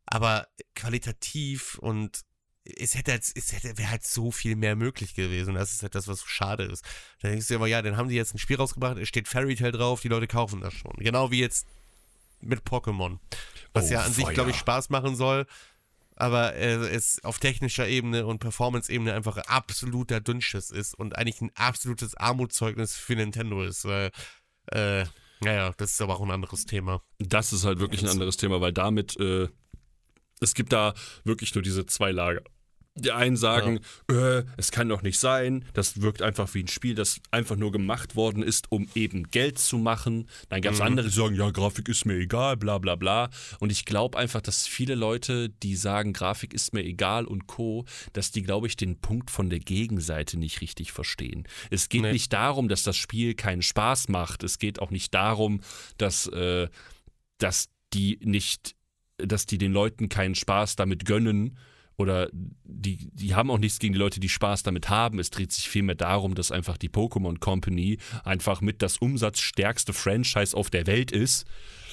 [0.05, 2.21] aber qualitativ und
[2.65, 5.53] es hätte, halt, es hätte, wäre halt so viel mehr möglich gewesen.
[5.53, 6.83] Das ist halt das, was so schade ist.
[7.21, 9.27] Da denkst du dir aber, ja, dann haben die jetzt ein Spiel rausgebracht, es steht
[9.27, 10.93] Fairy Tail drauf, die Leute kaufen das schon.
[10.97, 11.67] Genau wie jetzt
[12.41, 13.19] mit Pokémon.
[13.73, 14.25] Was oh, ja an Feuer.
[14.25, 15.45] sich, glaube ich, Spaß machen soll,
[16.15, 21.51] aber äh, es auf technischer Ebene und Performance-Ebene einfach absoluter Dünnschiss ist und eigentlich ein
[21.55, 24.11] absolutes Armutszeugnis für Nintendo ist, weil,
[24.71, 25.05] äh,
[25.41, 27.01] naja, das ist aber auch ein anderes Thema.
[27.19, 29.47] Das ist halt wirklich ein anderes Thema, weil damit, äh,
[30.41, 32.43] es gibt da wirklich nur diese zwei Lager.
[32.97, 34.37] Die einen sagen, ja.
[34.37, 37.73] äh, es kann doch nicht sein, das wirkt einfach wie ein Spiel, das einfach nur
[37.73, 40.29] gemacht worden ist, um eben Geld zu machen.
[40.47, 40.85] Dann gab es mhm.
[40.85, 43.29] andere, die sagen, ja, Grafik ist mir egal, bla bla bla.
[43.59, 47.83] Und ich glaube einfach, dass viele Leute, die sagen, Grafik ist mir egal und Co.,
[48.13, 51.45] dass die, glaube ich, den Punkt von der Gegenseite nicht richtig verstehen.
[51.69, 52.13] Es geht nee.
[52.13, 54.41] nicht darum, dass das Spiel keinen Spaß macht.
[54.41, 55.59] Es geht auch nicht darum,
[55.97, 56.69] dass, äh,
[57.39, 58.75] dass die nicht,
[59.17, 61.57] dass die den Leuten keinen Spaß damit gönnen
[61.97, 65.19] oder die, die haben auch nichts gegen die Leute, die Spaß damit haben.
[65.19, 70.55] Es dreht sich vielmehr darum, dass einfach die Pokémon Company einfach mit das umsatzstärkste Franchise
[70.55, 71.45] auf der Welt ist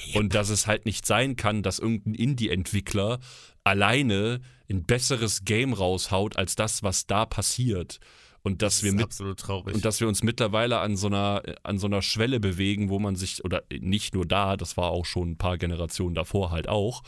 [0.08, 0.16] yep.
[0.16, 3.20] und dass es halt nicht sein kann, dass irgendein Indie-Entwickler
[3.64, 8.00] alleine ein besseres Game raushaut als das, was da passiert.
[8.44, 11.86] Und dass das wir mit, und dass wir uns mittlerweile an so einer an so
[11.86, 15.38] einer Schwelle bewegen, wo man sich oder nicht nur da, das war auch schon ein
[15.38, 17.04] paar Generationen davor halt auch,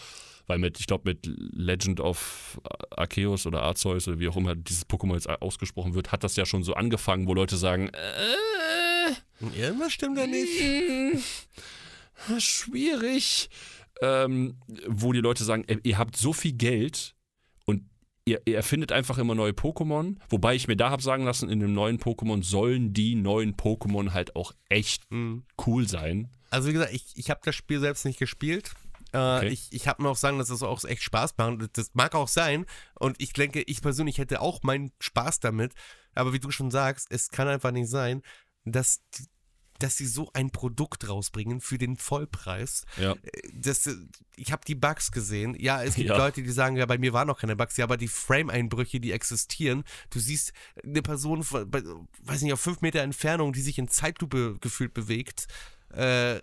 [0.46, 4.86] weil mit, ich glaube, mit Legend of Arceus oder Arceus oder wie auch immer dieses
[4.86, 9.92] Pokémon jetzt ausgesprochen wird, hat das ja schon so angefangen, wo Leute sagen, äh, irgendwas
[9.92, 10.60] stimmt da nicht.
[10.60, 11.18] Äh,
[12.38, 13.48] schwierig.
[14.00, 14.56] Ähm,
[14.88, 17.14] wo die Leute sagen, ihr habt so viel Geld
[17.64, 17.84] und
[18.24, 20.16] ihr, ihr erfindet einfach immer neue Pokémon.
[20.28, 24.12] Wobei ich mir da habe sagen lassen, in dem neuen Pokémon sollen die neuen Pokémon
[24.12, 25.44] halt auch echt mhm.
[25.66, 26.28] cool sein.
[26.50, 28.72] Also wie gesagt, ich, ich habe das Spiel selbst nicht gespielt.
[29.14, 29.48] Äh, okay.
[29.48, 31.78] Ich, ich habe mir auch sagen, dass das auch echt Spaß macht.
[31.78, 32.66] Das mag auch sein.
[32.94, 35.72] Und ich denke, ich persönlich hätte auch meinen Spaß damit.
[36.14, 38.22] Aber wie du schon sagst, es kann einfach nicht sein,
[38.64, 39.00] dass
[39.80, 42.84] dass sie so ein Produkt rausbringen für den Vollpreis.
[42.96, 43.16] Ja.
[43.52, 43.96] Das, äh,
[44.36, 45.56] ich habe die Bugs gesehen.
[45.58, 46.16] Ja, es gibt Ja.
[46.16, 47.76] Leute, die sagen, ja, bei mir waren noch keine Bugs.
[47.76, 49.82] Ja, aber die Frame-Einbrüche, die existieren.
[50.10, 50.52] Du siehst
[50.82, 55.48] eine Person, von, weiß nicht, auf fünf Meter Entfernung, die sich in Zeitlupe gefühlt bewegt.
[55.92, 56.40] Äh,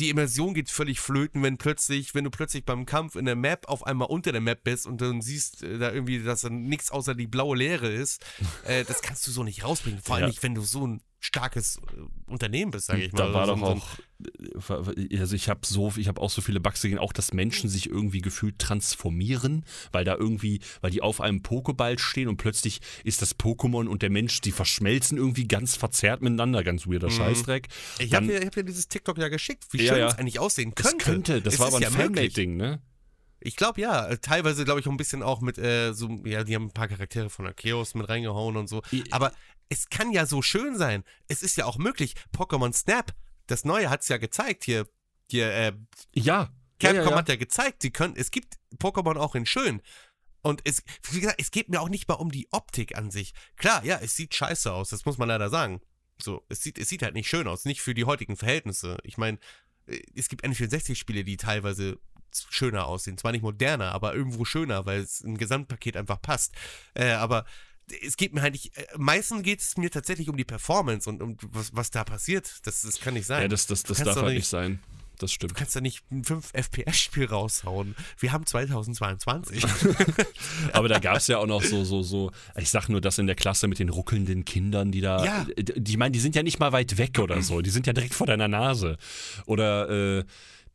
[0.00, 3.68] die Immersion geht völlig flöten, wenn plötzlich, wenn du plötzlich beim Kampf in der Map
[3.68, 6.90] auf einmal unter der Map bist und dann siehst äh, da irgendwie, dass da nichts
[6.90, 8.24] außer die blaue Leere ist.
[8.64, 10.00] Äh, das kannst du so nicht rausbringen.
[10.02, 10.28] Vor allem Ja.
[10.28, 13.18] nicht, wenn du so ein starkes äh, Unternehmen bist, sage ich mal.
[13.18, 16.60] Da war So doch auch, äh, also ich habe so, ich habe auch so viele
[16.60, 21.20] Bugs gesehen, auch dass Menschen sich irgendwie gefühlt transformieren, weil da irgendwie, weil die auf
[21.20, 25.74] einem Pokéball stehen und plötzlich ist das Pokémon und der Mensch, die verschmelzen irgendwie ganz
[25.76, 27.68] verzerrt miteinander, ganz weirder Scheißdreck.
[27.68, 28.04] Mhm.
[28.04, 30.08] Ich Dann- habe dir, ich hab dir dieses TikTok ja geschickt, wie Ja, schön ja.
[30.08, 31.04] es eigentlich aussehen das könnte.
[31.04, 31.90] könnte, das Es war aber ein ja.
[31.90, 32.80] Fanmade-Ding, ne?
[33.40, 34.16] Ich glaube ja.
[34.16, 36.88] Teilweise glaube ich auch ein bisschen auch mit äh, so, ja, die haben ein paar
[36.88, 38.82] Charaktere von Arceus mit reingehauen und so.
[39.10, 39.32] Aber
[39.68, 41.04] es kann ja so schön sein.
[41.28, 42.14] Es ist ja auch möglich.
[42.36, 43.14] Pokémon Snap,
[43.46, 44.86] das Neue hat es ja gezeigt hier.
[45.30, 45.72] Hier, äh,
[46.14, 46.52] Ja.
[46.78, 47.16] Capcom ja, ja, ja.
[47.16, 49.80] hat ja gezeigt, sie können, es gibt Pokémon auch in schön.
[50.42, 53.32] Und es, wie gesagt, es geht mir auch nicht mal um die Optik an sich.
[53.56, 55.80] Klar, ja, es sieht scheiße aus, das muss man leider sagen.
[56.22, 58.98] So, es sieht, es sieht halt nicht schön aus, nicht für die heutigen Verhältnisse.
[59.02, 59.38] Ich meine,
[59.86, 61.98] äh, es gibt N64-Spiele, die teilweise
[62.30, 63.18] schöner aussehen.
[63.18, 66.54] Zwar nicht moderner, aber irgendwo schöner, weil es im Gesamtpaket einfach passt.
[66.94, 67.46] Äh, aber
[68.04, 71.22] es geht mir halt nicht, äh, meistens geht es mir tatsächlich um die Performance und
[71.22, 72.50] um was, was da passiert.
[72.64, 73.42] Das, das kann nicht sein.
[73.42, 74.80] Ja, das, das, das darf halt nicht- sein.
[75.18, 75.52] Das stimmt.
[75.52, 77.96] Du kannst da nicht ein 5 FPS-Spiel raushauen.
[78.18, 79.64] Wir haben 2022.
[80.74, 83.26] Aber da gab es ja auch noch so, so, so, ich sag nur das in
[83.26, 85.46] der Klasse mit den ruckelnden Kindern, die da, Ja.
[85.58, 87.94] die, die meinen, die sind ja nicht mal weit weg oder so, die sind ja
[87.94, 88.98] direkt vor deiner Nase.
[89.46, 90.24] Oder, äh,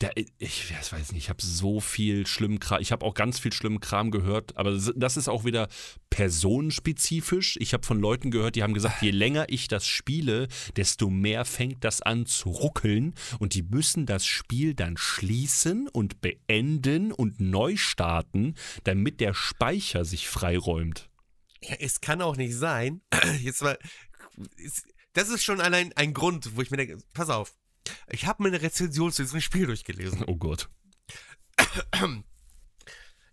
[0.01, 3.53] der, ich weiß nicht, ich habe so viel schlimmen Kram, ich habe auch ganz viel
[3.53, 5.67] schlimmen Kram gehört, aber das ist auch wieder
[6.09, 7.57] personenspezifisch.
[7.59, 11.45] Ich habe von Leuten gehört, die haben gesagt, je länger ich das spiele, desto mehr
[11.45, 17.39] fängt das an zu ruckeln und die müssen das Spiel dann schließen und beenden und
[17.39, 21.09] neu starten, damit der Speicher sich freiräumt.
[21.61, 23.01] ja, es kann auch nicht sein.
[23.41, 23.77] Jetzt mal,
[25.13, 27.53] das ist schon allein ein Grund, wo ich mir denke, pass auf.
[28.09, 30.23] Ich habe mir eine Rezension zu diesem Spiel durchgelesen.
[30.27, 30.69] Oh Gott.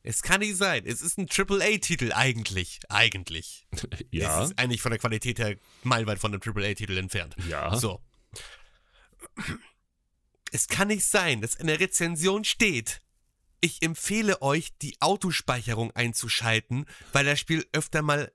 [0.03, 0.85] Es kann nicht sein.
[0.87, 2.81] Es ist ein AAA-Titel eigentlich.
[2.89, 3.67] Eigentlich.
[4.11, 4.43] Ja.
[4.43, 7.37] Es ist eigentlich von der Qualität her meilenweit von einem AAA-Titel entfernt.
[7.47, 7.77] Ja.
[7.77, 8.01] So.
[10.51, 13.03] Es kann nicht sein, dass in der Rezension steht,
[13.61, 18.33] ich empfehle euch, die Autospeicherung einzuschalten, weil das Spiel öfter mal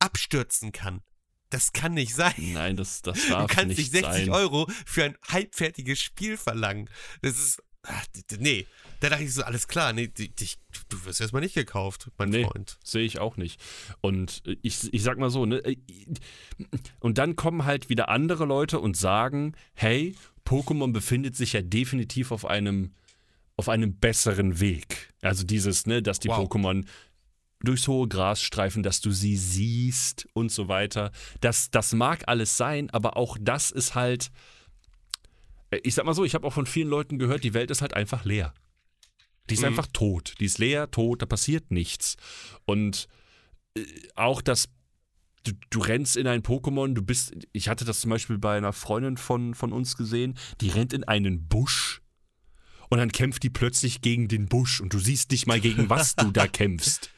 [0.00, 1.02] abstürzen kann.
[1.50, 2.32] Das kann nicht sein.
[2.38, 4.30] Nein, das, das Du darf kannst nicht nicht 60 sein.
[4.30, 6.88] Euro für ein halbfertiges Spiel verlangen.
[7.22, 7.62] Das ist.
[7.82, 8.04] Ach,
[8.38, 8.66] nee.
[9.00, 10.58] Da dachte ich so, alles klar, nee, dich, dich-
[10.90, 12.44] du wirst erstmal nicht gekauft, mein Nee.
[12.44, 12.78] Freund.
[12.84, 13.58] Sehe ich auch nicht.
[14.02, 15.56] Und äh, ich, ich sag mal so, ne?
[15.64, 15.76] äh,
[17.00, 20.14] Und dann kommen halt wieder andere Leute und sagen, hey,
[20.46, 22.92] Pokémon befindet sich ja definitiv auf einem,
[23.56, 25.12] auf einem besseren Weg.
[25.22, 26.40] Also dieses, ne, dass die Wow.
[26.50, 26.84] Pokémon
[27.62, 31.12] durchs hohe Gras streifen, dass du sie siehst und so weiter.
[31.40, 34.30] Das, das mag alles sein, aber auch das ist halt.
[35.70, 37.82] äh, Ich sag mal so, ich habe auch von vielen Leuten gehört, die Welt ist
[37.82, 38.54] halt einfach leer.
[39.48, 39.66] Die ist Mhm.
[39.68, 40.34] einfach tot.
[40.40, 42.16] Die ist leer, tot, da passiert nichts.
[42.64, 43.08] Und
[43.76, 43.84] äh,
[44.14, 44.68] auch das,
[45.44, 48.72] du, du rennst in ein Pokémon, du bist, ich hatte das zum Beispiel bei einer
[48.72, 52.00] Freundin von, von uns gesehen, die rennt in einen Busch
[52.88, 56.16] und dann kämpft die plötzlich gegen den Busch und du siehst nicht mal, gegen was
[56.16, 57.10] du da kämpfst.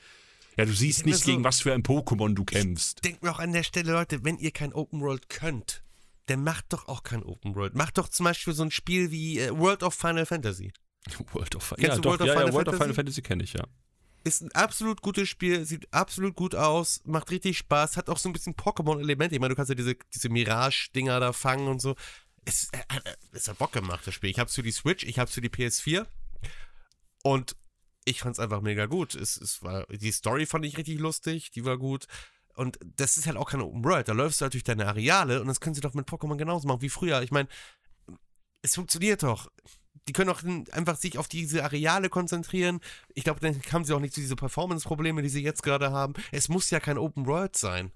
[0.57, 3.05] Ja, du siehst nicht, so- gegen was für ein Pokémon du kämpfst.
[3.05, 5.83] Denkt mir auch an der Stelle, Leute, wenn ihr kein Open World könnt,
[6.27, 7.75] dann macht doch auch kein Open World.
[7.75, 10.73] Macht doch zum Beispiel so ein Spiel wie äh, World of Final Fantasy.
[11.33, 12.85] World of, Kennst ja, du doch, World of ja, ja, Final World of Fantasy?
[12.85, 13.65] Final Fantasy kenne ich, ja.
[14.25, 18.29] Ist ein absolut gutes Spiel, sieht absolut gut aus, macht richtig Spaß, hat auch so
[18.29, 19.35] ein bisschen Pokémon-Elemente.
[19.35, 21.97] Ich meine, du kannst ja diese, diese Mirage-Dinger da fangen und so.
[22.45, 24.31] Es, äh, äh, es hat Bock gemacht, das Spiel.
[24.31, 26.07] Ich hab's für die Switch, ich hab's für die PS4
[27.25, 27.57] und
[28.05, 29.15] ich fand's einfach mega gut.
[29.15, 32.07] Es, es war, die Story fand ich richtig lustig, die war gut.
[32.55, 34.09] Und das ist halt auch keine Open World.
[34.09, 36.69] Da läufst du halt durch deine Areale und das können sie doch mit Pokémon genauso
[36.69, 37.23] machen wie früher.
[37.23, 37.49] Ich meine,
[38.63, 39.51] es funktioniert doch.
[40.09, 42.81] Die können doch einfach sich auf diese Areale konzentrieren.
[43.15, 46.15] Ich glaube, dann haben sie auch nicht diese Performance-Probleme, die sie jetzt gerade haben.
[46.33, 47.93] Es muss ja kein Open World sein.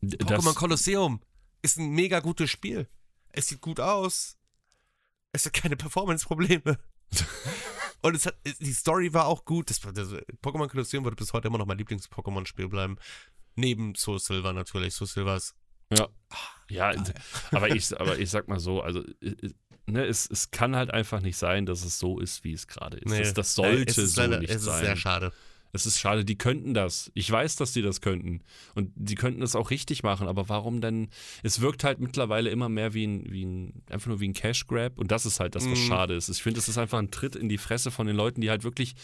[0.00, 1.20] D- Pokémon Colosseum
[1.62, 2.88] ist ein mega gutes Spiel.
[3.30, 4.36] Es sieht gut aus.
[5.32, 6.78] Es hat keine Performance-Probleme.
[8.00, 9.70] Und es hat, die Story war auch gut.
[9.70, 10.12] Das, das,
[10.42, 12.96] Pokémon Colosseum wird bis heute immer noch mein Lieblings-Pokémon-Spiel bleiben.
[13.56, 14.94] Neben Soul Silver natürlich.
[14.94, 15.54] Soul Silver ist
[15.92, 16.08] Ja,
[16.68, 16.92] ja
[17.50, 19.50] aber, ich, aber ich sag mal so, also äh,
[19.86, 22.98] ne, es, es kann halt einfach nicht sein, dass es so ist, wie es gerade
[22.98, 23.10] ist.
[23.10, 24.84] das, das sollte äh, es ist so leider, nicht es ist sein.
[24.84, 25.32] sehr schade.
[25.72, 27.10] Es ist schade, die könnten das.
[27.14, 28.42] Ich weiß, dass die das könnten.
[28.74, 31.08] Und die könnten das auch richtig machen, aber warum denn?
[31.42, 34.66] Es wirkt halt mittlerweile immer mehr wie ein, wie ein einfach nur wie ein Cash
[34.66, 35.86] Grab und das ist halt das, was Mhm.
[35.88, 36.28] schade ist.
[36.30, 38.64] Ich finde, es ist einfach ein Tritt in die Fresse von den Leuten, die halt
[38.64, 38.94] wirklich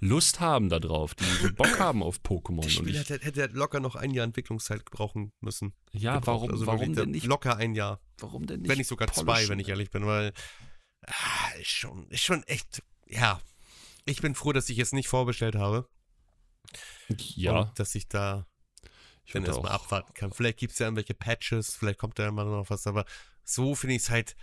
[0.00, 2.62] Lust haben darauf, die, die Bock haben auf Pokémon.
[2.62, 5.72] Das Spiel ich, hätte, hätte locker noch ein Jahr Entwicklungszeit brauchen müssen.
[5.92, 6.26] ja, gebraucht.
[6.42, 7.26] warum, Also warum denn nicht?
[7.26, 8.00] Locker ein Jahr.
[8.18, 8.68] Warum denn nicht?
[8.70, 9.50] wenn nicht sogar zwei, polischen?
[9.50, 10.32] wenn ich ehrlich bin, weil
[11.06, 13.40] ah, ist schon, ist schon echt, ja.
[14.04, 15.88] Ich bin froh, dass ich es nicht vorbestellt habe.
[17.08, 18.46] Ja, Und dass ich da
[19.24, 20.32] ich dann erstmal abwarten kann.
[20.32, 23.04] Vielleicht gibt es ja irgendwelche Patches, vielleicht kommt da immer noch was, aber
[23.42, 24.36] so finde ich es halt,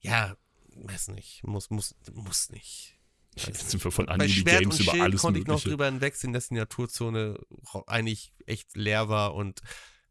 [0.00, 0.36] ja,
[0.74, 2.96] weiß nicht, muss, muss, muss nicht.
[3.36, 5.62] Jetzt sind wir von Bei Anime Schwert Games und über Schild alles konnte ich noch
[5.62, 7.38] drüber hinwegsehen, dass die Naturzone
[7.86, 9.60] eigentlich echt leer war und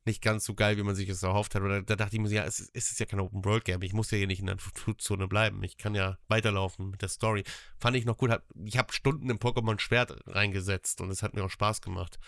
[0.10, 1.62] nicht ganz so geil, wie man sich es erhofft hat.
[1.64, 3.82] Da, da dachte ich mir, so, ja, es ist, es ist ja kein Open-World-Game.
[3.84, 5.64] Ich muss ja hier nicht in der Naturzone bleiben.
[5.64, 7.44] Ich kann ja weiterlaufen mit der Story.
[7.80, 8.32] Fand ich noch gut.
[8.32, 12.20] Hab, ich habe Stunden im Pokémon Schwert reingesetzt und es hat mir auch Spaß gemacht.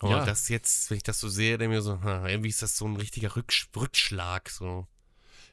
[0.00, 0.24] Aber Ja.
[0.24, 2.76] das jetzt, wenn ich das so sehe, denke ich mir so, hm, irgendwie ist das
[2.76, 4.50] so ein richtiger Rücksch Rückschlag.
[4.50, 4.86] So.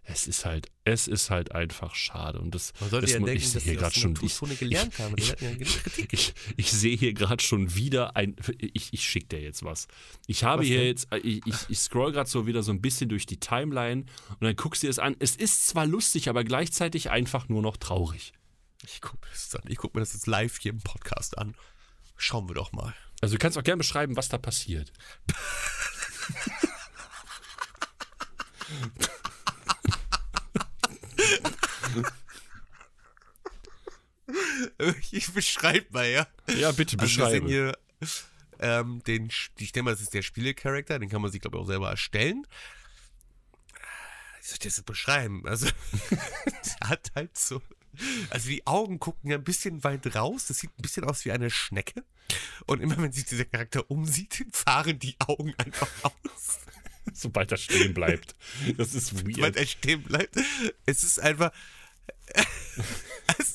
[0.03, 2.39] Es ist halt, es ist halt einfach schade.
[2.39, 5.15] Und das, Man sollte das ja denken, ich sehe hier gerade schon, ich, gelernt haben.
[5.15, 6.11] Die ja Kritik.
[6.11, 8.35] ich, ich sehe hier gerade schon wieder ein.
[8.57, 9.87] Ich, ich schicke dir jetzt was.
[10.25, 10.87] Ich habe Was hier denn?
[10.87, 14.41] jetzt, ich, ich, ich scroll gerade so wieder so ein bisschen durch die Timeline und
[14.41, 15.15] dann guckst du dir das an.
[15.19, 18.33] Es ist zwar lustig, aber gleichzeitig einfach nur noch traurig.
[18.83, 19.71] Ich gucke mir.
[19.71, 21.55] Ich guck mir das jetzt live hier im Podcast an.
[22.17, 22.95] Schauen wir doch mal.
[23.21, 24.91] Also du kannst auch gerne beschreiben, was da passiert.
[35.11, 36.27] Ich beschreibe mal, ja.
[36.47, 37.47] Ja, bitte Also beschreibe.
[37.47, 37.73] hier
[38.59, 41.63] ähm, den, ich denke mal, das ist der Spielecharakter, den kann man sich, glaube ich,
[41.63, 42.45] auch selber erstellen.
[44.39, 45.43] Wie soll ich das jetzt beschreiben?
[45.47, 45.67] Also,
[46.09, 46.19] der
[46.89, 47.61] hat halt so.
[48.29, 50.45] Also die Augen gucken ja ein bisschen weit raus.
[50.47, 52.05] Das sieht ein bisschen aus wie eine Schnecke.
[52.65, 56.59] Und immer wenn sich dieser Charakter umsieht, fahren die Augen einfach aus.
[57.13, 58.35] Sobald er stehen bleibt.
[58.77, 59.57] Das ist weird.
[59.57, 60.35] er stehen bleibt.
[60.85, 61.51] Es ist einfach.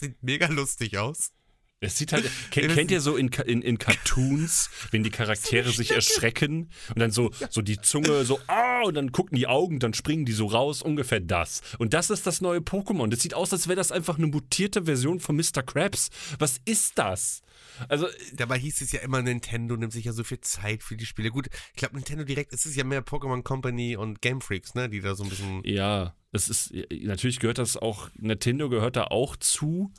[0.00, 1.32] Sieht mega lustig aus.
[1.78, 5.90] Es sieht halt, kennt, kennt ihr so in, in, in Cartoons, wenn die Charaktere sich
[5.90, 9.92] erschrecken und dann so, so die Zunge so, ah, und dann gucken die Augen, dann
[9.92, 11.60] springen die so raus, ungefähr das.
[11.78, 13.08] Und das ist das neue Pokémon.
[13.08, 15.62] Das sieht aus, als wäre das einfach eine mutierte Version von Mr.
[15.62, 16.08] Krabs.
[16.38, 17.42] Was ist das?
[17.88, 21.04] Also, Dabei hieß es ja immer, Nintendo nimmt sich ja so viel Zeit für die
[21.04, 21.30] Spiele.
[21.30, 24.88] Gut, ich glaube, Nintendo direkt, es ist ja mehr Pokémon Company und Game Freaks, ne,
[24.88, 25.62] die da so ein bisschen.
[25.64, 29.92] ja, es ist, natürlich gehört das auch, Nintendo gehört da auch zu.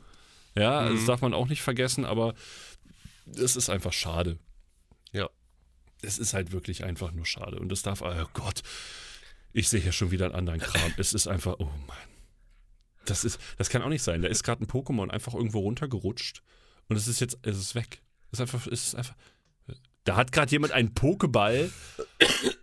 [0.54, 2.34] Ja, also das darf man auch nicht vergessen, aber
[3.36, 4.38] es ist einfach schade.
[5.12, 5.28] Ja.
[6.02, 7.58] Es ist halt wirklich einfach nur schade.
[7.58, 8.62] Und das darf, oh Gott,
[9.52, 10.92] ich sehe hier schon wieder einen anderen Kram.
[10.96, 11.96] Es ist einfach, oh Mann.
[13.04, 14.22] Das, ist, das kann auch nicht sein.
[14.22, 16.42] Da ist gerade ein Pokémon einfach irgendwo runtergerutscht
[16.88, 18.02] und es ist jetzt, es ist weg.
[18.30, 19.14] Es ist einfach, es ist einfach.
[20.04, 21.70] Da hat gerade jemand einen Pokéball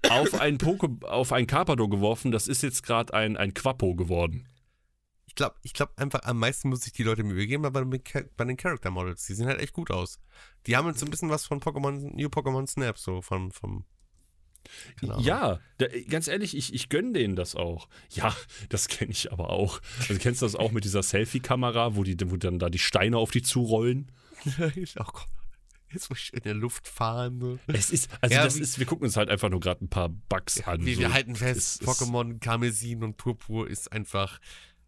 [0.10, 2.32] auf einen, Poke, auf einen Carpador geworfen.
[2.32, 4.48] Das ist jetzt gerade ein, ein Quappo geworden.
[5.28, 8.46] Ich glaube, ich glaube einfach, am meisten muss ich die Leute Mühe geben, aber bei,
[8.46, 10.20] den- Character Models, die sehen halt echt gut aus.
[10.66, 13.86] Die haben jetzt so ein bisschen was von Pokémon, New Pokémon Snap, so von, vom.
[15.02, 15.20] Ahnung.
[15.20, 17.88] Ja, da, ganz ehrlich, ich, ich gönne denen das auch.
[18.12, 18.36] Ja,
[18.70, 19.80] das kenne ich aber auch.
[20.00, 23.18] Also kennst du das auch mit dieser Selfie-Kamera, wo, die, wo dann da die Steine
[23.18, 24.12] auf die zurollen?
[24.60, 25.28] oh Gott.
[25.96, 27.40] Jetzt muss ich in der Luft fahren.
[27.40, 27.60] So.
[27.68, 29.90] Es ist, also Ja, das wie- ist, wir gucken uns halt einfach nur gerade ein
[29.90, 30.86] paar Bugs an.
[30.86, 31.02] Wir, so.
[31.02, 34.40] wir halten Es fest, ist- Pokémon Karmesin und Purpur ist einfach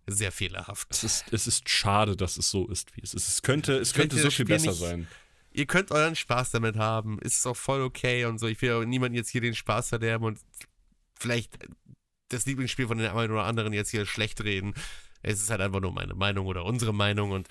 [0.06, 0.88] sehr fehlerhaft.
[0.92, 3.28] Es ist, es ist schade, dass es so ist, wie es ist.
[3.28, 5.08] Es könnte, es könnte so viel besser nicht- sein.
[5.52, 8.48] Ihr könnt euren Spaß damit haben, ist auch voll okay und so.
[8.48, 10.40] Ich will auch niemanden jetzt hier den Spaß verderben und
[11.20, 11.58] vielleicht
[12.30, 14.74] das Lieblingsspiel von den einen oder anderen jetzt hier schlecht reden.
[15.24, 17.48] Es ist halt einfach nur meine Meinung oder unsere Meinung und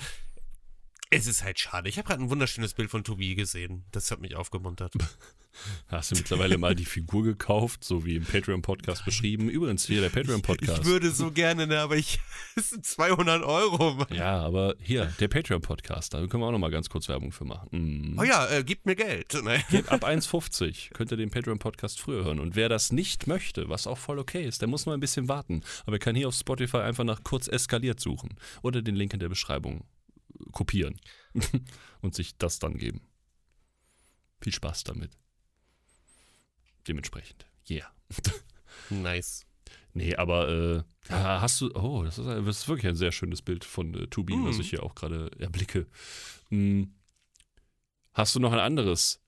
[1.10, 1.88] es ist halt schade.
[1.88, 3.84] Ich habe gerade ein wunderschönes Bild von Tobi gesehen.
[3.92, 4.94] Das hat mich aufgemuntert.
[5.88, 9.48] Hast du mittlerweile mal die Figur gekauft, so wie im Patreon-Podcast beschrieben?
[9.48, 10.84] Übrigens, hier der Ich Patreon-Podcast.
[10.84, 12.18] würde so gerne, ne, aber ich,
[12.56, 13.94] es sind 200 Euro.
[13.94, 14.08] Mann.
[14.12, 17.44] Ja, aber hier, der Patreon-Podcast, da können wir auch noch mal ganz kurz Werbung für
[17.44, 17.68] machen.
[17.70, 18.18] Mhm.
[18.18, 19.32] Oh ja, äh, gib mir Geld.
[19.42, 19.64] Ne?
[19.70, 22.40] Geht ab 1,50 könnt ihr den Patreon-Podcast früher hören.
[22.40, 25.28] Und wer das nicht möchte, was auch voll okay ist, der muss nur ein bisschen
[25.28, 25.62] warten.
[25.86, 29.20] Aber er kann hier auf Spotify einfach nach kurz eskaliert suchen oder den Link in
[29.20, 29.84] der Beschreibung
[30.52, 31.00] kopieren
[32.00, 33.00] und sich das dann geben.
[34.40, 35.10] Viel Spaß damit.
[36.88, 37.46] Dementsprechend.
[37.68, 37.90] Yeah.
[38.90, 39.46] Nice.
[39.94, 41.74] Nee, aber äh, hast du.
[41.74, 44.44] Oh, das ist, das ist wirklich ein sehr schönes Bild von äh, Tubi, Mm.
[44.44, 45.86] was ich hier auch gerade erblicke.
[46.50, 46.94] Hm.
[48.12, 49.22] Hast du noch ein anderes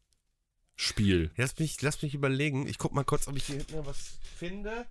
[0.77, 1.31] Spiel?
[1.37, 2.67] Lass mich, lass mich überlegen.
[2.69, 4.87] Ich guck mal kurz, ob ich hier hinten noch was finde.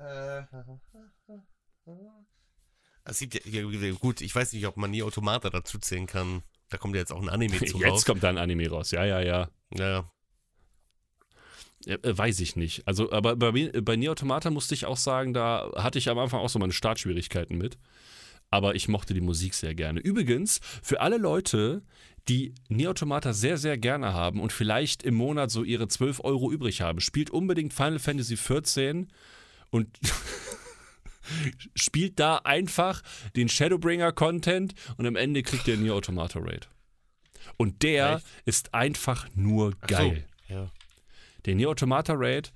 [0.00, 0.42] Äh,
[3.08, 6.42] es sieht ja, ja, gut, ich weiß nicht, ob man nie Automata dazu zählen kann.
[6.70, 8.04] Da kommt ja jetzt auch ein Anime zu Jetzt raus.
[8.04, 8.90] kommt da ein Anime raus.
[8.90, 9.48] Ja, ja, ja.
[9.74, 10.10] Ja,
[11.86, 12.86] Äh, äh, weiß ich nicht.
[12.86, 16.40] Also, aber bei, bei Nier Automata musste ich auch sagen, da hatte ich am Anfang
[16.40, 17.78] auch so meine Startschwierigkeiten mit.
[18.50, 20.00] Aber ich mochte die Musik sehr gerne.
[20.00, 21.82] Übrigens, für alle Leute,
[22.28, 26.50] die Nier Automata sehr, sehr gerne haben und vielleicht im Monat so ihre 12 Euro
[26.50, 29.06] übrig haben, spielt unbedingt Final Fantasy XIV
[29.70, 29.98] und
[31.74, 33.02] spielt da einfach
[33.36, 36.68] den Shadowbringer-Content und am Ende kriegt ihr Nier Automata Raid.
[37.56, 38.26] Und der Echt?
[38.44, 39.94] ist einfach nur Ach so.
[39.96, 40.26] geil.
[40.48, 40.70] Ja.
[41.44, 42.52] Der Nier Automata Raid,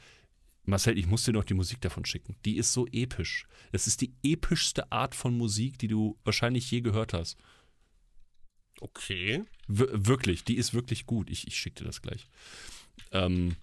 [0.64, 2.36] Marcel, ich muss dir noch die Musik davon schicken.
[2.44, 3.46] Die ist so episch.
[3.72, 7.36] Es ist die epischste Art von Musik, die du wahrscheinlich je gehört hast.
[8.80, 9.44] Okay.
[9.66, 11.30] Wir wirklich, die ist wirklich gut.
[11.30, 12.28] Ich, ich schicke dir das gleich.
[13.10, 13.56] Ähm,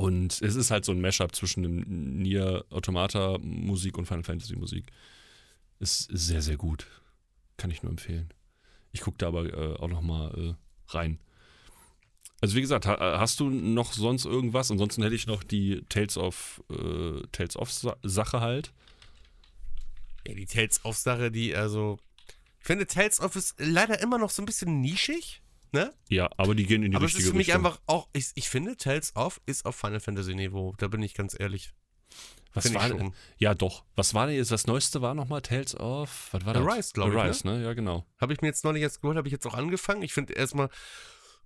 [0.00, 4.56] und es ist halt so ein Mashup zwischen dem Nier Automata Musik und Final Fantasy
[4.56, 4.86] Musik.
[5.78, 6.86] Ist sehr, sehr gut.
[7.58, 8.32] Kann ich nur empfehlen.
[8.92, 11.18] Ich gucke da aber äh, auch noch mal äh, rein.
[12.40, 14.70] Also wie gesagt, ha hast du noch sonst irgendwas?
[14.70, 18.72] Ansonsten hätte ich noch die Tales of, äh, Tales of Sa Sache halt.
[20.26, 21.98] Ja, die Tales of Sache, die, also.
[22.60, 25.92] Ich finde, Tales of ist leider immer noch so ein bisschen nischig, ne?
[26.08, 27.66] Ja, aber die gehen in die Aber es richtige ist für mich Richtung.
[27.66, 30.74] einfach auch, ich, ich finde, Tales of ist auf Final Fantasy Niveau.
[30.78, 31.72] Da bin ich ganz ehrlich.
[32.52, 33.14] Was Finde ich war denn?
[33.38, 33.84] Ja, doch.
[33.94, 34.50] Was war denn jetzt?
[34.50, 36.28] Das Neueste war nochmal Tales of.
[36.32, 36.66] Was war das?
[36.66, 37.20] Arise, glaub ich, ne?
[37.20, 37.62] Arise, ne?
[37.62, 38.04] Ja, genau.
[38.20, 40.02] Habe ich mir jetzt neulich jetzt geholt, habe ich jetzt auch angefangen.
[40.02, 40.68] Ich finde erstmal,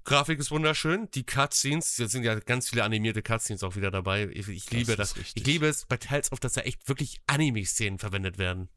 [0.04, 1.08] Grafik ist wunderschön.
[1.14, 4.28] Die Cutscenes, jetzt sind ja ganz viele animierte Cutscenes auch wieder dabei.
[4.32, 5.16] Ich, ich liebe ist das.
[5.16, 5.42] richtig.
[5.42, 8.68] Ich liebe es bei Tales of, dass da echt wirklich Anime-Szenen verwendet werden.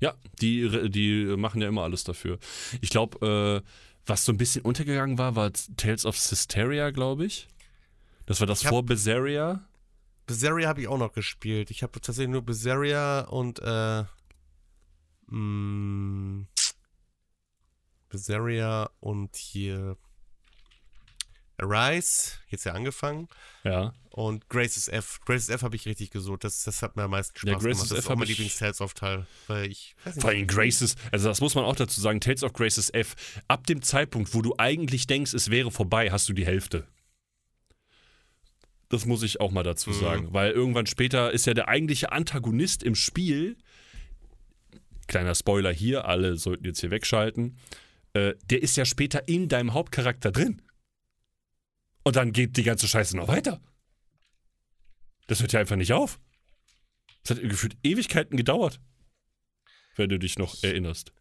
[0.00, 2.38] Ja, die, die machen ja immer alles dafür.
[2.80, 3.68] Ich glaube, äh,
[4.06, 7.48] was so ein bisschen untergegangen war, war Tales of Systeria, glaube ich.
[8.26, 9.64] Das war das hab- vor Berseria.
[10.26, 11.70] Berseria habe ich auch noch gespielt.
[11.70, 14.04] Ich habe tatsächlich nur Berseria und äh,
[15.26, 16.46] mh,
[18.08, 19.96] Berseria und hier
[21.58, 23.28] Arise, jetzt ja angefangen.
[23.64, 23.94] Ja.
[24.10, 25.20] Und Graces F.
[25.24, 26.44] Graces F habe ich richtig gesucht.
[26.44, 27.90] Das, das hat mir am meisten Spaß Ja, Graces gemacht.
[27.90, 29.26] Das F ist auch mein Lieblings-Tales-of-Teil.
[29.46, 32.90] Weil ich Vor allem Graces, also das muss man auch dazu sagen, Tales of Graces
[32.92, 33.14] F,
[33.48, 36.86] ab dem Zeitpunkt, wo du eigentlich denkst, es wäre vorbei, hast du die Hälfte.
[38.88, 39.94] Das muss ich auch mal dazu Mhm.
[40.00, 43.56] sagen, weil irgendwann später ist ja der eigentliche Antagonist im Spiel,
[45.06, 47.56] kleiner Spoiler hier, alle sollten jetzt hier wegschalten,
[48.12, 50.60] äh, der ist ja später in deinem Hauptcharakter drin.
[52.04, 53.60] Und dann geht die ganze Scheiße noch weiter.
[55.26, 56.18] Das hört ja einfach nicht auf.
[57.24, 58.80] Es hat gefühlt Ewigkeiten gedauert,
[59.96, 61.12] wenn du dich noch erinnerst.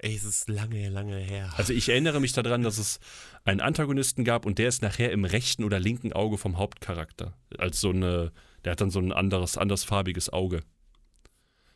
[0.00, 1.52] Ey, es ist lange, lange her.
[1.56, 3.00] Also ich erinnere mich daran, dass es
[3.44, 7.36] einen Antagonisten gab und der ist nachher im rechten oder linken Auge vom Hauptcharakter.
[7.58, 8.32] Als so eine,
[8.64, 10.62] der hat dann so ein anderes, andersfarbiges Auge.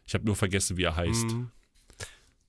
[0.06, 1.30] Ich habe nur vergessen, wie er heißt.
[1.30, 1.51] Hm.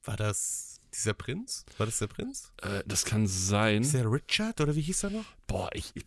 [0.04, 1.66] War das dieser Prinz?
[1.78, 2.52] War das der Prinz?
[2.62, 3.82] Äh, das kann sein.
[3.82, 5.26] Ist der Richard oder wie hieß er noch?
[5.48, 6.06] Boah, ich, ich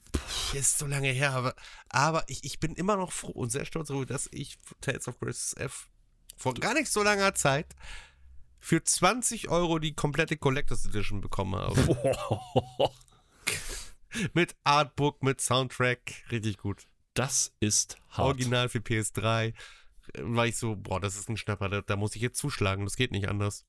[0.54, 1.54] ist so lange her, aber,
[1.88, 5.18] aber ich, ich bin immer noch froh und sehr stolz darüber, dass ich Tales of
[5.18, 5.88] Graces F
[6.36, 7.74] vor gar nicht so langer Zeit
[8.58, 11.76] für 20 Euro die komplette Collectors Edition bekommen habe.
[14.34, 16.86] mit Artbook, mit Soundtrack, richtig gut.
[17.14, 18.26] das ist hart.
[18.26, 19.46] Original für PS3.
[19.46, 19.52] Äh,
[20.22, 22.96] War ich so, boah, das ist ein Schnapper, da, da muss ich jetzt zuschlagen, das
[22.96, 23.64] geht nicht anders.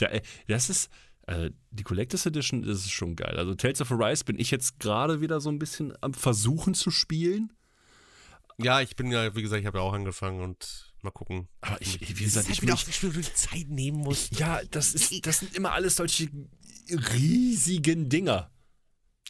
[0.00, 0.90] Äh, das ist,
[1.26, 3.36] äh, die Collectors Edition ist schon geil.
[3.36, 6.90] Also Tales of Arise bin ich jetzt gerade wieder so ein bisschen am Versuchen zu
[6.90, 7.52] spielen.
[8.58, 11.48] Ja, ich bin ja, wie gesagt, ich habe ja auch angefangen und mal gucken.
[11.60, 14.38] Aber ich, wie gesagt, ich halt wieder auch das Spiel, du die Zeit nehmen musst.
[14.38, 16.28] Ja, das, ist, das sind immer alles solche
[16.90, 18.50] riesigen Dinger.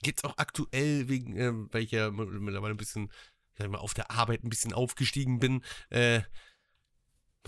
[0.02, 3.12] Jetzt auch aktuell, wegen, ähm, weil ich ja mittlerweile ein bisschen,
[3.58, 6.22] ich mal, auf der Arbeit ein bisschen aufgestiegen bin, äh,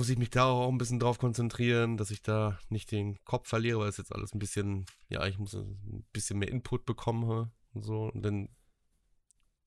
[0.00, 3.46] muss ich mich da auch ein bisschen drauf konzentrieren, dass ich da nicht den Kopf
[3.46, 7.52] verliere, weil es jetzt alles ein bisschen, ja, ich muss ein bisschen mehr Input bekommen
[7.74, 8.04] und so.
[8.04, 8.48] Und dann,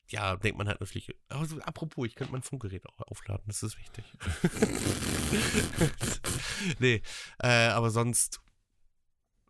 [0.07, 3.77] ja, denkt man halt natürlich, also, apropos, ich könnte mein Funkgerät auch aufladen, das ist
[3.77, 4.05] wichtig.
[6.79, 7.03] nee,
[7.37, 8.41] äh, aber sonst,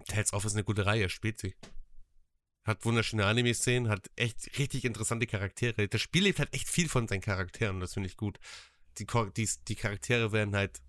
[0.08, 1.56] Tales of ist eine gute Reihe, spielt sie.
[2.66, 5.88] Hat wunderschöne Anime-Szenen, hat echt richtig interessante Charaktere.
[5.88, 8.38] Das Spiel lebt halt echt viel von seinen Charakteren, das finde ich gut.
[9.00, 9.06] Die,
[9.36, 10.82] die, die Charaktere werden halt,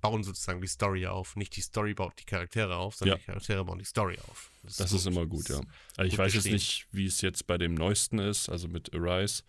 [0.00, 1.36] bauen sozusagen die Story auf.
[1.36, 3.20] Nicht die Story baut die Charaktere auf, sondern Ja.
[3.20, 4.50] die Charaktere bauen die Story auf.
[4.64, 5.60] Das ist immer gut, ja.
[5.96, 6.54] Also ich gut weiß jetzt geschrieben.
[6.56, 9.44] nicht, wie es jetzt bei dem neuesten ist, also mit Arise.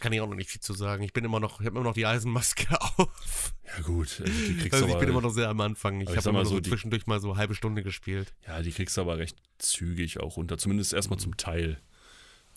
[0.00, 1.02] Kann ich auch noch nicht viel zu sagen.
[1.02, 2.66] Ich bin immer noch, ich habe immer noch die Eisenmaske
[2.98, 3.54] auf.
[3.66, 6.02] Ja gut, also die kriegst Also ich aber, bin immer noch sehr am Anfang.
[6.02, 8.32] Ich ich habe immer so, die- zwischendurch mal so eine halbe Stunde gespielt.
[8.46, 11.80] ja, die kriegst du aber recht zügig auch runter, zumindest erstmal zum Teil.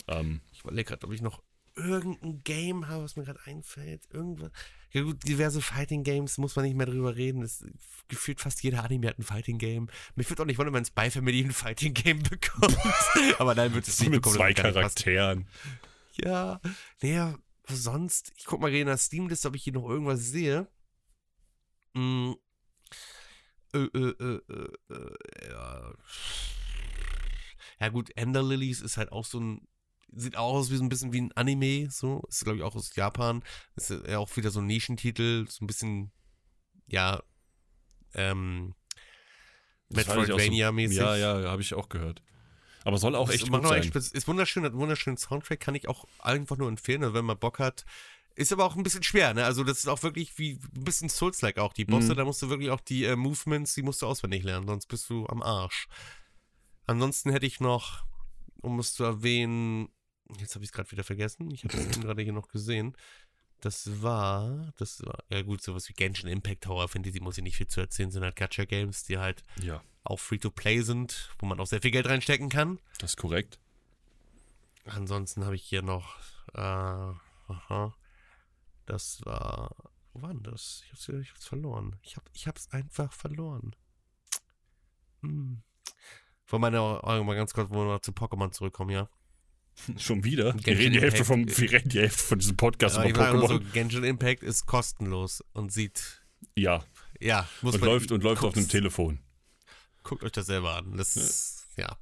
[0.10, 1.42] Ähm, Ich überlege gerade, ob ich noch
[1.76, 4.04] irgendein Game habe, was mir gerade einfällt.
[4.12, 4.52] Irgendwas.
[4.94, 7.42] Ja gut, diverse Fighting Games muss man nicht mehr drüber reden.
[7.42, 7.66] Es,
[8.08, 9.90] gefühlt fast jeder Anime hat ein Fighting Game.
[10.16, 12.78] Mich würde auch nicht wundern, wenn Spy Family ein Fighting Game bekommt.
[13.40, 14.36] Aber nein, wird es nicht Mit bekommen.
[14.36, 14.54] zwei.
[14.54, 15.48] Charakteren.
[16.14, 16.60] Ja,
[17.02, 18.34] naja, was sonst?
[18.36, 20.68] Ich guck mal in der Steam-Liste, ob ich hier noch irgendwas sehe.
[21.96, 22.34] Äh,
[23.74, 23.80] äh,
[24.20, 25.94] äh, äh, ja.
[27.80, 29.68] Ja gut, Ender Lilies ist halt auch so ein,
[30.14, 32.22] sieht auch aus wie so ein bisschen wie ein Anime, so.
[32.30, 33.44] Ist glaube ich auch aus Japan.
[33.76, 36.12] Ist ja auch wieder so ein Nischentitel, so ein bisschen,
[36.88, 37.22] ja,
[38.14, 38.74] ähm,
[39.94, 40.98] auch so- Metroidvania-mäßig.
[40.98, 42.22] Ja, ja, habe ich auch gehört.
[42.84, 43.84] Aber soll auch echt gut sein.
[43.94, 47.26] Ist, ist wunderschön, hat einen wunderschönen Soundtrack, kann ich auch einfach nur empfehlen, also wenn
[47.26, 47.86] man Bock hat.
[48.34, 49.44] Ist aber auch ein bisschen schwer, ne?
[49.46, 51.74] Also das ist auch wirklich wie ein bisschen Souls-like auch.
[51.74, 52.18] Die Bosse, Mhm.
[52.18, 55.10] da musst du wirklich auch die äh, Movements, die musst du auswendig lernen, sonst bist
[55.10, 55.88] du am Arsch.
[56.88, 58.04] Ansonsten hätte ich noch,
[58.62, 59.90] um es zu erwähnen,
[60.40, 62.96] jetzt habe ich es gerade wieder vergessen, ich habe es gerade hier noch gesehen.
[63.62, 67.58] Das war, das war, ja gut, sowas wie Genshin Impact Tower Fantasy muss ich nicht
[67.58, 71.68] viel zu erzählen, sind halt Gacha-Games, die halt Ja, auch Free-to-Play sind, wo man auch
[71.68, 72.80] sehr viel Geld reinstecken kann.
[72.98, 73.60] das ist korrekt.
[74.86, 76.18] Ansonsten habe ich hier noch,
[76.56, 77.94] äh, aha,
[78.88, 79.76] das war,
[80.14, 80.82] wo war denn das?
[80.86, 81.98] Ich hab's, ich hab's verloren.
[82.02, 83.76] Ich, hab, ich hab's einfach verloren.
[85.22, 85.62] Hm.
[86.46, 89.08] Von meiner, mal ganz kurz, wo wir noch zu Pokémon zurückkommen, ja.
[89.98, 90.56] Schon wieder?
[90.64, 93.48] Wir reden die Hälfte, vom, wir reden die Hälfte von diesem Podcast ich über nur
[93.48, 93.72] so, Pokémon.
[93.74, 96.22] Genshin Impact ist kostenlos und sieht,
[96.56, 96.84] Ja,
[97.20, 99.20] ja, muss und man, läuft, und läuft auf einem Telefon.
[100.04, 100.98] Guckt euch das selber an.
[100.98, 101.96] Das ist, ja.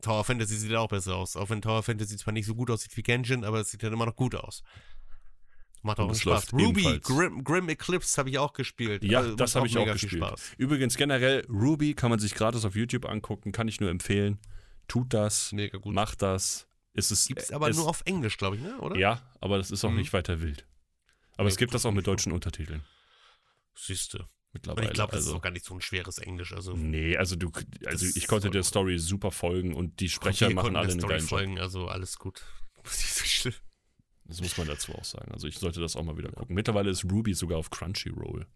[0.00, 1.36] Tower Fantasy sieht auch besser aus.
[1.36, 3.92] Auch wenn Tower Fantasy zwar nicht so gut aussieht wie Genshin, aber es sieht halt
[3.92, 4.62] immer noch gut aus.
[5.82, 6.52] Macht auch Spaß.
[6.52, 7.00] Ruby.
[7.02, 9.04] Grim, Grim Eclipse habe ich auch gespielt.
[9.04, 10.24] Ja, Also, das habe ich auch gespielt.
[10.56, 14.38] Übrigens generell, Ruby kann man sich gratis auf YouTube angucken, kann ich nur empfehlen.
[14.88, 15.94] Tut das, Mega gut.
[15.94, 16.67] macht das.
[16.94, 18.78] Es ist, Gibt's aber es, nur auf Englisch, glaube ich, ne?
[18.80, 18.96] Oder?
[18.96, 19.96] Ja, aber das ist auch Mhm.
[19.98, 20.66] nicht weiter wild.
[21.36, 22.82] Aber Nee, es gibt das auch mit deutschen Untertiteln
[23.76, 24.18] Siehste.
[24.22, 24.86] Und mittlerweile.
[24.88, 26.52] ich glaube, das also, ist auch gar nicht so ein schweres Englisch.
[26.52, 27.52] Also, Nee, also du,
[27.86, 31.18] also ich konnte der Story super folgen und die Sprecher machen alle der einen Story
[31.18, 31.28] Job.
[31.28, 32.44] folgen, also alles gut.
[34.30, 35.32] Das muss man dazu auch sagen.
[35.32, 36.54] Also ich sollte das auch mal wieder gucken.
[36.54, 38.46] Mittlerweile ist Ruby sogar auf Crunchyroll.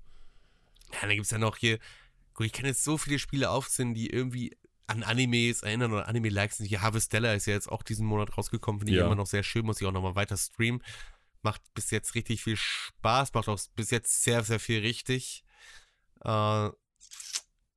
[0.92, 1.78] Ja, dann gibt es ja noch hier,
[2.34, 4.54] gut, ich kann jetzt so viele Spiele aufzählen, die irgendwie
[4.86, 6.66] an Animes erinnern oder Anime-Likes sind.
[6.66, 9.06] Hier Harvestella ist ja jetzt auch diesen Monat rausgekommen, finde ich Ja.
[9.06, 10.82] immer noch sehr schön, muss ich auch nochmal weiter streamen.
[11.42, 15.44] Macht bis jetzt richtig viel Spaß, macht auch bis jetzt sehr, sehr viel richtig.
[16.24, 16.68] Äh,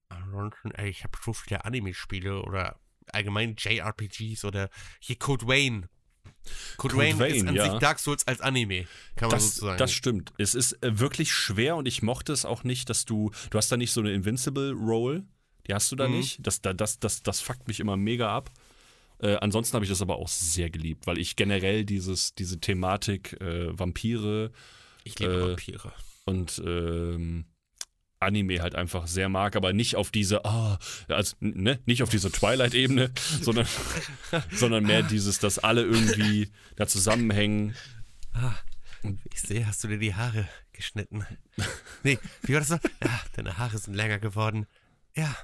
[0.09, 2.79] ansonsten, ey, ich habe so viele Anime-Spiele oder
[3.11, 4.69] allgemein JRPGs oder
[4.99, 5.89] hier Code Wayne.
[6.77, 7.71] Code, Code Wayne, ist an ja.
[7.71, 9.77] sich Dark Souls als Anime, kann man Das, sozusagen.
[9.79, 10.33] das stimmt.
[10.37, 13.71] Es ist äh, wirklich schwer und ich mochte es auch nicht, dass du, du hast
[13.71, 15.25] da nicht so eine Invincible Roll,
[15.67, 16.17] die hast du da Mhm.
[16.17, 16.45] nicht.
[16.45, 18.51] Das, da- das, das, das fuckt mich immer mega ab.
[19.19, 23.33] Äh, ansonsten habe ich das aber auch sehr geliebt, weil ich generell dieses, diese Thematik
[23.41, 24.51] äh, Vampire
[25.05, 25.93] ich liebe äh, Vampire.
[26.25, 27.45] und ähm,
[28.19, 32.31] Anime halt einfach sehr mag, aber nicht auf diese, ah, also, ne, nicht auf diese
[32.31, 33.11] Twilight-Ebene,
[33.41, 33.67] sondern,
[34.51, 37.75] sondern mehr dieses, dass alle irgendwie da zusammenhängen.
[38.33, 38.53] Ah,
[39.33, 41.25] ich sehe, hast du dir die Haare geschnitten?
[42.03, 42.75] Nee, wie war das so?
[43.03, 44.65] Ja, deine Haare sind länger geworden.
[45.15, 45.35] Ja,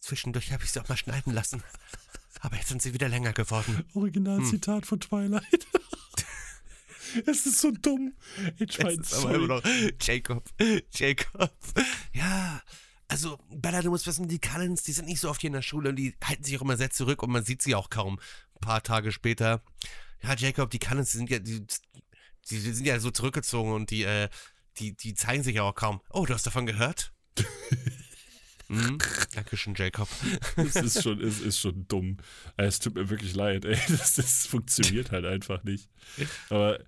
[0.00, 1.62] zwischendurch habe ich sie auch mal schneiden lassen.
[2.40, 3.84] Aber jetzt sind sie wieder länger geworden.
[3.94, 5.66] Originalzitat von Twilight.
[7.26, 8.14] es ist so dumm.
[8.58, 9.62] Ich Es ist aber immer noch
[10.00, 10.44] Jacob.
[10.92, 11.52] Jacob.
[12.12, 12.62] Ja,
[13.08, 15.62] also Bella, du musst wissen, die Cullens, die sind nicht so oft hier in der
[15.62, 18.20] Schule und die halten sich auch immer sehr zurück und man sieht sie auch kaum.
[18.54, 19.62] Ein paar Tage später.
[20.22, 21.66] Ja, Jacob, die Cullens, die sind ja, die,
[22.48, 24.28] die sind ja so zurückgezogen und die, äh,
[24.78, 26.00] die, die zeigen sich ja auch kaum.
[26.10, 27.12] Oh, du hast davon gehört?
[28.70, 28.98] mhm.
[29.34, 30.08] Dankeschön, Jacob.
[30.56, 32.16] Es ist schon, es ist schon dumm.
[32.56, 33.76] Äh, Es tut mir wirklich leid, ey.
[33.88, 35.88] Das, das funktioniert halt einfach nicht.
[36.48, 36.78] Aber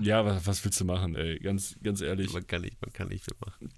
[0.00, 1.38] ja, was, was willst du machen, ey?
[1.40, 2.32] Ganz, ganz ehrlich.
[2.32, 3.70] Man kann nicht, man kann nicht viel machen.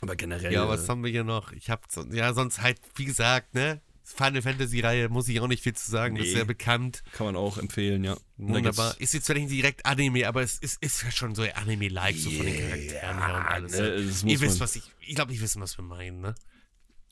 [0.00, 0.52] Aber generell.
[0.52, 1.52] Ja, was haben wir hier noch?
[1.52, 3.80] Ich hab, so, ja, sonst halt, wie gesagt, ne?
[4.04, 6.32] Final Fantasy Reihe muss ich auch nicht viel zu sagen, ist Nee.
[6.36, 7.02] sehr bekannt.
[7.12, 8.16] kann man auch empfehlen, ja.
[8.38, 8.94] Wunderbar.
[8.98, 12.30] Ist jetzt vielleicht nicht direkt Anime, aber es ist, ist ja schon so Anime-like, so
[12.30, 13.72] von den Charakteren her und alles.
[13.72, 16.34] ne, das muss Ihr wisst, was ich, ich glaube, ich wissen, was wir meinen, ne?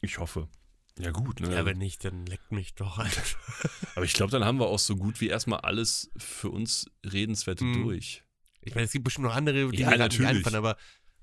[0.07, 0.49] Ich hoffe.
[0.99, 1.53] Ja, gut, ne?
[1.53, 3.23] Ja, wenn nicht, dann leckt mich doch, Alter.
[3.97, 7.65] Aber ich glaube, dann haben wir auch so gut wie erstmal alles für uns Redenswerte
[7.65, 7.83] Mhm.
[7.83, 8.23] durch.
[8.63, 10.27] Ich meine, es gibt bestimmt noch andere, die Ja, mir nicht natürlich.
[10.29, 10.77] einfallen, aber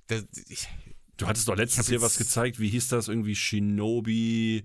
[0.07, 0.68] das, ich,
[1.18, 3.35] Du hattest doch letztens hier was gezeigt, wie hieß das irgendwie?
[3.35, 4.64] Shinobi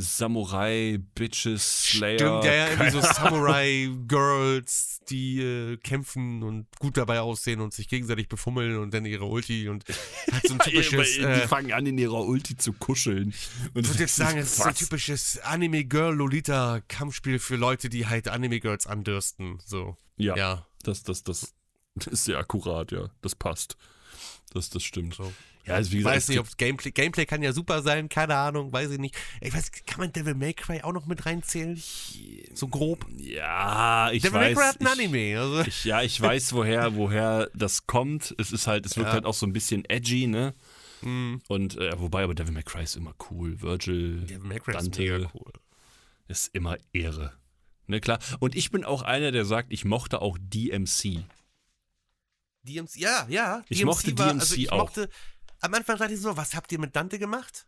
[0.00, 2.18] Samurai, Bitches, Slayer.
[2.18, 7.88] Stimmt, ja, ja, irgendwie so Samurai-Girls, die äh, kämpfen und gut dabei aussehen und sich
[7.88, 9.84] gegenseitig befummeln und dann ihre Ulti und
[10.30, 11.14] halt so ein typisches.
[11.14, 13.34] die äh, fangen an, in ihrer Ulti zu kuscheln.
[13.74, 18.28] Und ich würde jetzt sagen, es ist so ein typisches Anime-Girl-Lolita-Kampfspiel für Leute, die halt
[18.28, 19.58] Anime-Girls andürsten.
[19.66, 19.96] So.
[20.16, 20.64] Ja, Ja.
[20.84, 21.54] Das, das, das
[22.06, 23.10] ist sehr akkurat, ja.
[23.20, 23.76] Das passt.
[24.54, 25.14] Das, das stimmt.
[25.14, 25.32] So.
[25.68, 28.72] Ja, also wie gesagt, weiß nicht, ob Gameplay, Gameplay kann ja super sein, keine Ahnung,
[28.72, 29.16] weiß ich nicht.
[29.40, 31.80] Ich weiß, kann man Devil May Cry auch noch mit reinzählen?
[32.54, 33.06] So grob.
[33.16, 34.46] ja, ich Devil weiß.
[34.46, 35.40] May Cry hat ein ich, Anime.
[35.40, 35.60] Also.
[35.68, 38.34] Ich, ja, ich weiß, woher, woher das kommt.
[38.38, 39.12] Es ist halt, es wirkt Ja.
[39.14, 40.54] halt auch so ein bisschen edgy, ne?
[41.02, 41.42] Mhm.
[41.48, 43.60] Und äh, wobei, aber Devil May Cry ist immer cool.
[43.62, 45.00] Virgil Devil May Cry ist Dante.
[45.00, 45.52] mega cool.
[46.26, 47.34] ist immer Ehre.
[47.86, 48.18] Ne, klar.
[48.40, 51.24] Und ich bin auch einer, der sagt, ich mochte auch DMC.
[52.64, 53.62] DMC, ja, ja.
[53.68, 54.78] Ich mochte DMC also ich auch.
[54.78, 55.08] Mochte,
[55.60, 57.66] am Anfang dachte ich so, was habt ihr mit Dante gemacht?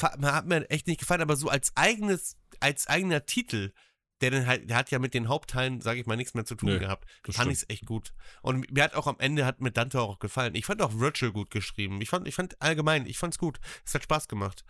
[0.00, 3.72] Hat mir echt nicht gefallen, aber so als eigenes, als eigener Titel,
[4.20, 6.54] der dann halt, der hat ja mit den Hauptteilen, sage ich mal, nichts mehr zu
[6.54, 7.06] tun Nö, gehabt.
[7.28, 8.14] fand ich es echt gut.
[8.42, 10.54] Und mir hat auch am Ende hat mir Dante auch gefallen.
[10.54, 12.00] Ich fand auch Virtual gut geschrieben.
[12.00, 13.60] Ich fand, ich fand allgemein, ich fand's gut.
[13.84, 14.64] Es hat Spaß gemacht.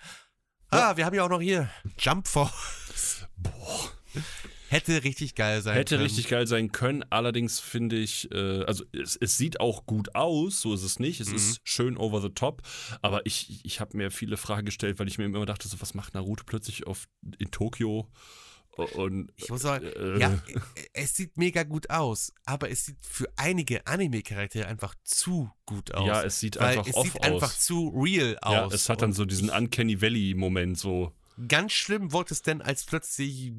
[0.70, 3.26] Ah, wir haben ja auch noch hier Jump Force.
[3.36, 3.92] Boah.
[4.68, 6.02] Hätte richtig geil sein Hätte können.
[6.04, 10.60] richtig geil sein können, allerdings finde ich, äh, also es, es sieht auch gut aus,
[10.60, 11.20] so ist es nicht.
[11.20, 11.36] Es Mhm.
[11.36, 12.62] ist schön over the top,
[13.02, 15.94] aber ich, ich habe mir viele Fragen gestellt, weil ich mir immer dachte, so, was
[15.94, 17.06] macht Naruto plötzlich auf,
[17.38, 18.08] in Tokio?
[18.94, 20.18] Und Ich muss sagen, Äh.
[20.20, 20.60] ja, äh,
[20.92, 26.06] es sieht mega gut aus, aber es sieht für einige Anime-Charaktere einfach zu gut aus.
[26.06, 27.26] ja, es sieht einfach es off sieht aus.
[27.26, 28.52] einfach zu real aus.
[28.52, 31.12] ja, es hat dann so diesen Uncanny Valley-Moment so.
[31.48, 33.52] Ganz schlimm wurde es denn, als plötzlich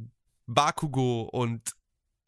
[0.47, 1.73] Bakugo und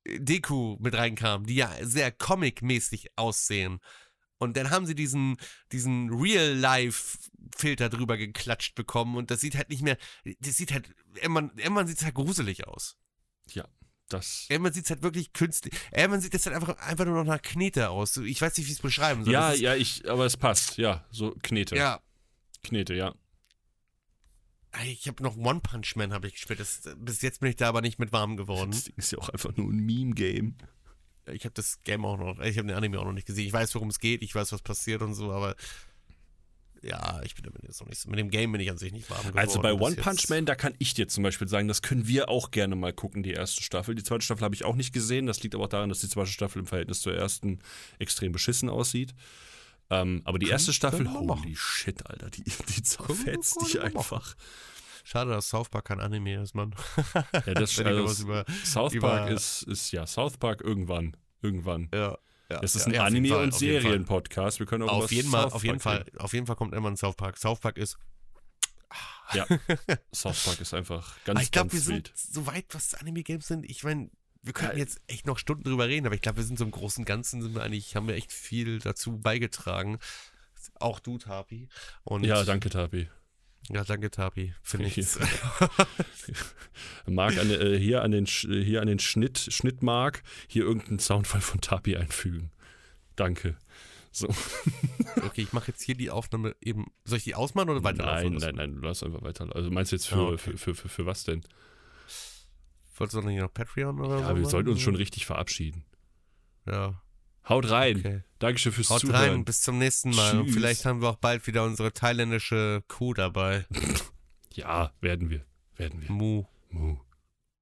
[0.06, 3.80] Deku mit reinkamen, die ja sehr comic-mäßig aussehen.
[4.38, 5.38] Und dann haben sie diesen,
[5.74, 9.98] diesen Real-Life-Filter drüber geklatscht bekommen und das sieht halt nicht mehr,
[10.40, 12.98] das sieht halt, irgendwann, irgendwann sieht es halt gruselig aus.
[13.52, 13.68] Ja,
[14.08, 14.46] das.
[14.50, 15.74] Irgendwann sieht es halt wirklich künstlich.
[15.92, 18.16] Irgendwann sieht es halt einfach, einfach nur noch nach Knete aus.
[18.18, 19.34] Ich weiß nicht, wie ich es beschreiben soll.
[19.34, 21.76] Ja, Das ist, ja, ich, aber es passt, ja, so Knete.
[21.76, 22.02] ja.
[22.64, 23.14] Knete, ja.
[24.86, 26.60] Ich habe noch One Punch Man habe ich gespielt.
[26.60, 28.72] Das, bis jetzt bin ich da aber nicht mit warm geworden.
[28.72, 30.56] Das Ding ist ja auch einfach nur ein Meme-Game.
[31.34, 33.46] Ich habe das Game auch noch, ich habe den Anime auch noch nicht gesehen.
[33.46, 35.56] Ich weiß, worum es geht, ich weiß, was passiert und so, aber
[36.82, 38.10] ja, ich bin damit jetzt noch nicht so.
[38.10, 39.38] Mit dem Game bin ich an sich nicht warm geworden.
[39.38, 39.96] Also bei One.
[39.96, 42.94] Punch Man, da kann ich dir zum Beispiel sagen, das können wir auch gerne mal
[42.94, 43.96] gucken, die erste Staffel.
[43.96, 45.26] Die zweite Staffel habe ich auch nicht gesehen.
[45.26, 47.60] Das liegt aber auch daran, dass die zweite Staffel im Verhältnis zur ersten
[48.00, 49.14] extrem beschissen aussieut.
[49.92, 51.56] Ähm, aber die Können- erste Staffel, wir holy machen.
[51.56, 54.36] shit, Alter, die, die wir- zerfetzt dich wir einfach.
[55.04, 56.76] Schade, dass South Park kein Anime ist, Mann.
[57.34, 61.18] Ja, das, ich also, über, South über- Park ist, ist, ja, South Park irgendwann.
[61.42, 61.90] Irgendwann.
[61.94, 62.18] ja,
[62.52, 63.54] ja, Es ist ja, ein Anime- Fall, und.
[63.56, 64.60] Serien-Podcast.
[64.60, 66.18] Wir können auch Auf über jeden, Fall, South auf jeden Fall, reden.
[66.20, 67.38] auf jeden Fall kommt immer ein South Park.
[67.38, 67.98] South Park ist
[69.34, 69.46] Ja,
[70.14, 72.12] South Park ist einfach ganz, Aber ich glaube, ganz wir wild.
[72.16, 73.66] sind so weit, was Anime-Games sind.
[73.70, 74.10] Ich meine,
[74.42, 76.72] wir könnten jetzt echt noch Stunden drüber reden, aber ich glaube, wir sind so im
[76.72, 80.00] Großen und Ganzen, sind wir eigentlich, haben wir echt viel dazu beigetragen.
[80.76, 81.68] Auch du, Tapi.
[82.04, 83.10] Und Ja, danke, Tapi.
[83.70, 84.54] Ja, danke, Tapi.
[84.64, 84.86] Für Hier.
[84.86, 85.20] nichts.
[87.06, 91.42] Mark, an, äh, hier, an den, äh, hier an den Schnitt, Schnittmark, hier irgendeinen Soundfall
[91.42, 92.52] von Tapi einfügen.
[93.16, 93.58] Danke.
[94.12, 94.28] So.
[95.24, 96.88] okay, ich mache jetzt hier die Aufnahme eben.
[97.04, 98.06] Soll ich die ausmachen oder weiter?
[98.06, 99.54] Nein, nein, nein, du lass einfach weiter.
[99.56, 100.38] Also meinst du jetzt für, Ah, okay.
[100.38, 101.44] für, für, für, für was denn?
[103.00, 104.24] Wolltest du noch nicht noch Patreon oder so?
[104.24, 104.46] Ja, wir machen?
[104.50, 105.86] sollten uns schon richtig verabschieden.
[106.68, 107.02] Ja,
[107.48, 107.98] Haut rein.
[107.98, 108.24] okay.
[108.38, 109.16] Dankeschön fürs Haut Zuhören.
[109.32, 110.38] rein, bis zum nächsten Mal.
[110.40, 110.56] Und Tschüss.
[110.56, 113.66] vielleicht haben wir auch bald wieder unsere thailändische Kuh dabei.
[114.52, 115.46] Ja, werden wir.
[115.78, 116.12] Werden wir.
[116.12, 116.98] Mu, Mu.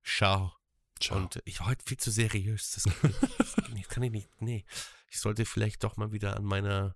[0.02, 0.52] Schau.
[1.00, 1.18] Ciao.
[1.20, 2.72] Und ich war heute viel zu seriös.
[2.72, 4.30] Das kann, das kann ich- kann ich nicht.
[4.40, 4.66] Nee.
[5.10, 6.96] Ich sollte vielleicht doch mal wieder an meiner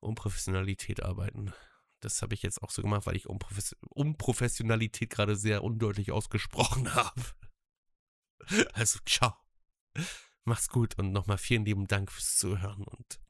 [0.00, 1.52] Unprofessionalität arbeiten.
[2.00, 6.92] Das habe ich jetzt auch so gemacht, weil ich Unprofes Unprofessionalität gerade sehr undeutlich ausgesprochen
[6.94, 7.20] habe.
[8.72, 9.34] Also, ciao.
[10.44, 13.20] Macht's gut und nochmal vielen lieben Dank fürs Zuhören und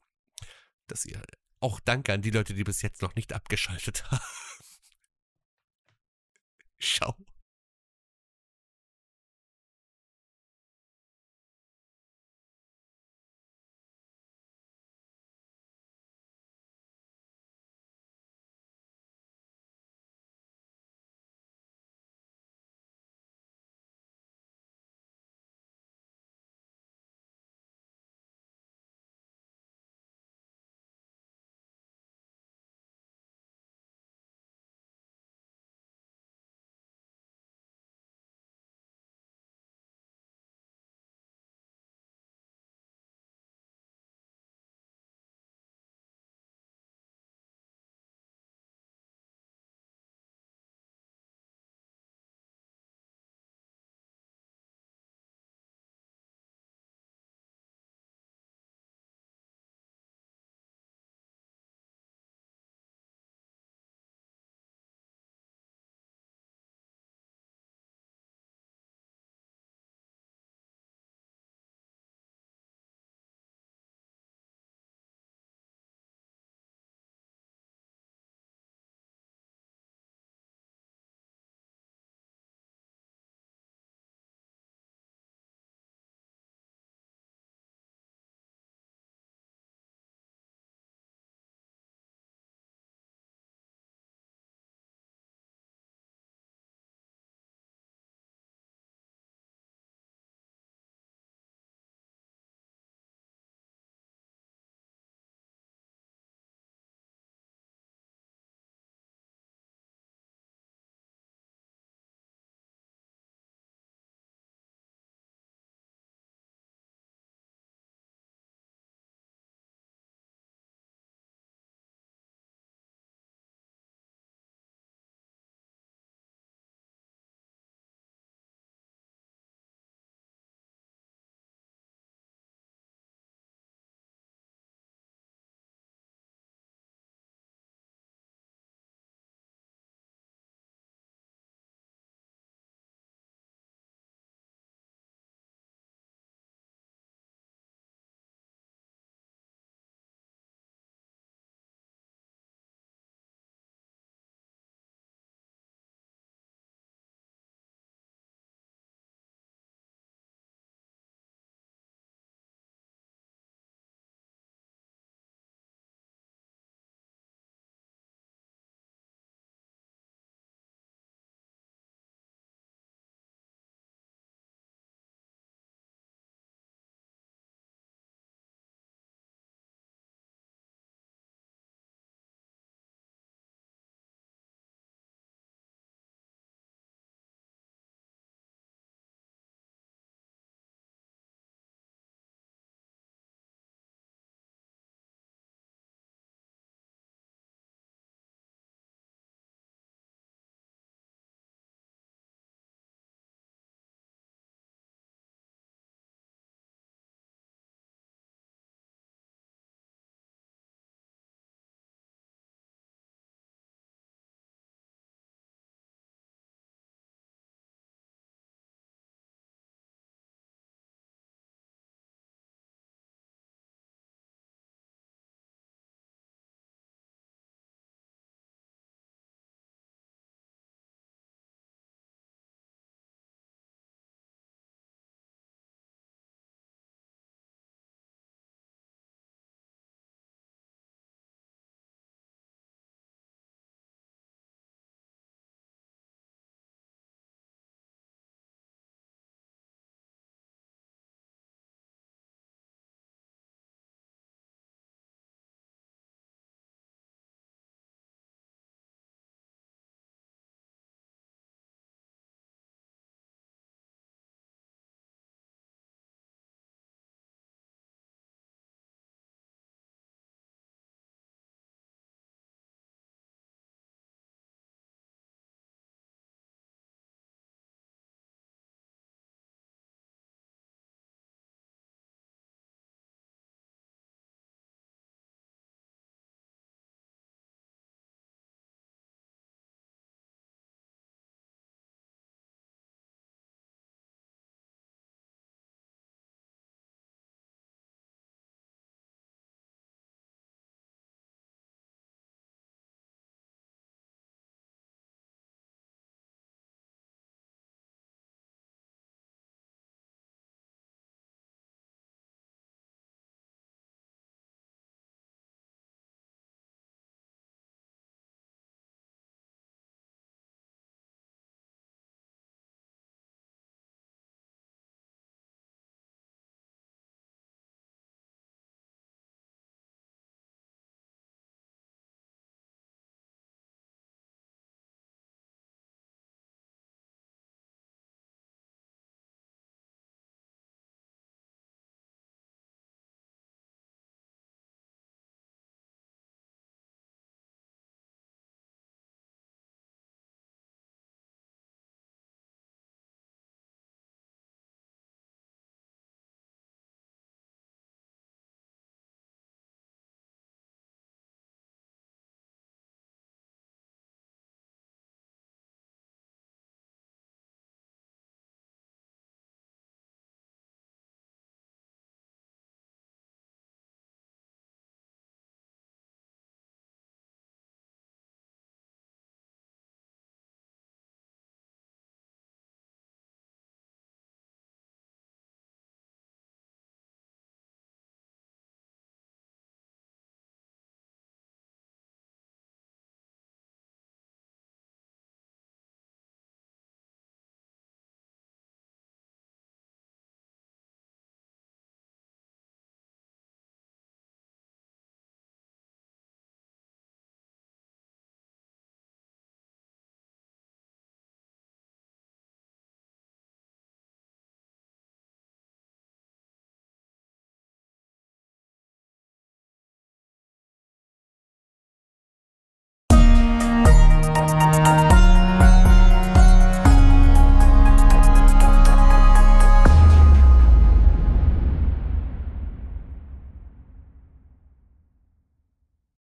[0.87, 1.23] dass ihr
[1.61, 4.21] auch danke an die Leute, die bis jetzt noch nicht abgeschaltet haben.
[6.81, 7.17] Ciao.